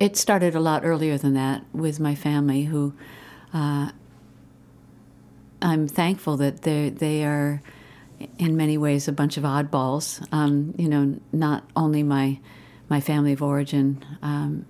it 0.00 0.16
started 0.16 0.54
a 0.54 0.60
lot 0.60 0.84
earlier 0.84 1.18
than 1.18 1.34
that 1.34 1.62
with 1.72 2.00
my 2.00 2.14
family, 2.14 2.64
who 2.64 2.94
uh, 3.52 3.90
I'm 5.62 5.86
thankful 5.86 6.36
that 6.38 6.62
they 6.62 6.90
they 6.90 7.24
are 7.24 7.62
in 8.38 8.56
many 8.56 8.78
ways 8.78 9.08
a 9.08 9.12
bunch 9.12 9.36
of 9.36 9.44
oddballs. 9.44 10.26
Um, 10.32 10.74
you 10.78 10.88
know, 10.88 11.20
not 11.32 11.64
only 11.76 12.02
my 12.02 12.38
my 12.88 13.00
family 13.00 13.32
of 13.32 13.42
origin, 13.42 14.04
um, 14.22 14.66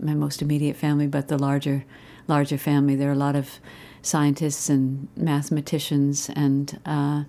my 0.00 0.14
most 0.14 0.42
immediate 0.42 0.76
family, 0.76 1.06
but 1.06 1.28
the 1.28 1.38
larger 1.38 1.84
larger 2.26 2.58
family. 2.58 2.96
There 2.96 3.08
are 3.08 3.12
a 3.12 3.16
lot 3.16 3.36
of 3.36 3.60
scientists 4.02 4.68
and 4.68 5.08
mathematicians 5.16 6.30
and 6.34 6.80
uh, 6.86 7.24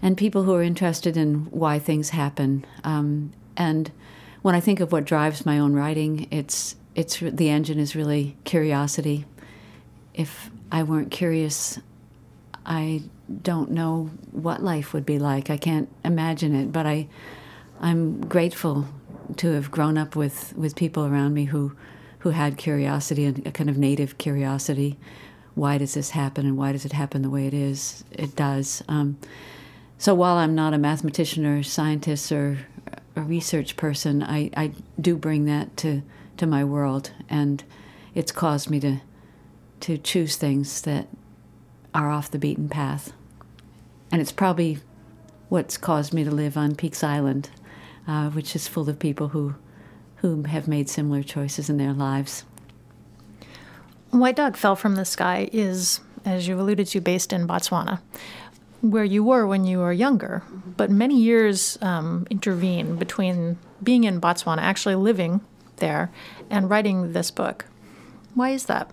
and 0.00 0.16
people 0.16 0.44
who 0.44 0.54
are 0.54 0.62
interested 0.62 1.16
in 1.16 1.46
why 1.50 1.78
things 1.78 2.10
happen. 2.10 2.64
Um, 2.84 3.32
and 3.56 3.90
when 4.42 4.54
I 4.54 4.60
think 4.60 4.80
of 4.80 4.92
what 4.92 5.04
drives 5.04 5.44
my 5.44 5.58
own 5.58 5.74
writing, 5.74 6.28
it's 6.30 6.76
it's 6.94 7.18
the 7.20 7.48
engine 7.48 7.78
is 7.78 7.96
really 7.96 8.36
curiosity. 8.44 9.24
If 10.14 10.50
I 10.70 10.82
weren't 10.82 11.10
curious, 11.10 11.78
I 12.66 13.02
don't 13.42 13.70
know 13.70 14.10
what 14.32 14.62
life 14.62 14.92
would 14.92 15.06
be 15.06 15.18
like. 15.18 15.50
I 15.50 15.56
can't 15.56 15.88
imagine 16.04 16.54
it, 16.54 16.72
but 16.72 16.86
I 16.86 17.08
I'm 17.80 18.20
grateful 18.26 18.86
to 19.36 19.52
have 19.52 19.70
grown 19.70 19.98
up 19.98 20.16
with, 20.16 20.56
with 20.56 20.74
people 20.74 21.06
around 21.06 21.34
me 21.34 21.44
who 21.46 21.72
who 22.20 22.30
had 22.30 22.56
curiosity 22.56 23.24
and 23.24 23.46
a 23.46 23.52
kind 23.52 23.70
of 23.70 23.78
native 23.78 24.18
curiosity 24.18 24.98
why 25.58 25.78
does 25.78 25.94
this 25.94 26.10
happen 26.10 26.46
and 26.46 26.56
why 26.56 26.72
does 26.72 26.84
it 26.84 26.92
happen 26.92 27.22
the 27.22 27.30
way 27.30 27.46
it 27.46 27.54
is? 27.54 28.04
It 28.12 28.36
does. 28.36 28.82
Um, 28.88 29.18
so 29.98 30.14
while 30.14 30.36
I'm 30.36 30.54
not 30.54 30.74
a 30.74 30.78
mathematician 30.78 31.44
or 31.44 31.62
scientist 31.62 32.30
or 32.30 32.58
a 33.16 33.22
research 33.22 33.76
person, 33.76 34.22
I, 34.22 34.50
I 34.56 34.72
do 35.00 35.16
bring 35.16 35.44
that 35.46 35.76
to, 35.78 36.02
to 36.36 36.46
my 36.46 36.64
world, 36.64 37.10
and 37.28 37.64
it's 38.14 38.32
caused 38.32 38.70
me 38.70 38.80
to 38.80 39.00
to 39.80 39.96
choose 39.96 40.36
things 40.36 40.80
that 40.82 41.06
are 41.94 42.10
off 42.10 42.30
the 42.30 42.38
beaten 42.38 42.68
path. 42.68 43.12
And 44.10 44.20
it's 44.20 44.32
probably 44.32 44.78
what's 45.48 45.76
caused 45.76 46.12
me 46.12 46.24
to 46.24 46.30
live 46.30 46.56
on 46.56 46.74
Peaks 46.74 47.04
Island, 47.04 47.50
uh, 48.06 48.30
which 48.30 48.56
is 48.56 48.66
full 48.66 48.88
of 48.88 48.98
people 48.98 49.28
who 49.28 49.54
who 50.16 50.42
have 50.44 50.66
made 50.66 50.88
similar 50.88 51.22
choices 51.22 51.70
in 51.70 51.76
their 51.76 51.92
lives. 51.92 52.44
White 54.10 54.36
Dog 54.36 54.56
Fell 54.56 54.74
from 54.74 54.94
the 54.94 55.04
Sky 55.04 55.48
is, 55.52 56.00
as 56.24 56.48
you 56.48 56.58
alluded 56.58 56.86
to, 56.88 57.00
based 57.00 57.32
in 57.32 57.46
Botswana, 57.46 58.00
where 58.80 59.04
you 59.04 59.22
were 59.22 59.46
when 59.46 59.64
you 59.64 59.78
were 59.78 59.92
younger. 59.92 60.42
But 60.76 60.90
many 60.90 61.20
years 61.20 61.78
um, 61.82 62.26
intervene 62.30 62.96
between 62.96 63.58
being 63.82 64.04
in 64.04 64.20
Botswana, 64.20 64.58
actually 64.58 64.94
living 64.94 65.40
there, 65.76 66.10
and 66.50 66.70
writing 66.70 67.12
this 67.12 67.30
book. 67.30 67.66
Why 68.34 68.50
is 68.50 68.66
that? 68.66 68.90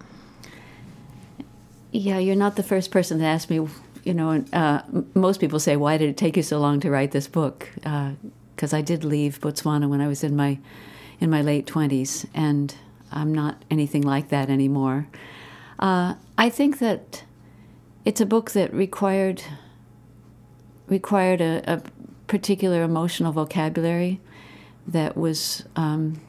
Yeah, 1.91 2.17
you're 2.17 2.35
not 2.35 2.57
the 2.57 2.63
first 2.63 2.91
person 2.91 3.19
to 3.19 3.25
ask 3.25 3.49
me. 3.49 3.67
You 4.03 4.13
know, 4.13 4.43
uh, 4.53 4.81
most 5.13 5.39
people 5.39 5.59
say, 5.59 5.75
"Why 5.77 5.97
did 5.97 6.09
it 6.09 6.17
take 6.17 6.35
you 6.35 6.43
so 6.43 6.59
long 6.59 6.79
to 6.81 6.91
write 6.91 7.11
this 7.11 7.27
book?" 7.27 7.69
Because 7.75 8.73
uh, 8.73 8.77
I 8.77 8.81
did 8.81 9.03
leave 9.03 9.39
Botswana 9.39 9.89
when 9.89 10.01
I 10.01 10.07
was 10.07 10.23
in 10.23 10.35
my 10.35 10.59
in 11.19 11.29
my 11.29 11.41
late 11.41 11.65
twenties, 11.65 12.25
and 12.33 12.75
I'm 13.11 13.33
not 13.33 13.63
anything 13.69 14.01
like 14.01 14.29
that 14.29 14.49
anymore. 14.49 15.07
Uh, 15.79 16.15
I 16.37 16.49
think 16.49 16.79
that 16.79 17.23
it's 18.03 18.21
a 18.21 18.25
book 18.25 18.51
that 18.51 18.73
required 18.73 19.43
required 20.87 21.41
a, 21.41 21.63
a 21.65 21.81
particular 22.27 22.83
emotional 22.83 23.31
vocabulary 23.31 24.19
that 24.87 25.17
was 25.17 25.65
um, 25.75 26.21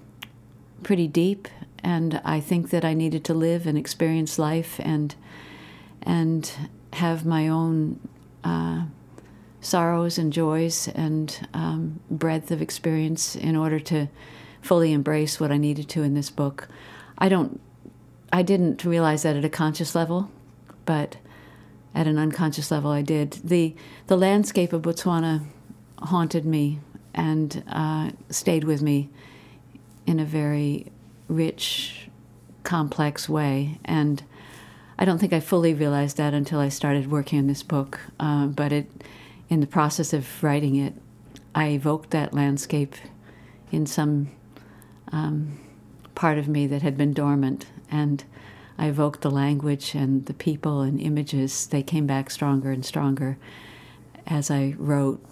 pretty 0.83 1.07
deep, 1.07 1.49
and 1.83 2.21
I 2.25 2.41
think 2.41 2.71
that 2.71 2.85
I 2.85 2.95
needed 2.95 3.25
to 3.27 3.35
live 3.35 3.67
and 3.67 3.77
experience 3.77 4.39
life 4.39 4.81
and 4.83 5.15
and 6.03 6.51
have 6.95 7.27
my 7.27 7.49
own 7.49 8.01
uh, 8.45 8.85
sorrows 9.61 10.19
and 10.19 10.33
joys 10.33 10.89
and 10.89 11.49
um, 11.53 12.01
breadth 12.11 12.51
of 12.51 12.63
experience 12.63 13.37
in 13.37 13.57
order 13.57 13.81
to 13.81 14.09
fully 14.67 14.93
embrace 14.93 15.39
what 15.39 15.53
I 15.53 15.57
needed 15.57 15.89
to 15.91 16.03
in 16.03 16.15
this 16.15 16.31
book. 16.31 16.69
I 17.19 17.29
don't, 17.29 17.61
I 18.33 18.43
didn't 18.43 18.85
realize 18.85 19.23
that 19.23 19.37
at 19.37 19.45
a 19.45 19.49
conscious 19.49 19.95
level, 19.95 20.31
but 20.85 21.17
at 21.95 22.07
an 22.07 22.19
unconscious 22.19 22.71
level, 22.71 22.91
I 22.91 23.03
did. 23.03 23.31
the 23.45 23.75
The 24.09 24.17
landscape 24.17 24.73
of 24.73 24.83
Botswana 24.83 25.45
haunted 25.99 26.45
me 26.45 26.81
and 27.15 27.63
uh, 27.69 28.11
stayed 28.29 28.65
with 28.65 28.83
me 28.83 29.09
in 30.07 30.21
a 30.21 30.25
very 30.25 30.93
rich, 31.29 32.09
complex 32.63 33.29
way, 33.29 33.79
and 33.85 34.23
I 34.99 35.05
don't 35.05 35.19
think 35.19 35.33
I 35.33 35.41
fully 35.41 35.75
realized 35.75 36.17
that 36.17 36.35
until 36.35 36.59
I 36.59 36.69
started 36.69 37.11
working 37.11 37.39
on 37.39 37.47
this 37.47 37.63
book. 37.63 38.01
Uh, 38.19 38.47
but 38.47 38.73
it, 38.73 38.87
in 39.49 39.61
the 39.61 39.67
process 39.67 40.13
of 40.13 40.43
writing 40.43 40.77
it, 40.77 40.95
I 41.55 41.69
evoked 41.69 42.11
that 42.11 42.35
landscape 42.35 42.95
in 43.71 43.87
some 43.87 44.31
um, 45.17 45.59
part 46.15 46.39
of 46.39 46.49
me 46.49 46.67
that 46.67 46.83
had 46.83 46.97
been 46.97 47.13
dormant, 47.13 47.67
and 47.91 48.25
I 48.79 48.89
evoked 48.89 49.23
the 49.23 49.31
language 49.31 49.95
and 49.95 50.27
the 50.27 50.35
people 50.35 50.83
and 50.83 51.01
images. 51.01 51.67
They 51.67 51.83
came 51.83 52.07
back 52.07 52.31
stronger 52.31 52.71
and 52.71 52.85
stronger 52.85 53.39
as 54.27 54.51
I 54.51 54.75
wrote. 54.79 55.25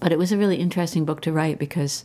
But 0.00 0.12
it 0.12 0.18
was 0.18 0.32
a 0.32 0.38
really 0.38 0.56
interesting 0.56 1.04
book 1.04 1.20
to 1.22 1.32
write 1.32 1.58
because 1.58 2.04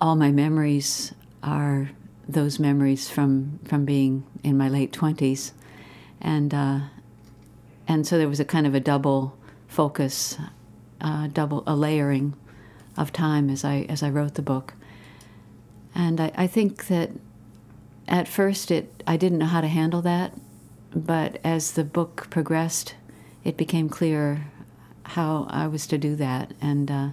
all 0.00 0.16
my 0.16 0.30
memories 0.30 1.12
are 1.42 1.90
those 2.28 2.58
memories 2.58 3.10
from 3.10 3.58
from 3.64 3.84
being 3.84 4.24
in 4.44 4.56
my 4.56 4.68
late 4.68 4.92
twenties 4.92 5.52
and 6.20 6.54
uh, 6.54 6.80
and 7.88 8.06
so 8.06 8.18
there 8.18 8.28
was 8.28 8.40
a 8.40 8.44
kind 8.44 8.66
of 8.66 8.74
a 8.74 8.80
double 8.80 9.36
focus, 9.66 10.38
uh, 11.00 11.26
double 11.28 11.64
a 11.66 11.74
layering 11.74 12.34
of 12.96 13.12
time 13.12 13.50
as 13.50 13.64
I 13.64 13.86
as 13.88 14.02
I 14.02 14.10
wrote 14.10 14.34
the 14.34 14.42
book. 14.42 14.74
And 15.94 16.20
I, 16.20 16.32
I 16.36 16.46
think 16.46 16.86
that 16.86 17.10
at 18.08 18.28
first 18.28 18.70
it 18.70 19.02
I 19.06 19.16
didn't 19.16 19.38
know 19.38 19.46
how 19.46 19.60
to 19.60 19.68
handle 19.68 20.02
that, 20.02 20.34
but 20.94 21.38
as 21.44 21.72
the 21.72 21.84
book 21.84 22.28
progressed, 22.30 22.94
it 23.44 23.56
became 23.56 23.88
clear 23.88 24.46
how 25.04 25.46
I 25.50 25.66
was 25.66 25.86
to 25.88 25.98
do 25.98 26.16
that. 26.16 26.52
And 26.60 26.90
uh, 26.90 27.08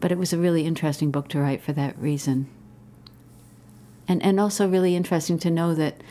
but 0.00 0.12
it 0.12 0.18
was 0.18 0.32
a 0.32 0.38
really 0.38 0.66
interesting 0.66 1.10
book 1.10 1.28
to 1.28 1.40
write 1.40 1.62
for 1.62 1.72
that 1.72 1.98
reason. 1.98 2.48
And 4.06 4.22
and 4.22 4.40
also 4.40 4.68
really 4.68 4.96
interesting 4.96 5.38
to 5.40 5.50
know 5.50 5.74
that 5.74 6.02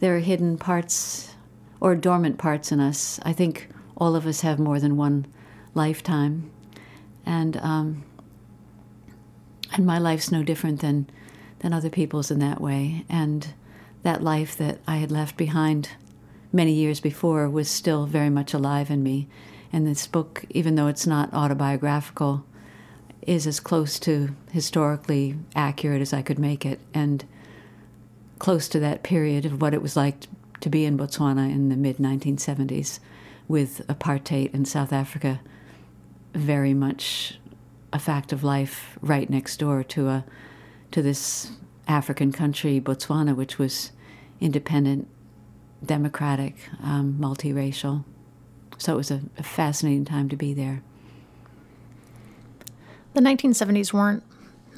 there 0.00 0.16
are 0.16 0.20
hidden 0.20 0.58
parts 0.58 1.34
or 1.80 1.94
dormant 1.94 2.38
parts 2.38 2.72
in 2.72 2.80
us. 2.80 3.20
I 3.22 3.32
think 3.32 3.68
all 3.96 4.16
of 4.16 4.26
us 4.26 4.40
have 4.40 4.58
more 4.58 4.80
than 4.80 4.96
one 4.96 5.26
lifetime, 5.74 6.50
and 7.26 7.56
um, 7.58 8.04
and 9.72 9.86
my 9.86 9.98
life's 9.98 10.32
no 10.32 10.42
different 10.42 10.80
than 10.80 11.08
than 11.60 11.72
other 11.72 11.90
people's 11.90 12.30
in 12.30 12.38
that 12.40 12.60
way. 12.60 13.04
And 13.08 13.48
that 14.02 14.22
life 14.22 14.56
that 14.56 14.78
I 14.86 14.96
had 14.96 15.10
left 15.10 15.36
behind 15.36 15.90
many 16.52 16.72
years 16.72 17.00
before 17.00 17.48
was 17.48 17.68
still 17.68 18.06
very 18.06 18.30
much 18.30 18.54
alive 18.54 18.90
in 18.90 19.02
me. 19.02 19.28
And 19.72 19.86
this 19.86 20.06
book, 20.06 20.44
even 20.50 20.74
though 20.74 20.88
it's 20.88 21.06
not 21.06 21.32
autobiographical, 21.32 22.44
is 23.26 23.46
as 23.46 23.60
close 23.60 23.98
to 24.00 24.34
historically 24.50 25.36
accurate 25.54 26.00
as 26.00 26.12
I 26.12 26.22
could 26.22 26.38
make 26.38 26.64
it. 26.64 26.80
And 26.94 27.24
close 28.38 28.68
to 28.68 28.80
that 28.80 29.02
period 29.02 29.44
of 29.44 29.60
what 29.60 29.74
it 29.74 29.82
was 29.82 29.96
like 29.96 30.26
to 30.60 30.70
be 30.70 30.84
in 30.84 30.96
Botswana 30.96 31.50
in 31.50 31.68
the 31.68 31.76
mid 31.76 31.98
1970s 31.98 32.98
with 33.46 33.86
apartheid 33.86 34.52
in 34.54 34.64
South 34.64 34.92
Africa 34.92 35.40
very 36.34 36.72
much 36.72 37.38
a 37.92 37.98
fact 37.98 38.32
of 38.32 38.44
life 38.44 38.98
right 39.00 39.28
next 39.28 39.56
door 39.56 39.82
to 39.84 40.08
a 40.08 40.24
to 40.90 41.02
this 41.02 41.52
African 41.86 42.32
country, 42.32 42.80
Botswana, 42.80 43.34
which 43.34 43.58
was 43.58 43.92
independent, 44.40 45.08
democratic, 45.84 46.56
um, 46.82 47.16
multiracial. 47.20 48.04
So 48.78 48.94
it 48.94 48.96
was 48.96 49.10
a, 49.10 49.20
a 49.38 49.42
fascinating 49.42 50.04
time 50.04 50.28
to 50.30 50.36
be 50.36 50.54
there. 50.54 50.82
The 53.12 53.20
1970s 53.20 53.92
weren't 53.92 54.22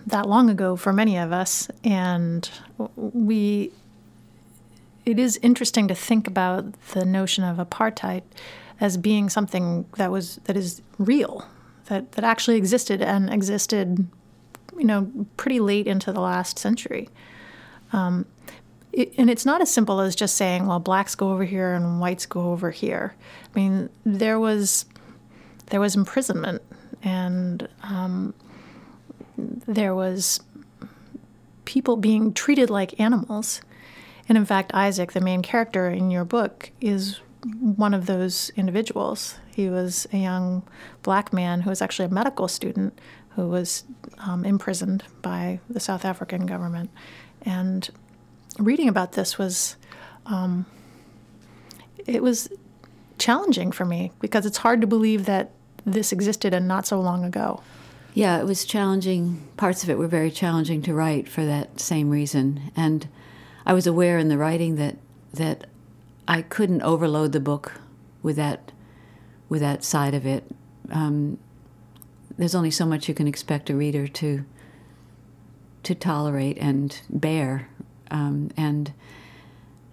that 0.06 0.26
long 0.26 0.50
ago 0.50 0.76
for 0.76 0.92
many 0.92 1.16
of 1.16 1.32
us, 1.32 1.68
and 1.84 2.48
we. 2.96 3.72
It 5.04 5.18
is 5.18 5.38
interesting 5.42 5.88
to 5.88 5.96
think 5.96 6.28
about 6.28 6.80
the 6.92 7.04
notion 7.04 7.42
of 7.42 7.56
apartheid 7.56 8.22
as 8.80 8.96
being 8.96 9.28
something 9.28 9.84
that 9.96 10.10
was 10.10 10.36
that 10.44 10.56
is 10.56 10.80
real, 10.98 11.46
that 11.92 12.12
that 12.12 12.24
actually 12.24 12.56
existed 12.56 13.02
and 13.02 13.30
existed, 13.30 14.06
you 14.78 14.84
know, 14.84 15.10
pretty 15.36 15.60
late 15.60 15.86
into 15.86 16.10
the 16.10 16.20
last 16.20 16.58
century. 16.58 17.10
Um, 17.92 18.24
it, 18.92 19.12
and 19.18 19.28
it's 19.28 19.44
not 19.44 19.60
as 19.60 19.70
simple 19.70 20.00
as 20.00 20.16
just 20.16 20.36
saying, 20.36 20.66
well, 20.66 20.80
blacks 20.80 21.14
go 21.14 21.32
over 21.32 21.44
here 21.44 21.74
and 21.74 22.00
whites 22.00 22.24
go 22.24 22.50
over 22.50 22.70
here. 22.70 23.14
I 23.54 23.58
mean, 23.58 23.90
there 24.06 24.40
was 24.40 24.86
there 25.66 25.80
was 25.80 25.94
imprisonment 25.94 26.62
and 27.02 27.68
um, 27.82 28.32
there 29.36 29.94
was 29.94 30.40
people 31.66 31.96
being 31.96 32.32
treated 32.32 32.70
like 32.70 32.98
animals. 32.98 33.60
And 34.30 34.38
in 34.38 34.46
fact, 34.46 34.72
Isaac, 34.72 35.12
the 35.12 35.20
main 35.20 35.42
character 35.42 35.90
in 35.90 36.10
your 36.10 36.24
book, 36.24 36.70
is 36.80 37.20
one 37.44 37.94
of 37.94 38.06
those 38.06 38.50
individuals. 38.56 39.36
He 39.54 39.68
was 39.68 40.06
a 40.12 40.18
young 40.18 40.62
black 41.02 41.32
man 41.32 41.62
who 41.62 41.70
was 41.70 41.82
actually 41.82 42.06
a 42.06 42.10
medical 42.10 42.48
student 42.48 42.98
who 43.30 43.48
was 43.48 43.84
um, 44.18 44.44
imprisoned 44.44 45.04
by 45.22 45.60
the 45.68 45.80
South 45.80 46.04
African 46.04 46.46
government. 46.46 46.90
And 47.42 47.88
reading 48.58 48.88
about 48.88 49.12
this 49.12 49.38
was, 49.38 49.76
um, 50.26 50.66
it 52.06 52.22
was 52.22 52.48
challenging 53.18 53.72
for 53.72 53.84
me 53.84 54.12
because 54.20 54.46
it's 54.46 54.58
hard 54.58 54.80
to 54.80 54.86
believe 54.86 55.24
that 55.24 55.50
this 55.84 56.12
existed 56.12 56.54
and 56.54 56.68
not 56.68 56.86
so 56.86 57.00
long 57.00 57.24
ago. 57.24 57.62
Yeah, 58.14 58.38
it 58.38 58.44
was 58.44 58.64
challenging. 58.64 59.48
Parts 59.56 59.82
of 59.82 59.90
it 59.90 59.96
were 59.96 60.06
very 60.06 60.30
challenging 60.30 60.82
to 60.82 60.94
write 60.94 61.28
for 61.28 61.44
that 61.44 61.80
same 61.80 62.10
reason. 62.10 62.70
And 62.76 63.08
I 63.64 63.72
was 63.72 63.86
aware 63.86 64.18
in 64.18 64.28
the 64.28 64.38
writing 64.38 64.76
that 64.76 64.96
that 65.32 65.66
I 66.26 66.42
couldn't 66.42 66.82
overload 66.82 67.32
the 67.32 67.40
book 67.40 67.80
with 68.22 68.36
that 68.36 68.72
with 69.48 69.60
that 69.60 69.84
side 69.84 70.14
of 70.14 70.24
it. 70.24 70.44
Um, 70.90 71.38
there's 72.38 72.54
only 72.54 72.70
so 72.70 72.86
much 72.86 73.08
you 73.08 73.14
can 73.14 73.28
expect 73.28 73.68
a 73.70 73.76
reader 73.76 74.06
to 74.08 74.44
to 75.82 75.94
tolerate 75.94 76.58
and 76.58 77.00
bear, 77.10 77.68
um, 78.10 78.50
and 78.56 78.92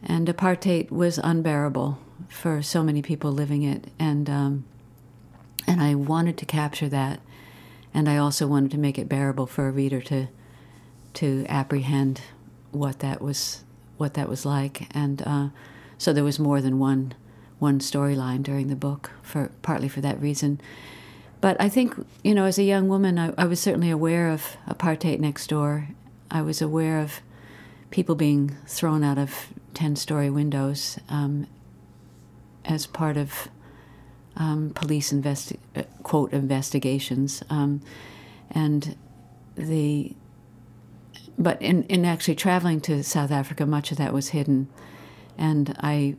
and 0.03 0.27
apartheid 0.27 0.91
was 0.91 1.17
unbearable 1.17 1.99
for 2.29 2.61
so 2.61 2.83
many 2.83 3.01
people 3.01 3.31
living 3.31 3.63
it, 3.63 3.87
and 3.97 4.29
um, 4.29 4.65
and 5.67 5.81
I 5.81 5.95
wanted 5.95 6.37
to 6.37 6.45
capture 6.45 6.89
that, 6.89 7.19
and 7.93 8.07
I 8.07 8.17
also 8.17 8.47
wanted 8.47 8.71
to 8.71 8.77
make 8.77 8.97
it 8.97 9.09
bearable 9.09 9.47
for 9.47 9.67
a 9.67 9.71
reader 9.71 10.01
to 10.01 10.27
to 11.15 11.45
apprehend 11.49 12.21
what 12.71 12.99
that 12.99 13.21
was 13.21 13.63
what 13.97 14.13
that 14.13 14.29
was 14.29 14.45
like, 14.45 14.87
and 14.95 15.21
uh, 15.25 15.49
so 15.99 16.11
there 16.11 16.23
was 16.23 16.39
more 16.39 16.61
than 16.61 16.79
one 16.79 17.13
one 17.59 17.79
storyline 17.79 18.41
during 18.41 18.69
the 18.69 18.75
book 18.75 19.11
for 19.21 19.51
partly 19.61 19.89
for 19.89 19.99
that 19.99 20.19
reason. 20.19 20.59
But 21.41 21.59
I 21.61 21.69
think 21.69 21.93
you 22.23 22.33
know, 22.33 22.45
as 22.45 22.57
a 22.57 22.63
young 22.63 22.87
woman, 22.87 23.19
I, 23.19 23.33
I 23.37 23.45
was 23.45 23.59
certainly 23.59 23.91
aware 23.91 24.29
of 24.29 24.57
apartheid 24.67 25.19
next 25.19 25.47
door. 25.47 25.89
I 26.31 26.41
was 26.41 26.61
aware 26.61 26.99
of 26.99 27.21
people 27.91 28.15
being 28.15 28.55
thrown 28.65 29.03
out 29.03 29.17
of 29.17 29.53
ten-story 29.73 30.29
windows 30.29 30.97
um, 31.09 31.45
as 32.65 32.87
part 32.87 33.17
of 33.17 33.49
um, 34.37 34.71
police 34.73 35.11
investi- 35.11 35.59
uh, 35.75 35.83
quote 36.01 36.31
investigations, 36.33 37.43
um, 37.49 37.81
and 38.49 38.95
the 39.55 40.15
but 41.37 41.61
in, 41.61 41.83
in 41.83 42.05
actually 42.05 42.35
traveling 42.35 42.81
to 42.81 43.01
South 43.03 43.31
Africa, 43.31 43.65
much 43.65 43.91
of 43.91 43.97
that 43.97 44.13
was 44.13 44.29
hidden, 44.29 44.67
and 45.39 45.75
I 45.79 46.15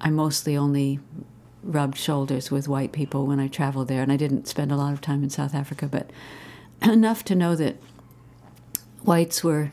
I 0.00 0.10
mostly 0.10 0.56
only 0.56 0.98
rubbed 1.62 1.96
shoulders 1.96 2.50
with 2.50 2.68
white 2.68 2.92
people 2.92 3.26
when 3.26 3.40
I 3.40 3.48
traveled 3.48 3.88
there, 3.88 4.02
and 4.02 4.12
I 4.12 4.16
didn't 4.16 4.48
spend 4.48 4.70
a 4.70 4.76
lot 4.76 4.92
of 4.92 5.00
time 5.00 5.22
in 5.22 5.30
South 5.30 5.54
Africa, 5.54 5.88
but 5.90 6.10
enough 6.82 7.24
to 7.24 7.34
know 7.34 7.54
that 7.54 7.76
whites 9.02 9.42
were 9.42 9.72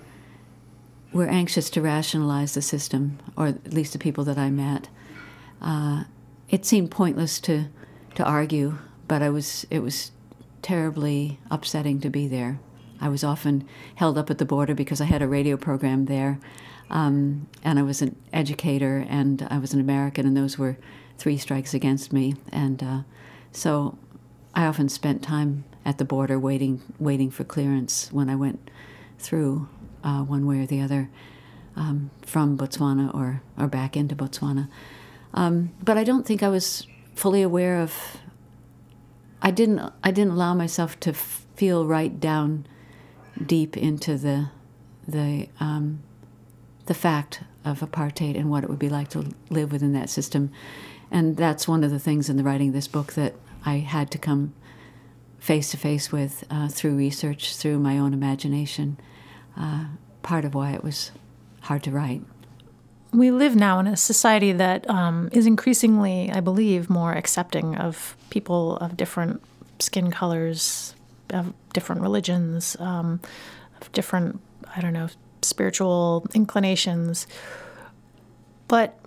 were 1.11 1.27
anxious 1.27 1.69
to 1.71 1.81
rationalize 1.81 2.53
the 2.53 2.61
system, 2.61 3.19
or 3.35 3.47
at 3.47 3.73
least 3.73 3.91
the 3.91 3.99
people 3.99 4.23
that 4.23 4.37
I 4.37 4.49
met. 4.49 4.87
Uh, 5.61 6.05
it 6.47 6.65
seemed 6.65 6.91
pointless 6.91 7.41
to 7.41 7.65
to 8.15 8.23
argue, 8.23 8.77
but 9.07 9.21
I 9.21 9.29
was 9.29 9.65
it 9.69 9.79
was 9.79 10.11
terribly 10.61 11.39
upsetting 11.49 11.99
to 12.01 12.09
be 12.09 12.27
there. 12.27 12.59
I 12.99 13.09
was 13.09 13.23
often 13.23 13.67
held 13.95 14.17
up 14.17 14.29
at 14.29 14.37
the 14.37 14.45
border 14.45 14.75
because 14.75 15.01
I 15.01 15.05
had 15.05 15.23
a 15.23 15.27
radio 15.27 15.57
program 15.57 16.05
there, 16.05 16.39
um, 16.91 17.47
and 17.63 17.79
I 17.79 17.83
was 17.83 18.01
an 18.01 18.17
educator, 18.33 19.05
and 19.09 19.47
I 19.49 19.57
was 19.57 19.73
an 19.73 19.79
American, 19.79 20.27
and 20.27 20.35
those 20.35 20.57
were 20.57 20.77
three 21.17 21.37
strikes 21.37 21.73
against 21.73 22.11
me. 22.11 22.35
And 22.51 22.83
uh, 22.83 22.99
so 23.53 23.97
I 24.53 24.65
often 24.65 24.89
spent 24.89 25.23
time 25.23 25.63
at 25.85 25.97
the 25.97 26.05
border 26.05 26.37
waiting, 26.37 26.81
waiting 26.99 27.31
for 27.31 27.45
clearance 27.45 28.11
when 28.11 28.29
I 28.29 28.35
went 28.35 28.69
through 29.17 29.69
uh, 30.03 30.21
one 30.23 30.45
way 30.45 30.59
or 30.59 30.65
the 30.65 30.81
other 30.81 31.09
um, 31.77 32.11
from 32.25 32.57
Botswana 32.57 33.13
or, 33.15 33.41
or 33.57 33.67
back 33.67 33.95
into 33.95 34.13
Botswana. 34.13 34.67
Um, 35.33 35.71
but 35.81 35.97
I 35.97 36.03
don't 36.03 36.25
think 36.25 36.43
I 36.43 36.49
was 36.49 36.85
fully 37.15 37.41
aware 37.41 37.79
of. 37.79 38.17
I 39.41 39.49
didn't. 39.49 39.79
I 40.03 40.11
didn't 40.11 40.33
allow 40.33 40.53
myself 40.53 40.99
to 40.99 41.13
feel 41.13 41.85
right 41.85 42.19
down 42.19 42.67
deep 43.43 43.77
into 43.77 44.17
the 44.17 44.49
the 45.07 45.47
um, 45.59 46.03
the 46.91 46.99
fact 46.99 47.39
of 47.63 47.79
apartheid 47.79 48.35
and 48.37 48.49
what 48.49 48.65
it 48.65 48.69
would 48.69 48.77
be 48.77 48.89
like 48.89 49.07
to 49.07 49.33
live 49.49 49.71
within 49.71 49.93
that 49.93 50.09
system. 50.09 50.51
And 51.09 51.37
that's 51.37 51.65
one 51.65 51.85
of 51.85 51.91
the 51.91 51.99
things 51.99 52.29
in 52.29 52.35
the 52.35 52.43
writing 52.43 52.67
of 52.67 52.73
this 52.73 52.89
book 52.89 53.13
that 53.13 53.33
I 53.65 53.77
had 53.77 54.11
to 54.11 54.17
come 54.17 54.53
face 55.39 55.71
to 55.71 55.77
face 55.77 56.11
with 56.11 56.43
uh, 56.49 56.67
through 56.67 56.97
research, 56.97 57.55
through 57.55 57.79
my 57.79 57.97
own 57.97 58.13
imagination. 58.13 58.97
Uh, 59.55 59.85
part 60.21 60.43
of 60.43 60.53
why 60.53 60.71
it 60.71 60.83
was 60.83 61.11
hard 61.61 61.81
to 61.83 61.91
write. 61.91 62.23
We 63.13 63.31
live 63.31 63.55
now 63.55 63.79
in 63.79 63.87
a 63.87 63.95
society 63.95 64.51
that 64.51 64.89
um, 64.89 65.29
is 65.31 65.45
increasingly, 65.45 66.29
I 66.29 66.41
believe, 66.41 66.89
more 66.89 67.13
accepting 67.13 67.77
of 67.77 68.17
people 68.29 68.75
of 68.79 68.97
different 68.97 69.41
skin 69.79 70.11
colors, 70.11 70.93
of 71.29 71.53
different 71.71 72.01
religions, 72.01 72.75
um, 72.81 73.21
of 73.79 73.89
different, 73.93 74.41
I 74.75 74.81
don't 74.81 74.91
know, 74.91 75.07
spiritual 75.41 76.25
inclinations. 76.33 77.27
But 78.67 78.97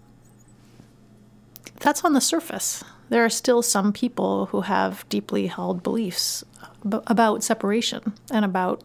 that's 1.80 2.04
on 2.04 2.12
the 2.12 2.20
surface. 2.20 2.84
There 3.08 3.24
are 3.24 3.30
still 3.30 3.62
some 3.62 3.92
people 3.92 4.46
who 4.46 4.62
have 4.62 5.08
deeply 5.08 5.46
held 5.46 5.82
beliefs 5.82 6.44
about 6.84 7.42
separation 7.42 8.14
and 8.30 8.44
about 8.44 8.82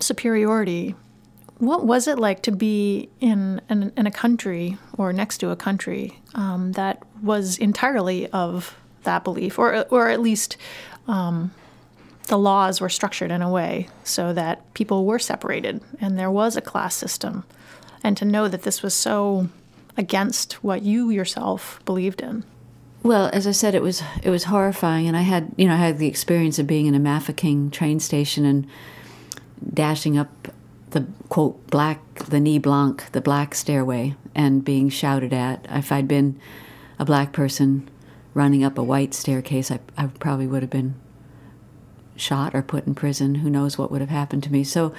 superiority. 0.00 0.94
What 1.58 1.84
was 1.84 2.08
it 2.08 2.18
like 2.18 2.42
to 2.42 2.52
be 2.52 3.08
in, 3.20 3.60
in, 3.68 3.92
in 3.96 4.06
a 4.06 4.10
country 4.10 4.78
or 4.96 5.12
next 5.12 5.38
to 5.38 5.50
a 5.50 5.56
country 5.56 6.18
um, 6.34 6.72
that 6.72 7.02
was 7.22 7.58
entirely 7.58 8.28
of 8.28 8.76
that 9.04 9.24
belief, 9.24 9.58
or, 9.58 9.84
or 9.90 10.08
at 10.08 10.20
least 10.20 10.56
um, 11.06 11.52
the 12.30 12.38
laws 12.38 12.80
were 12.80 12.88
structured 12.88 13.32
in 13.32 13.42
a 13.42 13.50
way 13.50 13.88
so 14.04 14.32
that 14.32 14.72
people 14.72 15.04
were 15.04 15.18
separated 15.18 15.82
and 16.00 16.16
there 16.16 16.30
was 16.30 16.56
a 16.56 16.60
class 16.60 16.94
system. 16.94 17.44
And 18.04 18.16
to 18.16 18.24
know 18.24 18.46
that 18.46 18.62
this 18.62 18.84
was 18.84 18.94
so 18.94 19.48
against 19.96 20.52
what 20.62 20.82
you 20.82 21.10
yourself 21.10 21.80
believed 21.84 22.22
in. 22.22 22.44
Well, 23.02 23.30
as 23.32 23.48
I 23.48 23.50
said, 23.50 23.74
it 23.74 23.82
was 23.82 24.02
it 24.22 24.30
was 24.30 24.44
horrifying, 24.44 25.08
and 25.08 25.16
I 25.16 25.22
had 25.22 25.52
you 25.56 25.66
know 25.66 25.74
I 25.74 25.78
had 25.78 25.98
the 25.98 26.06
experience 26.06 26.58
of 26.58 26.66
being 26.66 26.86
in 26.86 26.94
a 26.94 27.00
Mafeking 27.00 27.70
train 27.70 27.98
station 27.98 28.44
and 28.44 28.66
dashing 29.74 30.16
up 30.16 30.48
the 30.90 31.06
quote 31.28 31.66
black 31.68 32.00
the 32.26 32.40
Nie 32.40 32.58
Blankes 32.58 33.10
the 33.10 33.20
black 33.20 33.54
stairway 33.54 34.14
and 34.34 34.64
being 34.64 34.88
shouted 34.88 35.32
at. 35.32 35.66
If 35.68 35.90
I'd 35.90 36.06
been 36.06 36.38
a 36.98 37.04
black 37.04 37.32
person 37.32 37.88
running 38.34 38.62
up 38.62 38.78
a 38.78 38.84
white 38.84 39.14
staircase, 39.14 39.70
I, 39.70 39.80
I 39.96 40.06
probably 40.06 40.46
would 40.46 40.62
have 40.62 40.70
been 40.70 40.94
shot 42.20 42.54
or 42.54 42.62
put 42.62 42.86
in 42.86 42.94
prison. 42.94 43.36
Who 43.36 43.50
knows 43.50 43.78
what 43.78 43.90
would 43.90 44.00
have 44.00 44.10
happened 44.10 44.42
to 44.44 44.52
me? 44.52 44.64
So 44.64 44.92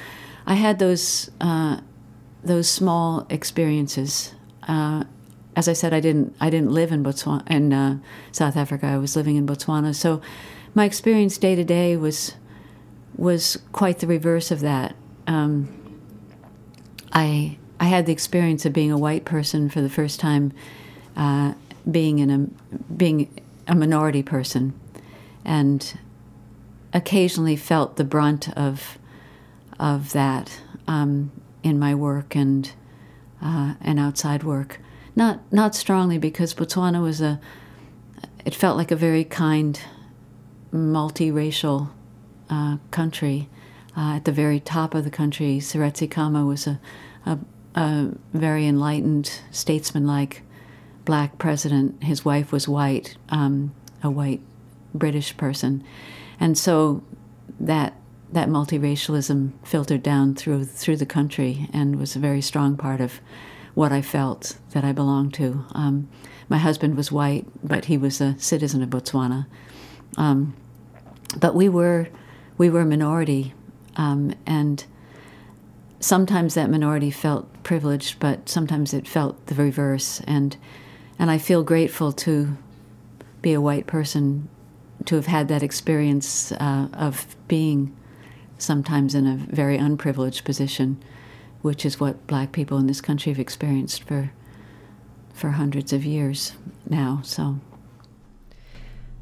I 0.45 0.55
had 0.55 0.79
those 0.79 1.29
uh, 1.39 1.81
those 2.43 2.69
small 2.69 3.25
experiences. 3.29 4.33
Uh, 4.67 5.03
as 5.55 5.67
I 5.67 5.73
said, 5.73 5.93
I 5.93 5.99
didn't 5.99 6.35
I 6.39 6.49
didn't 6.49 6.71
live 6.71 6.91
in 6.91 7.03
Botswana 7.03 7.49
in 7.49 7.73
uh, 7.73 7.99
South 8.31 8.57
Africa. 8.57 8.87
I 8.87 8.97
was 8.97 9.15
living 9.15 9.35
in 9.35 9.45
Botswana, 9.45 9.93
so 9.95 10.21
my 10.73 10.85
experience 10.85 11.37
day 11.37 11.55
to 11.55 11.63
day 11.63 11.97
was 11.97 12.35
was 13.15 13.57
quite 13.71 13.99
the 13.99 14.07
reverse 14.07 14.51
of 14.51 14.61
that. 14.61 14.95
Um, 15.27 15.69
I 17.13 17.57
I 17.79 17.85
had 17.85 18.05
the 18.05 18.13
experience 18.13 18.65
of 18.65 18.73
being 18.73 18.91
a 18.91 18.97
white 18.97 19.25
person 19.25 19.69
for 19.69 19.81
the 19.81 19.89
first 19.89 20.19
time, 20.19 20.53
uh, 21.15 21.53
being 21.89 22.19
in 22.19 22.29
a 22.29 22.37
being 22.93 23.41
a 23.67 23.75
minority 23.75 24.23
person, 24.23 24.73
and 25.43 25.97
occasionally 26.93 27.55
felt 27.55 27.95
the 27.95 28.03
brunt 28.03 28.49
of 28.57 28.97
of 29.79 30.11
that 30.11 30.61
um, 30.87 31.31
in 31.63 31.79
my 31.79 31.95
work 31.95 32.35
and 32.35 32.71
uh, 33.41 33.73
and 33.81 33.99
outside 33.99 34.43
work. 34.43 34.79
Not 35.15 35.39
not 35.51 35.75
strongly 35.75 36.17
because 36.17 36.53
Botswana 36.53 37.01
was 37.01 37.21
a. 37.21 37.39
It 38.45 38.55
felt 38.55 38.77
like 38.77 38.91
a 38.91 38.95
very 38.95 39.23
kind, 39.23 39.79
multiracial 40.73 41.89
uh, 42.49 42.77
country. 42.91 43.49
Uh, 43.95 44.15
at 44.15 44.25
the 44.25 44.31
very 44.31 44.59
top 44.59 44.95
of 44.95 45.03
the 45.03 45.09
country, 45.09 45.57
Seretse 45.59 46.09
Khama 46.09 46.45
was 46.45 46.65
a, 46.65 46.79
a, 47.25 47.37
a 47.75 48.11
very 48.33 48.65
enlightened, 48.65 49.41
statesman-like 49.51 50.43
black 51.03 51.37
president. 51.37 52.01
His 52.01 52.23
wife 52.23 52.53
was 52.53 52.69
white, 52.69 53.17
um, 53.29 53.73
a 54.01 54.09
white 54.09 54.39
British 54.93 55.35
person, 55.35 55.83
and 56.41 56.57
so 56.57 57.03
that 57.59 57.93
that 58.33 58.49
multiracialism 58.49 59.51
filtered 59.63 60.01
down 60.01 60.33
through 60.35 60.65
through 60.65 60.97
the 60.97 61.05
country 61.05 61.69
and 61.71 61.97
was 61.97 62.15
a 62.15 62.19
very 62.19 62.41
strong 62.41 62.75
part 62.75 62.99
of 62.99 63.21
what 63.75 63.91
I 63.91 64.01
felt 64.01 64.57
that 64.71 64.83
I 64.83 64.91
belonged 64.91 65.33
to. 65.35 65.63
Um, 65.73 66.09
my 66.49 66.57
husband 66.57 66.97
was 66.97 67.11
white, 67.11 67.45
but 67.63 67.85
he 67.85 67.97
was 67.97 68.19
a 68.19 68.37
citizen 68.37 68.81
of 68.81 68.89
Botswana. 68.89 69.45
Um, 70.17 70.55
but 71.39 71.55
we 71.55 71.69
were 71.69 72.09
we 72.57 72.69
were 72.69 72.81
a 72.81 72.85
minority, 72.85 73.53
um, 73.95 74.33
and 74.45 74.83
sometimes 75.99 76.55
that 76.55 76.69
minority 76.71 77.11
felt 77.11 77.63
privileged, 77.63 78.19
but 78.19 78.49
sometimes 78.49 78.93
it 78.93 79.07
felt 79.07 79.45
the 79.45 79.55
reverse. 79.55 80.21
And 80.21 80.57
and 81.19 81.29
I 81.29 81.37
feel 81.37 81.63
grateful 81.63 82.11
to 82.13 82.57
be 83.43 83.53
a 83.53 83.61
white 83.61 83.85
person 83.85 84.49
to 85.05 85.15
have 85.15 85.27
had 85.27 85.47
that 85.47 85.63
experience 85.63 86.51
uh, 86.53 86.87
of 86.93 87.35
being 87.47 87.95
sometimes 88.57 89.15
in 89.15 89.25
a 89.25 89.35
very 89.35 89.77
unprivileged 89.77 90.43
position, 90.45 91.01
which 91.61 91.85
is 91.85 91.99
what 91.99 92.27
black 92.27 92.51
people 92.51 92.77
in 92.77 92.87
this 92.87 93.01
country 93.01 93.31
have 93.31 93.39
experienced 93.39 94.03
for 94.03 94.31
for 95.33 95.51
hundreds 95.51 95.91
of 95.93 96.05
years 96.05 96.53
now. 96.87 97.21
So 97.23 97.59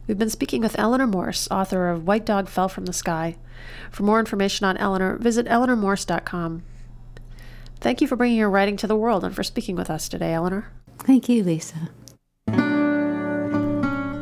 We've 0.09 0.17
been 0.17 0.31
speaking 0.31 0.61
with 0.61 0.79
Eleanor 0.79 1.05
Morse, 1.05 1.47
author 1.51 1.87
of 1.89 2.07
White 2.07 2.25
Dog 2.25 2.49
Fell 2.49 2.67
from 2.67 2.87
the 2.87 2.93
Sky. 2.93 3.35
For 3.91 4.01
more 4.01 4.19
information 4.19 4.65
on 4.65 4.75
Eleanor, 4.77 5.17
visit 5.17 5.45
eleanormorse.com. 5.45 6.63
Thank 7.79 8.01
you 8.01 8.07
for 8.07 8.15
bringing 8.15 8.39
your 8.39 8.49
writing 8.49 8.75
to 8.77 8.87
the 8.87 8.95
world 8.95 9.23
and 9.23 9.35
for 9.35 9.43
speaking 9.43 9.75
with 9.75 9.87
us 9.87 10.09
today, 10.09 10.33
Eleanor. 10.33 10.71
Thank 10.97 11.29
you, 11.29 11.43
Lisa. 11.43 11.89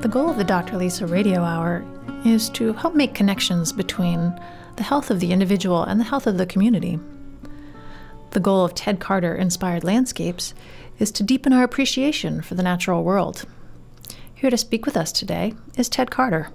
The 0.08 0.14
goal 0.14 0.30
of 0.30 0.38
the 0.38 0.46
Dr. 0.46 0.78
Lisa 0.78 1.06
Radio 1.06 1.42
Hour 1.42 1.84
is 2.24 2.48
to 2.52 2.72
help 2.72 2.96
make 2.96 3.14
connections 3.14 3.74
between 3.74 4.40
the 4.78 4.84
health 4.84 5.12
of 5.12 5.20
the 5.20 5.34
individual 5.34 5.84
and 5.84 6.00
the 6.00 6.06
health 6.06 6.28
of 6.28 6.38
the 6.38 6.46
community. 6.46 6.98
The 8.30 8.40
goal 8.40 8.64
of 8.64 8.74
Ted 8.74 9.02
Carter 9.02 9.36
Inspired 9.36 9.84
Landscapes 9.84 10.54
is 10.98 11.12
to 11.12 11.24
deepen 11.24 11.52
our 11.52 11.66
appreciation 11.66 12.42
for 12.42 12.56
the 12.56 12.64
natural 12.64 13.04
world. 13.04 13.44
Here 14.34 14.50
to 14.50 14.56
speak 14.56 14.86
with 14.86 14.96
us 14.96 15.12
today 15.12 15.56
is 15.76 15.90
Ted 15.90 16.10
Carter. 16.10 16.52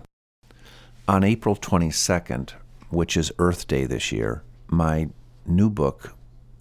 On 1.06 1.22
April 1.22 1.54
22nd, 1.54 2.52
which 2.88 3.18
is 3.18 3.32
Earth 3.38 3.68
Day 3.68 3.84
this 3.84 4.10
year, 4.10 4.42
my 4.68 5.10
new 5.44 5.68
book, 5.68 6.14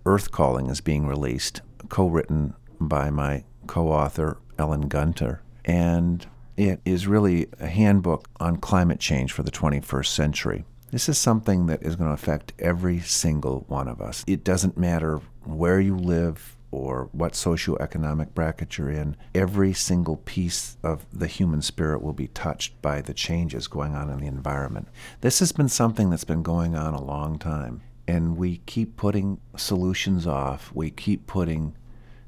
Earth 0.05 0.29
Calling, 0.31 0.69
is 0.69 0.81
being 0.81 1.07
released, 1.07 1.61
co 1.87 2.07
written 2.07 2.53
by 2.81 3.09
my 3.09 3.45
co 3.65 3.87
author, 3.87 4.39
Ellen 4.59 4.89
Gunter. 4.89 5.41
And 5.63 6.27
it 6.61 6.79
is 6.85 7.07
really 7.07 7.47
a 7.59 7.65
handbook 7.65 8.29
on 8.39 8.55
climate 8.57 8.99
change 8.99 9.31
for 9.31 9.41
the 9.41 9.49
21st 9.49 10.05
century. 10.05 10.63
This 10.91 11.09
is 11.09 11.17
something 11.17 11.65
that 11.65 11.81
is 11.81 11.95
going 11.95 12.09
to 12.09 12.13
affect 12.13 12.53
every 12.59 12.99
single 12.99 13.65
one 13.67 13.87
of 13.87 13.99
us. 13.99 14.23
It 14.27 14.43
doesn't 14.43 14.77
matter 14.77 15.21
where 15.43 15.79
you 15.79 15.97
live 15.97 16.55
or 16.69 17.09
what 17.13 17.33
socioeconomic 17.33 18.35
bracket 18.35 18.77
you're 18.77 18.91
in, 18.91 19.17
every 19.33 19.73
single 19.73 20.17
piece 20.17 20.77
of 20.83 21.05
the 21.11 21.27
human 21.27 21.63
spirit 21.63 22.01
will 22.01 22.13
be 22.13 22.27
touched 22.27 22.79
by 22.81 23.01
the 23.01 23.13
changes 23.13 23.67
going 23.67 23.95
on 23.95 24.09
in 24.09 24.19
the 24.19 24.27
environment. 24.27 24.87
This 25.21 25.39
has 25.39 25.51
been 25.51 25.67
something 25.67 26.11
that's 26.11 26.23
been 26.23 26.43
going 26.43 26.75
on 26.75 26.93
a 26.93 27.03
long 27.03 27.39
time, 27.39 27.81
and 28.07 28.37
we 28.37 28.57
keep 28.67 28.95
putting 28.95 29.41
solutions 29.57 30.27
off. 30.27 30.71
We 30.73 30.91
keep 30.91 31.25
putting 31.25 31.75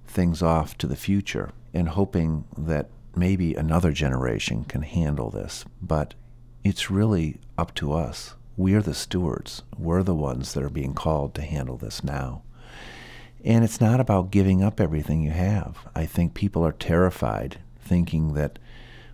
things 0.08 0.42
off 0.42 0.78
to 0.80 0.88
the 0.88 0.96
future 0.96 1.52
and 1.74 1.90
hoping 1.90 2.46
that 2.58 2.90
maybe 3.16 3.56
another 3.56 3.92
generation 3.92 4.64
can 4.66 4.82
handle 4.82 5.30
this. 5.30 5.66
But 5.82 6.14
it's 6.64 6.92
really 6.92 7.40
up 7.58 7.74
to 7.76 7.94
us. 7.94 8.36
We 8.56 8.74
are 8.76 8.82
the 8.82 8.94
stewards. 8.94 9.64
We're 9.78 10.04
the 10.04 10.16
ones 10.16 10.54
that 10.54 10.64
are 10.64 10.70
being 10.70 10.94
called 10.94 11.34
to 11.36 11.42
handle 11.42 11.78
this 11.78 12.04
now. 12.04 12.44
And 13.44 13.64
it's 13.64 13.82
not 13.82 14.00
about 14.00 14.32
giving 14.32 14.64
up 14.64 14.80
everything 14.80 15.22
you 15.22 15.32
have. 15.32 15.78
I 15.94 16.06
think 16.06 16.34
people 16.34 16.66
are 16.66 16.72
terrified, 16.72 17.60
thinking 17.80 18.34
that, 18.36 18.60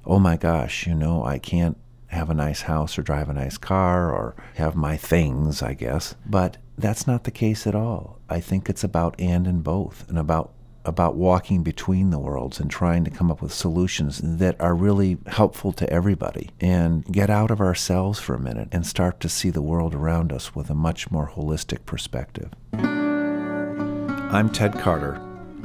oh 0.06 0.20
my 0.20 0.38
gosh, 0.38 0.86
you 0.86 0.94
know, 0.94 1.24
I 1.24 1.40
can't 1.40 1.78
have 2.08 2.30
a 2.30 2.36
nice 2.36 2.64
house 2.64 2.98
or 2.98 3.02
drive 3.02 3.30
a 3.30 3.34
nice 3.34 3.58
car 3.58 4.12
or 4.12 4.36
have 4.56 4.76
my 4.76 4.98
things, 4.98 5.62
I 5.64 5.74
guess. 5.74 6.16
But 6.26 6.58
that's 6.78 7.08
not 7.08 7.24
the 7.24 7.32
case 7.32 7.66
at 7.66 7.76
all. 7.76 8.20
I 8.30 8.40
think 8.40 8.70
it's 8.70 8.84
about 8.84 9.20
and 9.20 9.48
in 9.48 9.62
both 9.62 10.08
and 10.10 10.18
about 10.18 10.54
about 10.86 11.16
walking 11.16 11.64
between 11.64 12.10
the 12.10 12.20
worlds 12.20 12.60
and 12.60 12.70
trying 12.70 13.04
to 13.04 13.12
come 13.12 13.30
up 13.30 13.42
with 13.42 13.54
solutions 13.54 14.22
that 14.24 14.60
are 14.60 14.76
really 14.76 15.18
helpful 15.28 15.72
to 15.74 15.90
everybody 15.92 16.50
and 16.60 17.06
get 17.06 17.30
out 17.30 17.52
of 17.52 17.62
ourselves 17.62 18.20
for 18.20 18.36
a 18.36 18.40
minute 18.40 18.68
and 18.72 18.86
start 18.86 19.20
to 19.20 19.30
see 19.30 19.50
the 19.50 19.62
world 19.62 19.94
around 19.94 20.32
us 20.32 20.56
with 20.56 20.70
a 20.70 20.76
much 20.76 21.12
more 21.12 21.32
holistic 21.36 21.86
perspective. 21.86 22.52
I'm 22.74 24.50
Ted 24.50 24.74
Carter, 24.80 25.16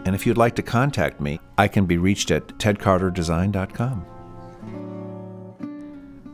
and 0.05 0.15
if 0.15 0.27
you'd 0.27 0.39
like 0.39 0.55
to 0.57 0.63
contact 0.63 1.21
me, 1.21 1.39
I 1.59 1.69
can 1.69 1.87
be 1.87 1.99
reached 1.99 2.31
at 2.31 2.49
tedcarterdesign.com. 2.59 4.07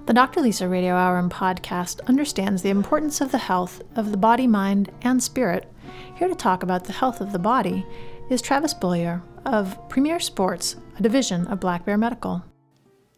The 0.07 0.15
Dr. 0.15 0.41
Lisa 0.41 0.67
Radio 0.67 0.95
Hour 0.95 1.19
and 1.19 1.31
podcast 1.31 2.01
understands 2.09 2.63
the 2.63 2.71
importance 2.71 3.21
of 3.21 3.31
the 3.31 3.39
health 3.39 3.81
of 3.95 4.11
the 4.11 4.17
body, 4.17 4.49
mind, 4.49 4.91
and 5.03 5.23
spirit. 5.23 5.71
Here 6.17 6.27
to 6.27 6.35
talk 6.35 6.65
about 6.65 6.85
the 6.85 6.93
health 6.93 7.21
of 7.21 7.31
the 7.31 7.39
body 7.39 7.87
is 8.31 8.41
Travis 8.41 8.73
Beaulieu 8.73 9.21
of 9.45 9.77
Premier 9.89 10.21
Sports, 10.21 10.77
a 10.97 11.03
division 11.03 11.49
of 11.49 11.59
Black 11.59 11.85
Bear 11.85 11.99
Medical. 11.99 12.45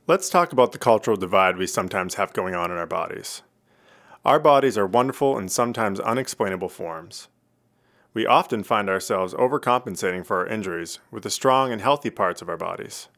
Let's 0.07 0.31
talk 0.31 0.53
about 0.53 0.73
the 0.73 0.79
cultural 0.79 1.19
divide 1.19 1.59
we 1.59 1.67
sometimes 1.67 2.15
have 2.15 2.33
going 2.33 2.55
on 2.55 2.71
in 2.71 2.79
our 2.79 2.87
bodies. 2.87 3.43
Our 4.25 4.41
bodies 4.41 4.79
are 4.79 4.87
wonderful 4.87 5.37
and 5.37 5.53
sometimes 5.53 6.01
unexplainable 6.01 6.71
forms. 6.71 7.29
We 8.15 8.25
often 8.25 8.65
find 8.65 8.89
ourselves 8.89 9.35
overcompensating 9.35 10.25
for 10.25 10.39
our 10.39 10.47
injuries 10.47 10.99
with 11.11 11.25
the 11.25 11.31
strong 11.31 11.73
and 11.73 11.83
healthy 11.83 12.11
parts 12.11 12.41
of 12.41 12.49
our 12.49 12.57
bodies, 12.57 13.09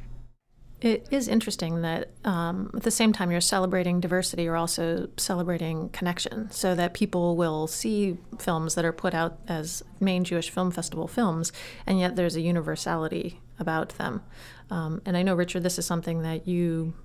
It 0.82 1.08
is 1.12 1.30
interesting 1.30 1.82
that 1.82 2.10
um, 2.26 2.72
at 2.76 2.84
the 2.84 2.92
same 2.92 3.14
time 3.14 3.32
you're 3.32 3.40
celebrating 3.40 4.02
diversity, 4.02 4.44
you're 4.44 4.58
also 4.58 5.08
celebrating 5.16 5.88
connection, 5.90 6.52
so 6.52 6.76
that 6.76 6.94
people 6.94 7.38
will 7.38 7.68
see 7.68 8.18
films 8.38 8.76
that 8.76 8.84
are 8.84 8.92
put 8.92 9.14
out 9.14 9.40
as 9.48 9.82
Maine 10.02 10.26
Jewish 10.26 10.50
Film 10.50 10.72
Festival 10.72 11.08
films, 11.08 11.54
and 11.88 12.02
yet 12.02 12.18
there's 12.18 12.36
a 12.36 12.42
universality 12.42 13.40
about 13.58 13.90
them. 13.98 14.24
Um, 14.70 15.02
and 15.06 15.16
I 15.16 15.24
know, 15.24 15.36
Richard, 15.36 15.64
this 15.64 15.80
is 15.80 15.86
something 15.86 16.22
that 16.24 16.50
you 16.50 16.96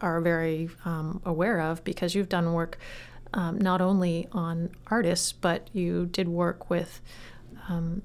are 0.00 0.20
very 0.20 0.68
um, 0.84 1.20
aware 1.24 1.60
of 1.60 1.82
because 1.82 2.14
you've 2.14 2.28
done 2.28 2.52
work 2.52 2.78
um, 3.34 3.58
not 3.58 3.80
only 3.80 4.28
on 4.32 4.70
artists, 4.86 5.32
but 5.32 5.68
you 5.72 6.06
did 6.06 6.28
work 6.28 6.70
with 6.70 7.00
um, 7.68 8.02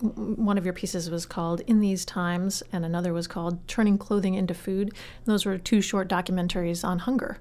one 0.00 0.58
of 0.58 0.64
your 0.64 0.74
pieces 0.74 1.08
was 1.10 1.24
called 1.24 1.60
In 1.66 1.80
These 1.80 2.04
Times, 2.04 2.62
and 2.72 2.84
another 2.84 3.12
was 3.12 3.26
called 3.26 3.66
Turning 3.66 3.96
Clothing 3.96 4.34
into 4.34 4.52
Food. 4.52 4.88
And 4.88 5.26
those 5.26 5.46
were 5.46 5.56
two 5.56 5.80
short 5.80 6.08
documentaries 6.08 6.84
on 6.84 7.00
hunger, 7.00 7.38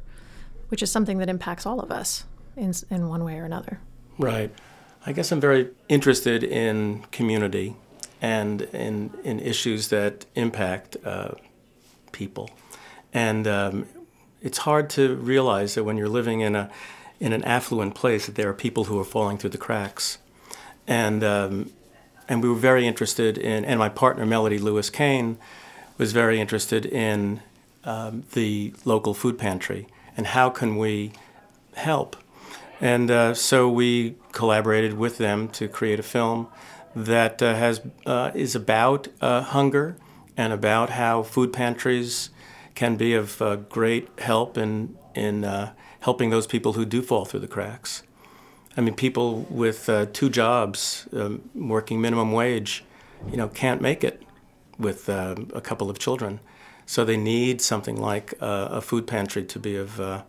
which 0.70 0.82
is 0.82 0.92
something 0.92 1.18
that 1.18 1.28
impacts 1.30 1.66
all 1.66 1.80
of 1.80 1.92
us 1.92 2.26
in, 2.56 2.74
in 2.90 3.10
one 3.10 3.24
way 3.24 3.38
or 3.38 3.46
another. 3.46 3.80
Right. 4.18 4.52
I 5.06 5.12
guess 5.12 5.32
I'm 5.32 5.42
very 5.42 5.70
interested 5.90 6.44
in 6.44 7.04
community 7.12 7.76
and 8.22 8.62
in, 8.62 9.12
in 9.24 9.40
issues 9.40 9.90
that 9.90 10.26
impact 10.36 10.98
uh, 11.04 11.32
people. 12.12 12.50
And 13.14 13.48
um, 13.48 13.88
it's 14.46 14.60
hard 14.60 14.90
to 14.92 15.16
realize 15.16 15.74
that 15.76 15.84
when 15.84 15.98
you're 15.98 16.16
living 16.20 16.40
in, 16.42 16.56
a, 16.56 16.70
in 17.20 17.34
an 17.34 17.44
affluent 17.44 17.96
place, 17.96 18.28
that 18.28 18.36
there 18.36 18.48
are 18.48 18.54
people 18.54 18.86
who 18.86 19.00
are 19.00 19.04
falling 19.04 19.38
through 19.38 19.50
the 19.50 19.58
cracks. 19.58 20.20
And 20.88 21.24
um, 21.24 21.72
and 22.28 22.42
we 22.42 22.50
were 22.50 22.56
very 22.56 22.88
interested 22.88 23.38
in, 23.38 23.66
and 23.66 23.80
my 23.80 23.90
partner 23.90 24.26
Melody 24.26 24.58
Lewis 24.58 24.90
Kane 24.90 25.38
was 25.98 26.12
very 26.12 26.40
interested 26.40 26.86
in 26.86 27.42
um, 27.84 28.24
the 28.34 28.74
local 28.84 29.14
food 29.14 29.38
pantry 29.38 29.88
and 30.18 30.28
how 30.28 30.50
can 30.50 30.78
we 30.78 31.12
help. 31.76 32.16
And 32.82 33.12
uh, 33.12 33.34
so 33.34 33.70
we 33.70 34.16
collaborated 34.32 34.94
with 34.98 35.18
them 35.18 35.48
to 35.50 35.68
create 35.68 36.00
a 36.00 36.04
film 36.04 36.48
that 36.96 37.42
uh, 37.42 37.56
has 37.56 37.82
uh, 38.06 38.32
is 38.34 38.56
about 38.56 39.08
uh, 39.22 39.42
hunger 39.42 39.96
and 40.36 40.52
about 40.52 40.90
how 40.92 41.24
food 41.24 41.54
pantries 41.54 42.30
can 42.76 42.96
be 42.98 43.14
of 43.14 43.42
uh, 43.42 43.56
great 43.56 44.08
help 44.20 44.58
in 44.58 44.98
in 45.16 45.44
uh, 45.44 45.74
helping 46.02 46.30
those 46.30 46.48
people 46.48 46.74
who 46.74 46.86
do 46.86 47.02
fall 47.02 47.26
through 47.26 47.40
the 47.40 47.48
cracks. 47.48 48.04
I 48.78 48.82
mean, 48.82 48.96
people 48.96 49.46
with 49.50 49.90
two 50.12 50.30
jobs, 50.30 51.08
um, 51.14 51.50
working 51.56 52.02
minimum 52.02 52.34
wage, 52.34 52.84
you 53.32 53.38
know, 53.38 53.48
can't 53.48 53.82
make 53.82 54.04
it 54.04 54.22
with 54.78 55.08
a 55.08 55.62
couple 55.64 55.90
of 55.90 55.98
children. 55.98 56.42
So 56.86 57.04
they 57.04 57.18
need 57.18 57.62
something 57.62 57.96
like 57.98 58.34
uh, 58.42 58.68
a 58.72 58.82
food 58.82 59.08
pantry 59.08 59.44
to 59.46 59.60
be 59.60 59.76
of 59.76 60.00
uh, 60.00 60.24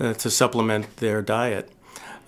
uh, 0.00 0.14
to 0.14 0.30
supplement 0.30 0.96
their 0.96 1.22
diet. 1.22 1.70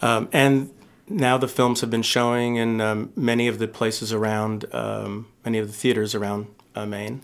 Um, 0.03 0.28
and 0.32 0.70
now 1.09 1.38
the 1.38 1.49
films 1.49 1.80
have 1.80 1.90
been 1.90 2.03
showing 2.03 2.57
in 2.57 2.80
um, 2.80 3.12
many 3.16 3.49
of 3.49 3.59
the 3.59 3.66
places 3.66 4.12
around, 4.12 4.66
um, 4.72 5.26
many 5.44 5.59
of 5.59 5.66
the 5.66 5.72
theaters 5.72 6.14
around 6.14 6.47
uh, 6.74 6.86
Maine. 6.86 7.22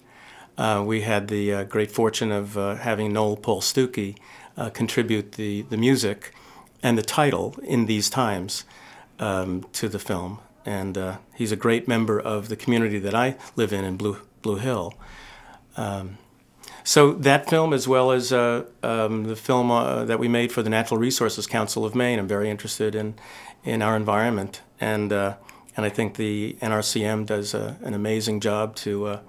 Uh, 0.59 0.83
we 0.87 1.03
had 1.03 1.29
the 1.29 1.53
uh, 1.53 1.65
great 1.65 1.91
fortune 1.91 2.31
of 2.31 2.55
having 2.55 3.13
Noel 3.13 3.37
Paul 3.37 3.61
Stookey 3.61 4.17
contribute 4.75 5.33
the, 5.33 5.63
the 5.63 5.77
music 5.77 6.35
and 6.83 6.99
the 6.99 7.03
title 7.03 7.57
in 7.63 7.87
these 7.87 8.11
times 8.11 8.65
um, 9.19 9.67
to 9.73 9.89
the 9.89 9.99
film. 9.99 10.41
And 10.65 11.19
he's 11.35 11.53
a 11.53 11.57
great 11.57 11.89
member 11.89 12.21
of 12.21 12.49
the 12.49 12.57
community 12.57 12.99
that 12.99 13.15
I 13.15 13.37
live 13.57 13.73
in 13.73 13.85
in 13.85 13.97
Blue, 13.97 14.19
Blue 14.43 14.57
Hill. 14.57 14.95
Um, 15.77 16.19
so 16.85 17.13
that 17.13 17.49
film, 17.49 17.73
as 17.73 17.87
well 17.87 18.11
as 18.11 18.33
uh, 18.33 18.65
um, 18.83 19.25
the 19.25 19.37
film 19.37 19.71
uh, 19.71 20.05
that 20.05 20.19
we 20.19 20.29
made 20.29 20.51
for 20.51 20.63
the 20.63 20.71
Natural 20.71 20.99
Resources 20.99 21.47
Council 21.47 21.85
of 21.85 21.95
Maine, 21.95 22.19
I'm 22.19 22.29
very 22.29 22.51
interested 22.51 22.95
in 22.95 23.15
in 23.65 23.81
our 23.81 23.95
environment, 23.95 24.61
and 24.81 25.13
uh, 25.13 25.37
and 25.77 25.87
I 25.87 25.89
think 25.89 26.17
the 26.17 26.57
NRCM 26.61 27.27
does 27.27 27.55
an 27.55 27.95
amazing 27.95 28.41
job 28.41 28.75
to 28.77 29.07
uh, 29.07 29.21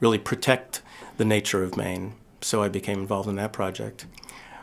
really 0.00 0.18
protect 0.18 0.82
the 1.16 1.24
nature 1.24 1.62
of 1.62 1.76
Maine. 1.76 2.14
So 2.40 2.62
I 2.62 2.68
became 2.68 3.00
involved 3.00 3.28
in 3.28 3.36
that 3.36 3.52
project. 3.52 4.06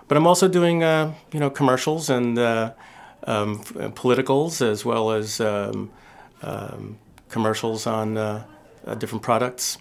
But 0.07 0.17
I'm 0.17 0.27
also 0.27 0.47
doing 0.47 0.83
uh, 0.83 1.13
you 1.31 1.39
know 1.39 1.49
commercials 1.49 2.09
and 2.09 2.37
uh, 2.37 2.73
um, 3.25 3.59
politicals 3.95 4.61
as 4.61 4.85
well 4.85 5.11
as 5.11 5.41
um, 5.41 5.91
um, 6.41 6.97
commercials 7.29 7.87
on 7.87 8.45
different 8.99 9.23
products. 9.23 9.77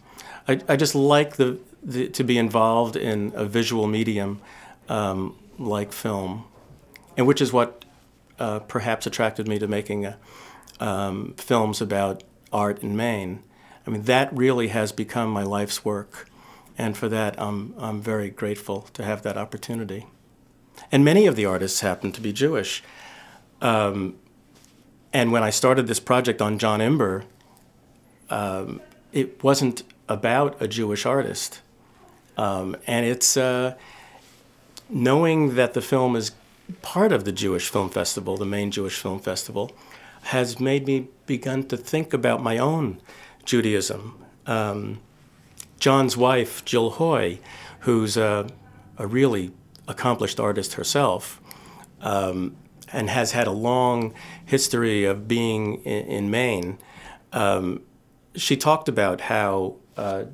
I, 0.48 0.60
I 0.68 0.76
just 0.76 0.94
like 0.94 1.36
the 1.36 1.58
the, 1.84 2.08
to 2.08 2.24
be 2.24 2.38
involved 2.38 2.96
in 2.96 3.32
a 3.34 3.44
visual 3.44 3.86
medium 3.86 4.40
um, 4.88 5.36
like 5.58 5.92
film, 5.92 6.44
and 7.16 7.26
which 7.26 7.40
is 7.40 7.52
what 7.52 7.84
uh, 8.38 8.60
perhaps 8.60 9.06
attracted 9.06 9.46
me 9.46 9.58
to 9.58 9.68
making 9.68 10.12
um, 10.80 11.34
films 11.36 11.80
about 11.80 12.24
art 12.52 12.82
in 12.82 12.96
Maine. 12.96 13.42
I 13.86 13.90
mean, 13.90 14.02
that 14.02 14.34
really 14.36 14.68
has 14.68 14.92
become 14.92 15.30
my 15.30 15.42
life's 15.42 15.84
work, 15.84 16.28
and 16.78 16.96
for 16.96 17.08
that, 17.08 17.40
I'm, 17.40 17.74
I'm 17.78 18.00
very 18.00 18.30
grateful 18.30 18.82
to 18.94 19.04
have 19.04 19.22
that 19.22 19.36
opportunity. 19.36 20.06
And 20.90 21.04
many 21.04 21.26
of 21.26 21.36
the 21.36 21.44
artists 21.44 21.80
happen 21.80 22.12
to 22.12 22.20
be 22.20 22.32
Jewish. 22.32 22.82
Um, 23.60 24.16
and 25.12 25.30
when 25.30 25.42
I 25.42 25.50
started 25.50 25.86
this 25.86 26.00
project 26.00 26.42
on 26.42 26.58
Jon 26.58 26.80
Imber, 26.80 27.24
um, 28.30 28.80
it 29.12 29.42
wasn't 29.44 29.84
about 30.08 30.60
a 30.60 30.66
Jewish 30.66 31.06
artist. 31.06 31.60
Um, 32.36 32.76
and 32.86 33.06
it's 33.06 33.36
uh, 33.36 33.74
knowing 34.88 35.54
that 35.54 35.74
the 35.74 35.80
film 35.80 36.16
is 36.16 36.32
part 36.82 37.12
of 37.12 37.24
the 37.24 37.32
Jewish 37.32 37.68
Film 37.68 37.90
Festival, 37.90 38.36
the 38.36 38.46
main 38.46 38.70
Jewish 38.70 38.98
Film 38.98 39.20
Festival, 39.20 39.70
has 40.24 40.58
made 40.58 40.86
me 40.86 41.08
begun 41.26 41.64
to 41.64 41.76
think 41.76 42.12
about 42.12 42.42
my 42.42 42.58
own 42.58 43.00
Judaism. 43.44 44.24
Um, 44.46 45.00
Jon's 45.78 46.16
wife, 46.16 46.64
Jill 46.64 46.90
Hoy, 46.90 47.40
who's 47.80 48.16
a, 48.16 48.48
a 48.96 49.06
really 49.06 49.52
accomplished 49.86 50.40
artist 50.40 50.74
herself, 50.74 51.40
um, 52.00 52.56
and 52.92 53.10
has 53.10 53.32
had 53.32 53.46
a 53.46 53.52
long 53.52 54.14
history 54.44 55.04
of 55.04 55.26
being 55.26 55.82
in, 55.82 56.06
in 56.06 56.30
Maine, 56.30 56.78
um, 57.32 57.82
she 58.36 58.56
talked 58.56 58.88
about 58.88 59.22
how 59.22 59.76
uh, 59.96 60.24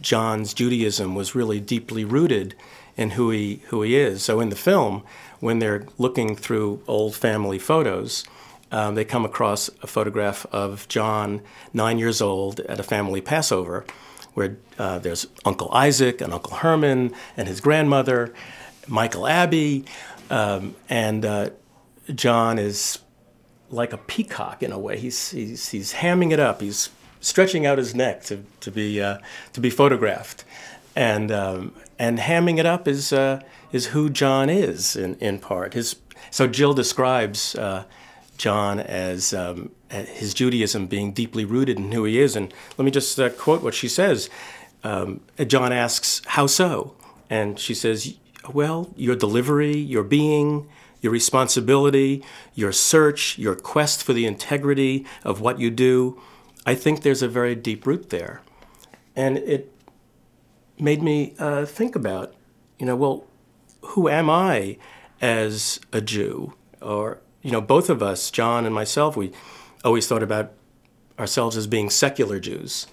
Jon's 0.00 0.52
Judaism 0.52 1.14
was 1.14 1.34
really 1.34 1.60
deeply 1.60 2.04
rooted 2.04 2.54
in 2.96 3.10
who 3.10 3.30
he 3.30 3.62
who 3.66 3.82
he 3.82 3.96
is. 3.96 4.22
So 4.22 4.40
in 4.40 4.48
the 4.48 4.56
film, 4.56 5.02
when 5.40 5.58
they're 5.58 5.86
looking 5.98 6.34
through 6.36 6.82
old 6.86 7.14
family 7.14 7.58
photos, 7.58 8.24
um, 8.72 8.94
they 8.94 9.04
come 9.04 9.24
across 9.24 9.68
a 9.82 9.86
photograph 9.86 10.46
of 10.52 10.88
Jon, 10.88 11.42
nine 11.72 11.98
years 11.98 12.20
old, 12.20 12.60
at 12.60 12.80
a 12.80 12.82
family 12.82 13.20
Passover, 13.20 13.84
where 14.34 14.56
uh, 14.78 14.98
there's 14.98 15.26
Uncle 15.44 15.70
Isaac 15.72 16.20
and 16.20 16.32
Uncle 16.32 16.56
Herman 16.56 17.12
and 17.36 17.48
his 17.48 17.60
grandmother, 17.60 18.34
Michael 18.88 19.26
Abbey, 19.26 19.84
um, 20.30 20.74
and 20.88 21.24
uh, 21.24 21.50
Jon 22.14 22.58
is 22.58 22.98
like 23.70 23.92
a 23.92 23.98
peacock 23.98 24.62
in 24.62 24.72
a 24.72 24.78
way. 24.78 24.98
He's, 24.98 25.30
he's, 25.30 25.70
he's 25.70 25.94
hamming 25.94 26.32
it 26.32 26.40
up. 26.40 26.60
He's 26.60 26.90
stretching 27.20 27.66
out 27.66 27.78
his 27.78 27.94
neck 27.94 28.22
to, 28.24 28.44
to, 28.60 28.70
be, 28.70 29.00
uh, 29.00 29.18
to 29.52 29.60
be 29.60 29.70
photographed. 29.70 30.44
And, 30.94 31.30
um, 31.30 31.74
and 31.98 32.18
hamming 32.18 32.58
it 32.58 32.66
up 32.66 32.86
is, 32.86 33.12
uh, 33.12 33.40
is 33.72 33.86
who 33.86 34.08
Jon 34.08 34.48
is 34.48 34.96
in, 34.96 35.16
in 35.16 35.38
part. 35.38 35.74
His, 35.74 35.96
so 36.30 36.46
Jill 36.46 36.74
describes 36.74 37.54
uh, 37.54 37.84
Jon 38.36 38.80
as 38.80 39.34
um, 39.34 39.70
his 39.90 40.34
Judaism 40.34 40.86
being 40.86 41.12
deeply 41.12 41.44
rooted 41.44 41.78
in 41.78 41.92
who 41.92 42.04
he 42.04 42.20
is. 42.20 42.36
And 42.36 42.52
let 42.76 42.84
me 42.84 42.90
just 42.90 43.18
uh, 43.18 43.30
quote 43.30 43.62
what 43.62 43.74
she 43.74 43.88
says. 43.88 44.28
Um, 44.84 45.20
Jon 45.46 45.72
asks, 45.72 46.22
How 46.26 46.46
so? 46.46 46.94
And 47.28 47.58
she 47.58 47.74
says, 47.74 48.14
Well, 48.52 48.92
your 48.96 49.16
delivery, 49.16 49.76
your 49.76 50.04
being, 50.04 50.68
your 51.00 51.12
responsibility, 51.12 52.22
your 52.54 52.72
search, 52.72 53.38
your 53.38 53.54
quest 53.54 54.02
for 54.02 54.12
the 54.12 54.26
integrity 54.26 55.06
of 55.24 55.40
what 55.40 55.58
you 55.60 55.70
do, 55.70 56.20
I 56.64 56.74
think 56.74 57.02
there's 57.02 57.22
a 57.22 57.28
very 57.28 57.54
deep 57.54 57.86
root 57.86 58.10
there. 58.10 58.42
And 59.14 59.38
it 59.38 59.72
made 60.78 61.02
me 61.02 61.34
uh, 61.38 61.64
think 61.64 61.94
about, 61.94 62.34
you 62.78 62.86
know, 62.86 62.96
well, 62.96 63.24
who 63.80 64.08
am 64.08 64.28
I 64.28 64.78
as 65.20 65.80
a 65.92 66.00
Jew? 66.00 66.54
Or, 66.82 67.20
you 67.46 67.52
know, 67.52 67.60
both 67.60 67.88
of 67.88 68.02
us, 68.02 68.32
Jon 68.32 68.66
and 68.66 68.74
myself, 68.74 69.16
we 69.16 69.30
always 69.84 70.08
thought 70.08 70.24
about 70.24 70.50
ourselves 71.16 71.56
as 71.56 71.68
being 71.68 71.90
secular 71.90 72.40
Jews. 72.40 72.88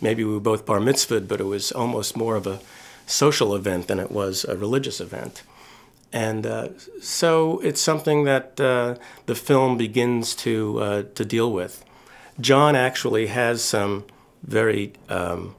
Maybe 0.00 0.22
we 0.22 0.32
were 0.32 0.38
both 0.38 0.64
bar 0.64 0.78
mitzvahed, 0.78 1.26
but 1.26 1.40
it 1.40 1.44
was 1.44 1.72
almost 1.72 2.16
more 2.16 2.36
of 2.36 2.46
a 2.46 2.60
social 3.06 3.52
event 3.52 3.88
than 3.88 3.98
it 3.98 4.12
was 4.12 4.44
a 4.44 4.56
religious 4.56 5.00
event. 5.00 5.42
And 6.12 6.46
uh, 6.46 6.68
so 7.00 7.58
it's 7.64 7.80
something 7.80 8.22
that 8.26 8.60
uh, 8.60 8.94
the 9.26 9.34
film 9.34 9.76
begins 9.76 10.36
to, 10.36 10.78
uh, 10.78 11.02
to 11.16 11.24
deal 11.24 11.50
with. 11.52 11.84
Jon 12.40 12.76
actually 12.76 13.26
has 13.26 13.60
some 13.60 14.04
very 14.44 14.92
um, 15.08 15.56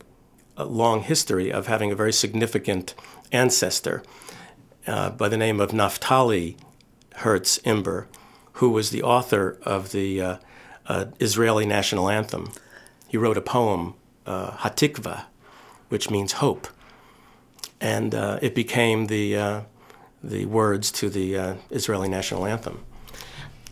long 0.58 1.02
history 1.02 1.52
of 1.52 1.68
having 1.68 1.92
a 1.92 1.96
very 1.96 2.14
significant 2.14 2.94
ancestor 3.34 4.04
uh, 4.88 5.10
by 5.10 5.28
the 5.28 5.38
name 5.38 5.60
of 5.60 5.74
Naphtali 5.74 6.56
Hertz 7.16 7.60
Imber, 7.66 8.08
who 8.54 8.70
was 8.70 8.90
the 8.90 9.04
author 9.04 9.58
of 9.64 9.92
the 9.92 10.22
uh, 10.22 10.38
uh, 10.88 11.06
Israeli 11.20 11.66
national 11.66 12.10
anthem. 12.10 12.52
He 13.08 13.18
wrote 13.18 13.38
a 13.38 13.42
poem, 13.42 13.96
uh, 14.26 14.52
Hatikva, 14.52 15.26
which 15.90 16.10
means 16.10 16.34
hope, 16.34 16.68
and 17.80 18.16
uh, 18.16 18.40
it 18.42 18.56
became 18.56 19.08
the 19.08 19.38
uh, 19.38 19.62
the 20.24 20.46
words 20.46 20.92
to 20.92 21.10
the 21.10 21.58
Israeli 21.72 22.08
national 22.08 22.46
anthem. 22.46 22.86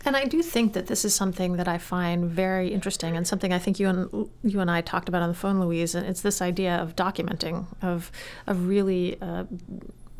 And 0.04 0.16
I 0.16 0.24
do 0.24 0.42
think 0.42 0.72
that 0.72 0.86
this 0.86 1.04
is 1.04 1.14
something 1.14 1.56
that 1.56 1.68
I 1.68 1.78
find 1.78 2.24
very 2.24 2.68
interesting, 2.68 3.16
and 3.16 3.26
something 3.26 3.52
I 3.52 3.58
think 3.58 3.78
you 3.78 3.88
and 3.88 4.28
you 4.42 4.60
and 4.60 4.70
I 4.70 4.80
talked 4.80 5.08
about 5.08 5.22
on 5.22 5.28
the 5.28 5.34
phone, 5.34 5.60
Louise. 5.60 5.94
And 5.94 6.06
it's 6.06 6.22
this 6.22 6.40
idea 6.40 6.76
of 6.76 6.96
documenting, 6.96 7.66
of 7.82 8.10
of 8.46 8.66
really 8.66 9.20
uh, 9.20 9.44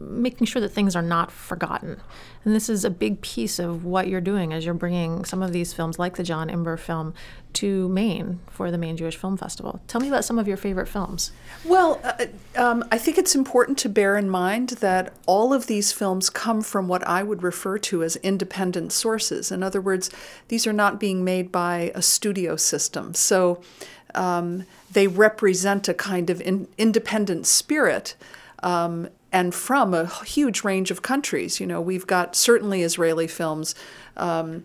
making 0.08 0.46
sure 0.46 0.60
that 0.60 0.70
things 0.70 0.96
are 0.96 1.02
not 1.02 1.30
forgotten. 1.30 2.00
And 2.44 2.54
this 2.54 2.68
is 2.68 2.84
a 2.84 2.90
big 2.90 3.20
piece 3.20 3.58
of 3.58 3.84
what 3.84 4.08
you're 4.08 4.20
doing 4.20 4.52
as 4.52 4.64
you're 4.64 4.74
bringing 4.74 5.24
some 5.24 5.42
of 5.42 5.52
these 5.52 5.72
films, 5.72 5.98
like 5.98 6.16
the 6.16 6.22
Jon 6.22 6.48
Imber 6.48 6.76
film, 6.76 7.12
to 7.54 7.88
Maine 7.88 8.40
for 8.50 8.70
the 8.70 8.78
Maine 8.78 8.96
Jewish 8.96 9.16
Film 9.16 9.36
Festival. 9.36 9.80
Tell 9.88 10.00
me 10.00 10.08
about 10.08 10.24
some 10.24 10.38
of 10.38 10.48
your 10.48 10.56
favorite 10.56 10.88
films. 10.88 11.32
Well, 11.64 12.00
uh, 12.02 12.26
um, 12.56 12.84
I 12.90 12.98
think 12.98 13.18
it's 13.18 13.34
important 13.34 13.76
to 13.78 13.88
bear 13.88 14.16
in 14.16 14.30
mind 14.30 14.70
that 14.80 15.12
all 15.26 15.52
of 15.52 15.66
these 15.66 15.92
films 15.92 16.30
come 16.30 16.62
from 16.62 16.88
what 16.88 17.06
I 17.06 17.22
would 17.22 17.42
refer 17.42 17.76
to 17.78 18.02
as 18.02 18.16
independent 18.16 18.92
sources. 18.92 19.52
In 19.52 19.62
other 19.62 19.80
words, 19.80 20.10
these 20.48 20.66
are 20.66 20.72
not 20.72 20.98
being 20.98 21.24
made 21.24 21.52
by 21.52 21.92
a 21.94 22.02
studio 22.02 22.56
system. 22.56 23.14
So 23.14 23.60
um, 24.14 24.64
they 24.90 25.06
represent 25.06 25.88
a 25.88 25.94
kind 25.94 26.30
of 26.30 26.40
in, 26.40 26.68
independent 26.78 27.46
spirit. 27.46 28.14
Um, 28.62 29.08
and 29.32 29.54
from 29.54 29.94
a 29.94 30.06
huge 30.24 30.64
range 30.64 30.90
of 30.90 31.02
countries. 31.02 31.60
You 31.60 31.66
know, 31.66 31.80
we've 31.80 32.06
got 32.06 32.34
certainly 32.34 32.82
Israeli 32.82 33.26
films, 33.26 33.74
um, 34.16 34.64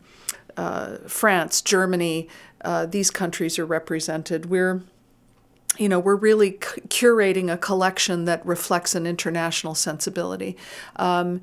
uh, 0.58 0.98
France, 1.08 1.62
Germany, 1.62 2.30
uh, 2.64 2.86
these 2.86 3.12
countries 3.12 3.60
are 3.60 3.66
represented. 3.66 4.48
We're 4.48 4.84
you 5.78 5.90
know, 5.90 6.00
we're 6.00 6.16
really 6.16 6.54
curating 6.54 7.52
a 7.52 7.58
collection 7.58 8.26
that 8.26 8.46
reflects 8.46 8.96
an 8.96 9.06
international 9.06 9.76
sensibility. 9.76 10.58
Um, 10.96 11.42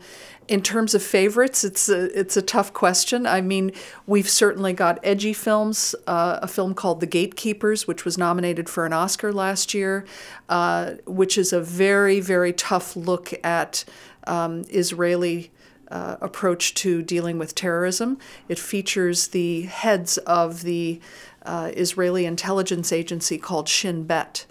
in 0.49 0.63
terms 0.63 0.95
of 0.95 1.03
favorites, 1.03 1.65
it's 1.65 1.89
a, 1.89 2.19
it's 2.19 2.37
a 2.37 2.43
tough 2.43 2.73
question. 2.73 3.27
I 3.27 3.41
mean, 3.41 3.73
we've 4.07 4.29
certainly 4.29 4.73
got 4.73 4.99
edgy 5.03 5.33
films, 5.33 5.95
uh, 6.07 6.41
a 6.43 6.49
film 6.49 6.75
called 6.75 7.01
The 7.01 7.07
Gatekeepers, 7.07 7.87
which 7.87 8.05
was 8.05 8.19
nominated 8.19 8.69
for 8.69 8.85
an 8.85 8.93
Oscar 8.93 9.33
last 9.33 9.73
year, 9.75 10.05
uh, 10.49 10.95
which 11.07 11.39
is 11.39 11.53
a 11.53 11.61
very, 11.61 12.21
very 12.21 12.53
tough 12.53 12.97
look 12.97 13.33
at 13.45 13.85
um, 14.27 14.65
Israeli. 14.71 15.51
Uh, 15.91 16.17
approach 16.23 16.73
to 16.73 17.03
dealing 17.03 17.37
with 17.37 17.55
terrorism. 17.55 18.17
It 18.49 18.59
features 18.59 19.29
the 19.29 19.65
heads 19.65 20.17
of 20.17 20.63
the 20.63 21.03
uh, 21.45 21.71
Israeli 21.75 22.25
intelligence 22.27 22.93
agency 22.93 23.39
called 23.39 23.69
Shin 23.69 24.05
Bet. 24.05 24.47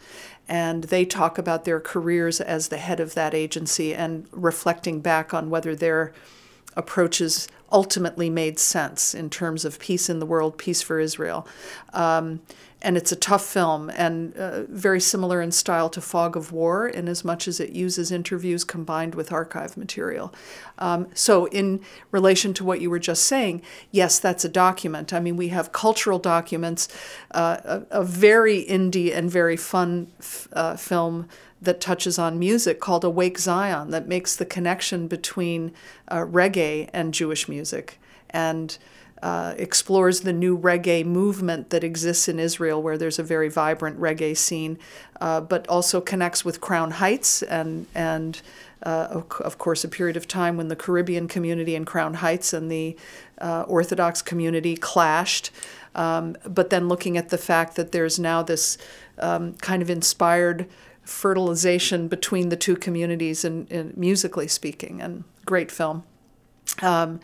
And 0.47 0.85
they 0.85 1.05
talk 1.05 1.37
about 1.37 1.63
their 1.65 1.79
careers 1.79 2.41
as 2.41 2.67
the 2.67 2.77
head 2.77 2.99
of 2.99 3.13
that 3.13 3.33
agency 3.33 3.93
and 3.93 4.27
reflecting 4.31 4.99
back 4.99 5.33
on 5.33 5.49
whether 5.49 5.75
their 5.75 6.13
approaches 6.75 7.47
ultimately 7.71 8.29
made 8.29 8.59
sense 8.59 9.13
in 9.13 9.29
terms 9.29 9.63
of 9.65 9.79
peace 9.79 10.09
in 10.09 10.19
the 10.19 10.25
world, 10.25 10.57
peace 10.57 10.81
for 10.81 10.99
Israel. 10.99 11.47
Um, 11.93 12.41
and 12.81 12.97
it's 12.97 13.11
a 13.11 13.15
tough 13.15 13.45
film 13.45 13.91
and 13.91 14.35
uh, 14.35 14.63
very 14.63 14.99
similar 14.99 15.41
in 15.41 15.51
style 15.51 15.89
to 15.89 16.01
Fog 16.01 16.35
of 16.35 16.51
War 16.51 16.87
in 16.87 17.07
as 17.07 17.23
much 17.23 17.47
as 17.47 17.59
it 17.59 17.71
uses 17.71 18.11
interviews 18.11 18.63
combined 18.63 19.13
with 19.13 19.31
archive 19.31 19.77
material. 19.77 20.33
Um, 20.79 21.07
so, 21.13 21.45
in 21.47 21.81
relation 22.11 22.53
to 22.55 22.63
what 22.63 22.81
you 22.81 22.89
were 22.89 22.99
just 22.99 23.23
saying, 23.23 23.61
yes, 23.91 24.19
that's 24.19 24.43
a 24.43 24.49
document. 24.49 25.13
I 25.13 25.19
mean, 25.19 25.37
we 25.37 25.49
have 25.49 25.71
cultural 25.71 26.17
documents, 26.17 26.87
uh, 27.31 27.57
a, 27.63 27.99
a, 27.99 28.03
very 28.03 28.65
indie 28.65 29.15
and 29.15 29.29
very 29.29 29.57
fun 29.57 30.07
f- 30.19 30.47
uh, 30.53 30.75
film 30.75 31.27
that 31.61 31.79
touches 31.79 32.17
on 32.17 32.39
music 32.39 32.79
called 32.79 33.03
Awake 33.03 33.37
Zion 33.37 33.91
that 33.91 34.07
makes 34.07 34.35
the 34.35 34.45
connection 34.45 35.07
between 35.07 35.71
uh, 36.07 36.21
reggae 36.21 36.89
and 36.91 37.13
Jewish 37.13 37.47
music. 37.47 37.99
And 38.31 38.75
uh, 39.21 39.53
explores 39.57 40.21
the 40.21 40.33
new 40.33 40.57
reggae 40.57 41.05
movement 41.05 41.69
that 41.69 41.83
exists 41.83 42.27
in 42.27 42.39
Israel, 42.39 42.81
where 42.81 42.97
there's 42.97 43.19
a 43.19 43.23
very 43.23 43.49
vibrant 43.49 43.99
reggae 43.99 44.35
scene, 44.35 44.79
uh, 45.19 45.41
but 45.41 45.67
also 45.67 46.01
connects 46.01 46.43
with 46.43 46.59
Crown 46.59 46.91
Heights 46.91 47.43
and 47.43 47.85
and 47.93 48.41
uh, 48.83 49.21
of 49.41 49.57
course 49.57 49.83
a 49.83 49.87
period 49.87 50.17
of 50.17 50.27
time 50.27 50.57
when 50.57 50.67
the 50.69 50.75
Caribbean 50.75 51.27
community 51.27 51.75
in 51.75 51.85
Crown 51.85 52.15
Heights 52.15 52.51
and 52.51 52.71
the 52.71 52.97
uh, 53.39 53.63
Orthodox 53.67 54.21
community 54.21 54.75
clashed. 54.75 55.51
Um, 55.93 56.35
but 56.45 56.69
then 56.69 56.87
looking 56.87 57.17
at 57.17 57.29
the 57.29 57.37
fact 57.37 57.75
that 57.75 57.91
there's 57.91 58.17
now 58.17 58.41
this 58.41 58.77
um, 59.19 59.53
kind 59.55 59.81
of 59.81 59.89
inspired 59.89 60.67
fertilization 61.03 62.07
between 62.07 62.49
the 62.49 62.55
two 62.55 62.75
communities, 62.75 63.43
and, 63.43 63.95
musically 63.97 64.47
speaking, 64.47 65.01
and 65.01 65.23
great 65.45 65.71
film. 65.71 66.03
Um, 66.81 67.19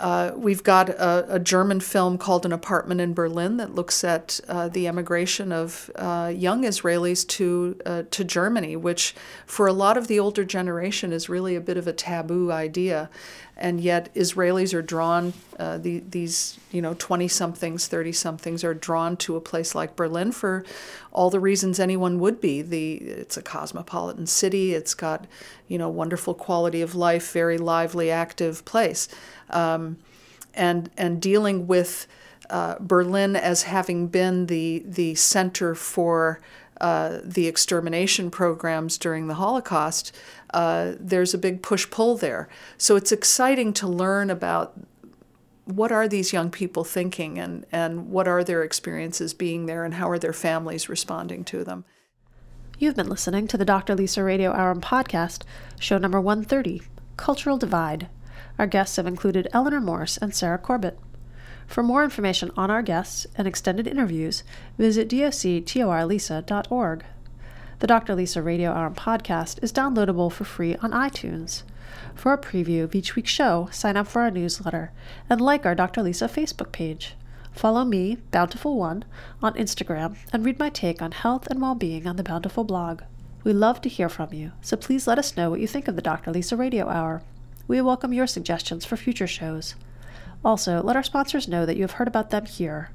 uh, 0.00 0.32
we've 0.34 0.62
got 0.62 0.88
a, 0.88 1.34
a, 1.34 1.38
German 1.38 1.78
film 1.78 2.16
called 2.16 2.46
An 2.46 2.52
Apartment 2.52 3.02
in 3.02 3.12
Berlin 3.12 3.58
that 3.58 3.74
looks 3.74 4.02
at 4.02 4.40
uh, 4.48 4.68
the 4.68 4.88
emigration 4.88 5.52
of 5.52 5.90
uh, 5.94 6.32
young 6.34 6.62
Israelis 6.62 7.26
to 7.28 7.78
uh, 7.84 8.02
to 8.10 8.24
Germany, 8.24 8.76
which 8.76 9.14
for 9.44 9.66
a 9.66 9.74
lot 9.74 9.98
of 9.98 10.08
the 10.08 10.18
older 10.18 10.42
generation 10.42 11.12
is 11.12 11.28
really 11.28 11.54
a 11.54 11.60
bit 11.60 11.76
of 11.76 11.86
a 11.86 11.92
taboo 11.92 12.50
idea, 12.50 13.10
and 13.60 13.80
yet 13.80 14.12
Israelis 14.14 14.72
are 14.72 14.82
drawn. 14.82 15.32
Uh, 15.58 15.78
the, 15.78 16.02
these 16.10 16.58
you 16.70 16.80
know 16.80 16.94
twenty 16.98 17.28
somethings, 17.28 17.86
thirty 17.86 18.12
somethings 18.12 18.64
are 18.64 18.74
drawn 18.74 19.16
to 19.18 19.36
a 19.36 19.40
place 19.40 19.74
like 19.74 19.94
Berlin 19.96 20.32
for 20.32 20.64
all 21.12 21.30
the 21.30 21.40
reasons 21.40 21.78
anyone 21.78 22.18
would 22.18 22.40
be. 22.40 22.62
The 22.62 22.94
it's 22.94 23.36
a 23.36 23.42
cosmopolitan 23.42 24.26
city. 24.26 24.74
It's 24.74 24.94
got 24.94 25.26
you 25.68 25.78
know 25.78 25.88
wonderful 25.88 26.34
quality 26.34 26.80
of 26.80 26.94
life, 26.94 27.32
very 27.32 27.58
lively, 27.58 28.10
active 28.10 28.64
place 28.64 29.08
um, 29.50 29.98
and 30.54 30.90
and 30.96 31.20
dealing 31.20 31.66
with 31.66 32.06
uh, 32.48 32.76
Berlin 32.80 33.36
as 33.36 33.64
having 33.64 34.08
been 34.08 34.46
the 34.46 34.82
the 34.86 35.14
center 35.14 35.74
for 35.74 36.40
uh, 36.80 37.20
the 37.22 37.46
extermination 37.46 38.30
programs 38.30 38.96
during 38.96 39.26
the 39.26 39.34
Holocaust, 39.34 40.16
uh, 40.52 40.94
there's 40.98 41.34
a 41.34 41.38
big 41.38 41.62
push 41.62 41.88
pull 41.90 42.16
there. 42.16 42.48
So 42.78 42.96
it's 42.96 43.12
exciting 43.12 43.72
to 43.74 43.86
learn 43.86 44.30
about 44.30 44.78
what 45.64 45.92
are 45.92 46.08
these 46.08 46.32
young 46.32 46.50
people 46.50 46.84
thinking 46.84 47.38
and, 47.38 47.64
and 47.70 48.10
what 48.10 48.26
are 48.26 48.42
their 48.42 48.62
experiences 48.62 49.34
being 49.34 49.66
there 49.66 49.84
and 49.84 49.94
how 49.94 50.10
are 50.10 50.18
their 50.18 50.32
families 50.32 50.88
responding 50.88 51.44
to 51.44 51.62
them. 51.64 51.84
You've 52.78 52.96
been 52.96 53.10
listening 53.10 53.46
to 53.48 53.58
the 53.58 53.64
Dr. 53.64 53.94
Lisa 53.94 54.24
Radio 54.24 54.52
Hour 54.52 54.74
podcast, 54.76 55.42
show 55.78 55.98
number 55.98 56.20
130 56.20 56.82
Cultural 57.16 57.58
Divide. 57.58 58.08
Our 58.58 58.66
guests 58.66 58.96
have 58.96 59.06
included 59.06 59.48
Eleanor 59.52 59.80
Morse 59.80 60.16
and 60.16 60.34
Sarah 60.34 60.58
Corbett. 60.58 60.98
For 61.66 61.82
more 61.82 62.02
information 62.02 62.50
on 62.56 62.70
our 62.70 62.82
guests 62.82 63.26
and 63.36 63.46
extended 63.46 63.86
interviews, 63.86 64.42
visit 64.78 65.08
doctorlisa.org. 65.08 67.04
The 67.80 67.86
Dr. 67.86 68.14
Lisa 68.14 68.42
Radio 68.42 68.72
Hour 68.72 68.90
podcast 68.90 69.58
is 69.62 69.72
downloadable 69.72 70.30
for 70.30 70.44
free 70.44 70.76
on 70.76 70.90
iTunes. 70.90 71.62
For 72.14 72.34
a 72.34 72.38
preview 72.38 72.84
of 72.84 72.94
each 72.94 73.16
week's 73.16 73.30
show, 73.30 73.70
sign 73.72 73.96
up 73.96 74.06
for 74.06 74.20
our 74.20 74.30
newsletter 74.30 74.92
and 75.30 75.40
like 75.40 75.64
our 75.64 75.74
Dr. 75.74 76.02
Lisa 76.02 76.28
Facebook 76.28 76.72
page. 76.72 77.14
Follow 77.52 77.86
me, 77.86 78.18
Bountiful 78.32 78.76
One, 78.76 79.06
on 79.42 79.54
Instagram 79.54 80.16
and 80.30 80.44
read 80.44 80.58
my 80.58 80.68
take 80.68 81.00
on 81.00 81.12
health 81.12 81.46
and 81.46 81.58
well 81.58 81.74
being 81.74 82.06
on 82.06 82.16
the 82.16 82.22
Bountiful 82.22 82.64
blog. 82.64 83.00
We 83.44 83.54
love 83.54 83.80
to 83.80 83.88
hear 83.88 84.10
from 84.10 84.34
you, 84.34 84.52
so 84.60 84.76
please 84.76 85.06
let 85.06 85.18
us 85.18 85.34
know 85.34 85.48
what 85.48 85.60
you 85.60 85.66
think 85.66 85.88
of 85.88 85.96
the 85.96 86.02
Dr. 86.02 86.30
Lisa 86.32 86.58
Radio 86.58 86.86
Hour. 86.86 87.22
We 87.66 87.80
welcome 87.80 88.12
your 88.12 88.26
suggestions 88.26 88.84
for 88.84 88.98
future 88.98 89.26
shows. 89.26 89.74
Also, 90.44 90.82
let 90.82 90.96
our 90.96 91.02
sponsors 91.02 91.48
know 91.48 91.64
that 91.64 91.76
you 91.76 91.82
have 91.84 91.92
heard 91.92 92.08
about 92.08 92.28
them 92.28 92.44
here. 92.44 92.90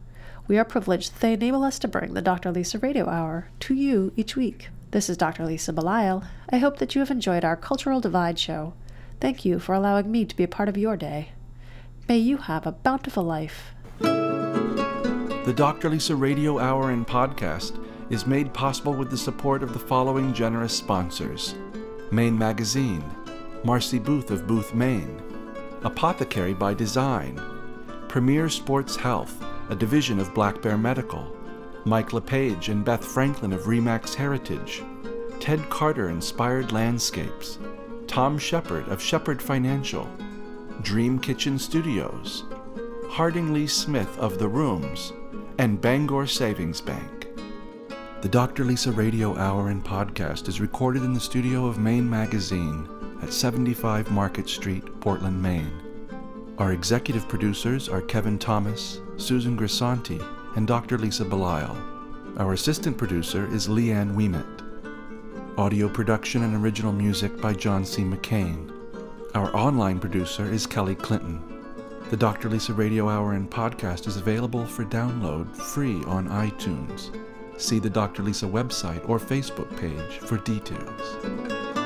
We 0.48 0.60
are 0.60 0.64
privileged 0.64 1.12
that 1.12 1.22
they 1.22 1.34
enable 1.34 1.64
us 1.64 1.80
to 1.80 1.88
bring 1.88 2.14
the 2.14 2.22
Dr. 2.22 2.52
Lisa 2.52 2.78
Radio 2.78 3.10
Hour 3.10 3.48
to 3.62 3.74
you 3.74 4.14
each 4.16 4.36
week. 4.36 4.70
This 4.96 5.10
is 5.10 5.18
Dr. 5.18 5.46
Lisa 5.46 5.74
Belisle. 5.74 6.24
I 6.50 6.58
hope 6.58 6.78
that 6.78 6.96
you 6.96 7.00
have 7.00 7.12
enjoyed 7.12 7.44
our 7.44 7.58
Cultural 7.58 8.00
Divide 8.00 8.40
show. 8.40 8.74
Thank 9.20 9.44
you 9.44 9.60
for 9.60 9.76
allowing 9.76 10.10
me 10.10 10.24
to 10.24 10.36
be 10.38 10.46
a 10.46 10.48
part 10.48 10.70
of 10.70 10.78
your 10.78 10.96
day. 10.96 11.32
May 12.08 12.20
you 12.20 12.38
have 12.38 12.66
a 12.66 12.72
bountiful 12.72 13.26
life. 13.26 13.74
The 14.00 15.54
Dr. 15.54 15.90
Lisa 15.90 16.16
Radio 16.16 16.60
Hour 16.60 16.92
and 16.92 17.06
podcast 17.06 17.78
is 18.10 18.26
made 18.26 18.54
possible 18.54 18.94
with 18.94 19.12
the 19.12 19.18
support 19.18 19.64
of 19.64 19.74
the 19.74 19.80
following 19.80 20.34
generous 20.34 20.74
sponsors 20.74 21.56
Maine 22.10 22.40
Magazine 22.40 23.04
Marcy 23.66 24.00
Booth 24.00 24.32
of 24.32 24.48
Booth, 24.48 24.74
Maine, 24.74 25.22
Apothecary 25.84 26.54
by 26.54 26.74
Design, 26.74 27.38
Premier 28.08 28.48
Sports 28.48 28.96
Health, 28.96 29.44
a 29.70 29.76
division 29.76 30.22
of 30.22 30.34
Black 30.34 30.62
Bear 30.62 30.78
Medical, 30.78 31.35
Mike 31.86 32.14
LePage 32.14 32.70
and 32.70 32.84
Beth 32.84 33.06
Franklin 33.06 33.54
of 33.54 33.62
Remax 33.62 34.16
Heritage, 34.16 34.84
Ted 35.40 35.70
Carter 35.70 36.10
Inspired 36.10 36.72
Landscapes, 36.72 37.60
Tom 38.08 38.40
Shepard 38.40 38.88
of 38.88 39.00
Shepard 39.00 39.40
Financial, 39.40 40.10
Dream 40.82 41.20
Kitchen 41.20 41.60
Studios, 41.60 42.46
Harding 43.10 43.54
Lee 43.54 43.68
Smith 43.68 44.18
of 44.18 44.40
The 44.40 44.48
Rooms, 44.48 45.14
and 45.60 45.80
Bangor 45.80 46.26
Savings 46.26 46.82
Bank. 46.82 47.28
The 48.22 48.30
Dr. 48.30 48.66
Lisa 48.66 48.92
Radio 48.92 49.38
Hour 49.38 49.70
and 49.70 49.86
podcast 49.86 50.48
is 50.48 50.60
recorded 50.60 51.04
in 51.04 51.14
the 51.14 51.20
studio 51.20 51.68
of 51.68 51.78
Maine 51.78 52.10
Magazine 52.10 52.90
at 53.22 53.32
75 53.32 54.10
Market 54.10 54.50
Street, 54.50 55.00
Portland, 55.02 55.40
Maine. 55.40 55.72
Our 56.58 56.72
executive 56.72 57.28
producers 57.28 57.88
are 57.88 58.02
Kevin 58.02 58.40
Thomas, 58.40 59.02
Susan 59.18 59.56
Grisanti, 59.56 60.20
and 60.56 60.68
Dr. 60.68 60.98
Lisa 60.98 61.26
Belisle. 61.26 61.76
Our 62.38 62.54
assistant 62.54 62.98
producer 62.98 63.48
is 63.54 63.68
Leanne 63.68 64.16
Weimet. 64.16 64.62
Audio 65.58 65.88
production 65.88 66.44
and 66.44 66.56
original 66.56 66.92
music 66.92 67.40
by 67.40 67.54
John 67.54 67.86
C. 67.86 68.04
McCain. 68.04 68.72
Our 69.36 69.56
online 69.56 70.00
producer 70.00 70.52
is 70.52 70.66
Kelly 70.66 70.96
Clinton. 70.96 71.42
The 72.10 72.18
Dr. 72.18 72.50
Lisa 72.50 72.74
Radio 72.74 73.10
Hour 73.10 73.34
and 73.34 73.50
podcast 73.50 74.08
is 74.08 74.18
available 74.18 74.66
for 74.66 74.86
download 74.86 75.54
free 75.56 76.04
on 76.06 76.30
iTunes. 76.30 77.18
See 77.58 77.80
the 77.80 77.90
Dr. 77.90 78.24
Lisa 78.24 78.46
website 78.46 79.08
or 79.10 79.20
Facebook 79.20 79.76
page 79.80 80.20
for 80.20 80.38
details. 80.40 81.85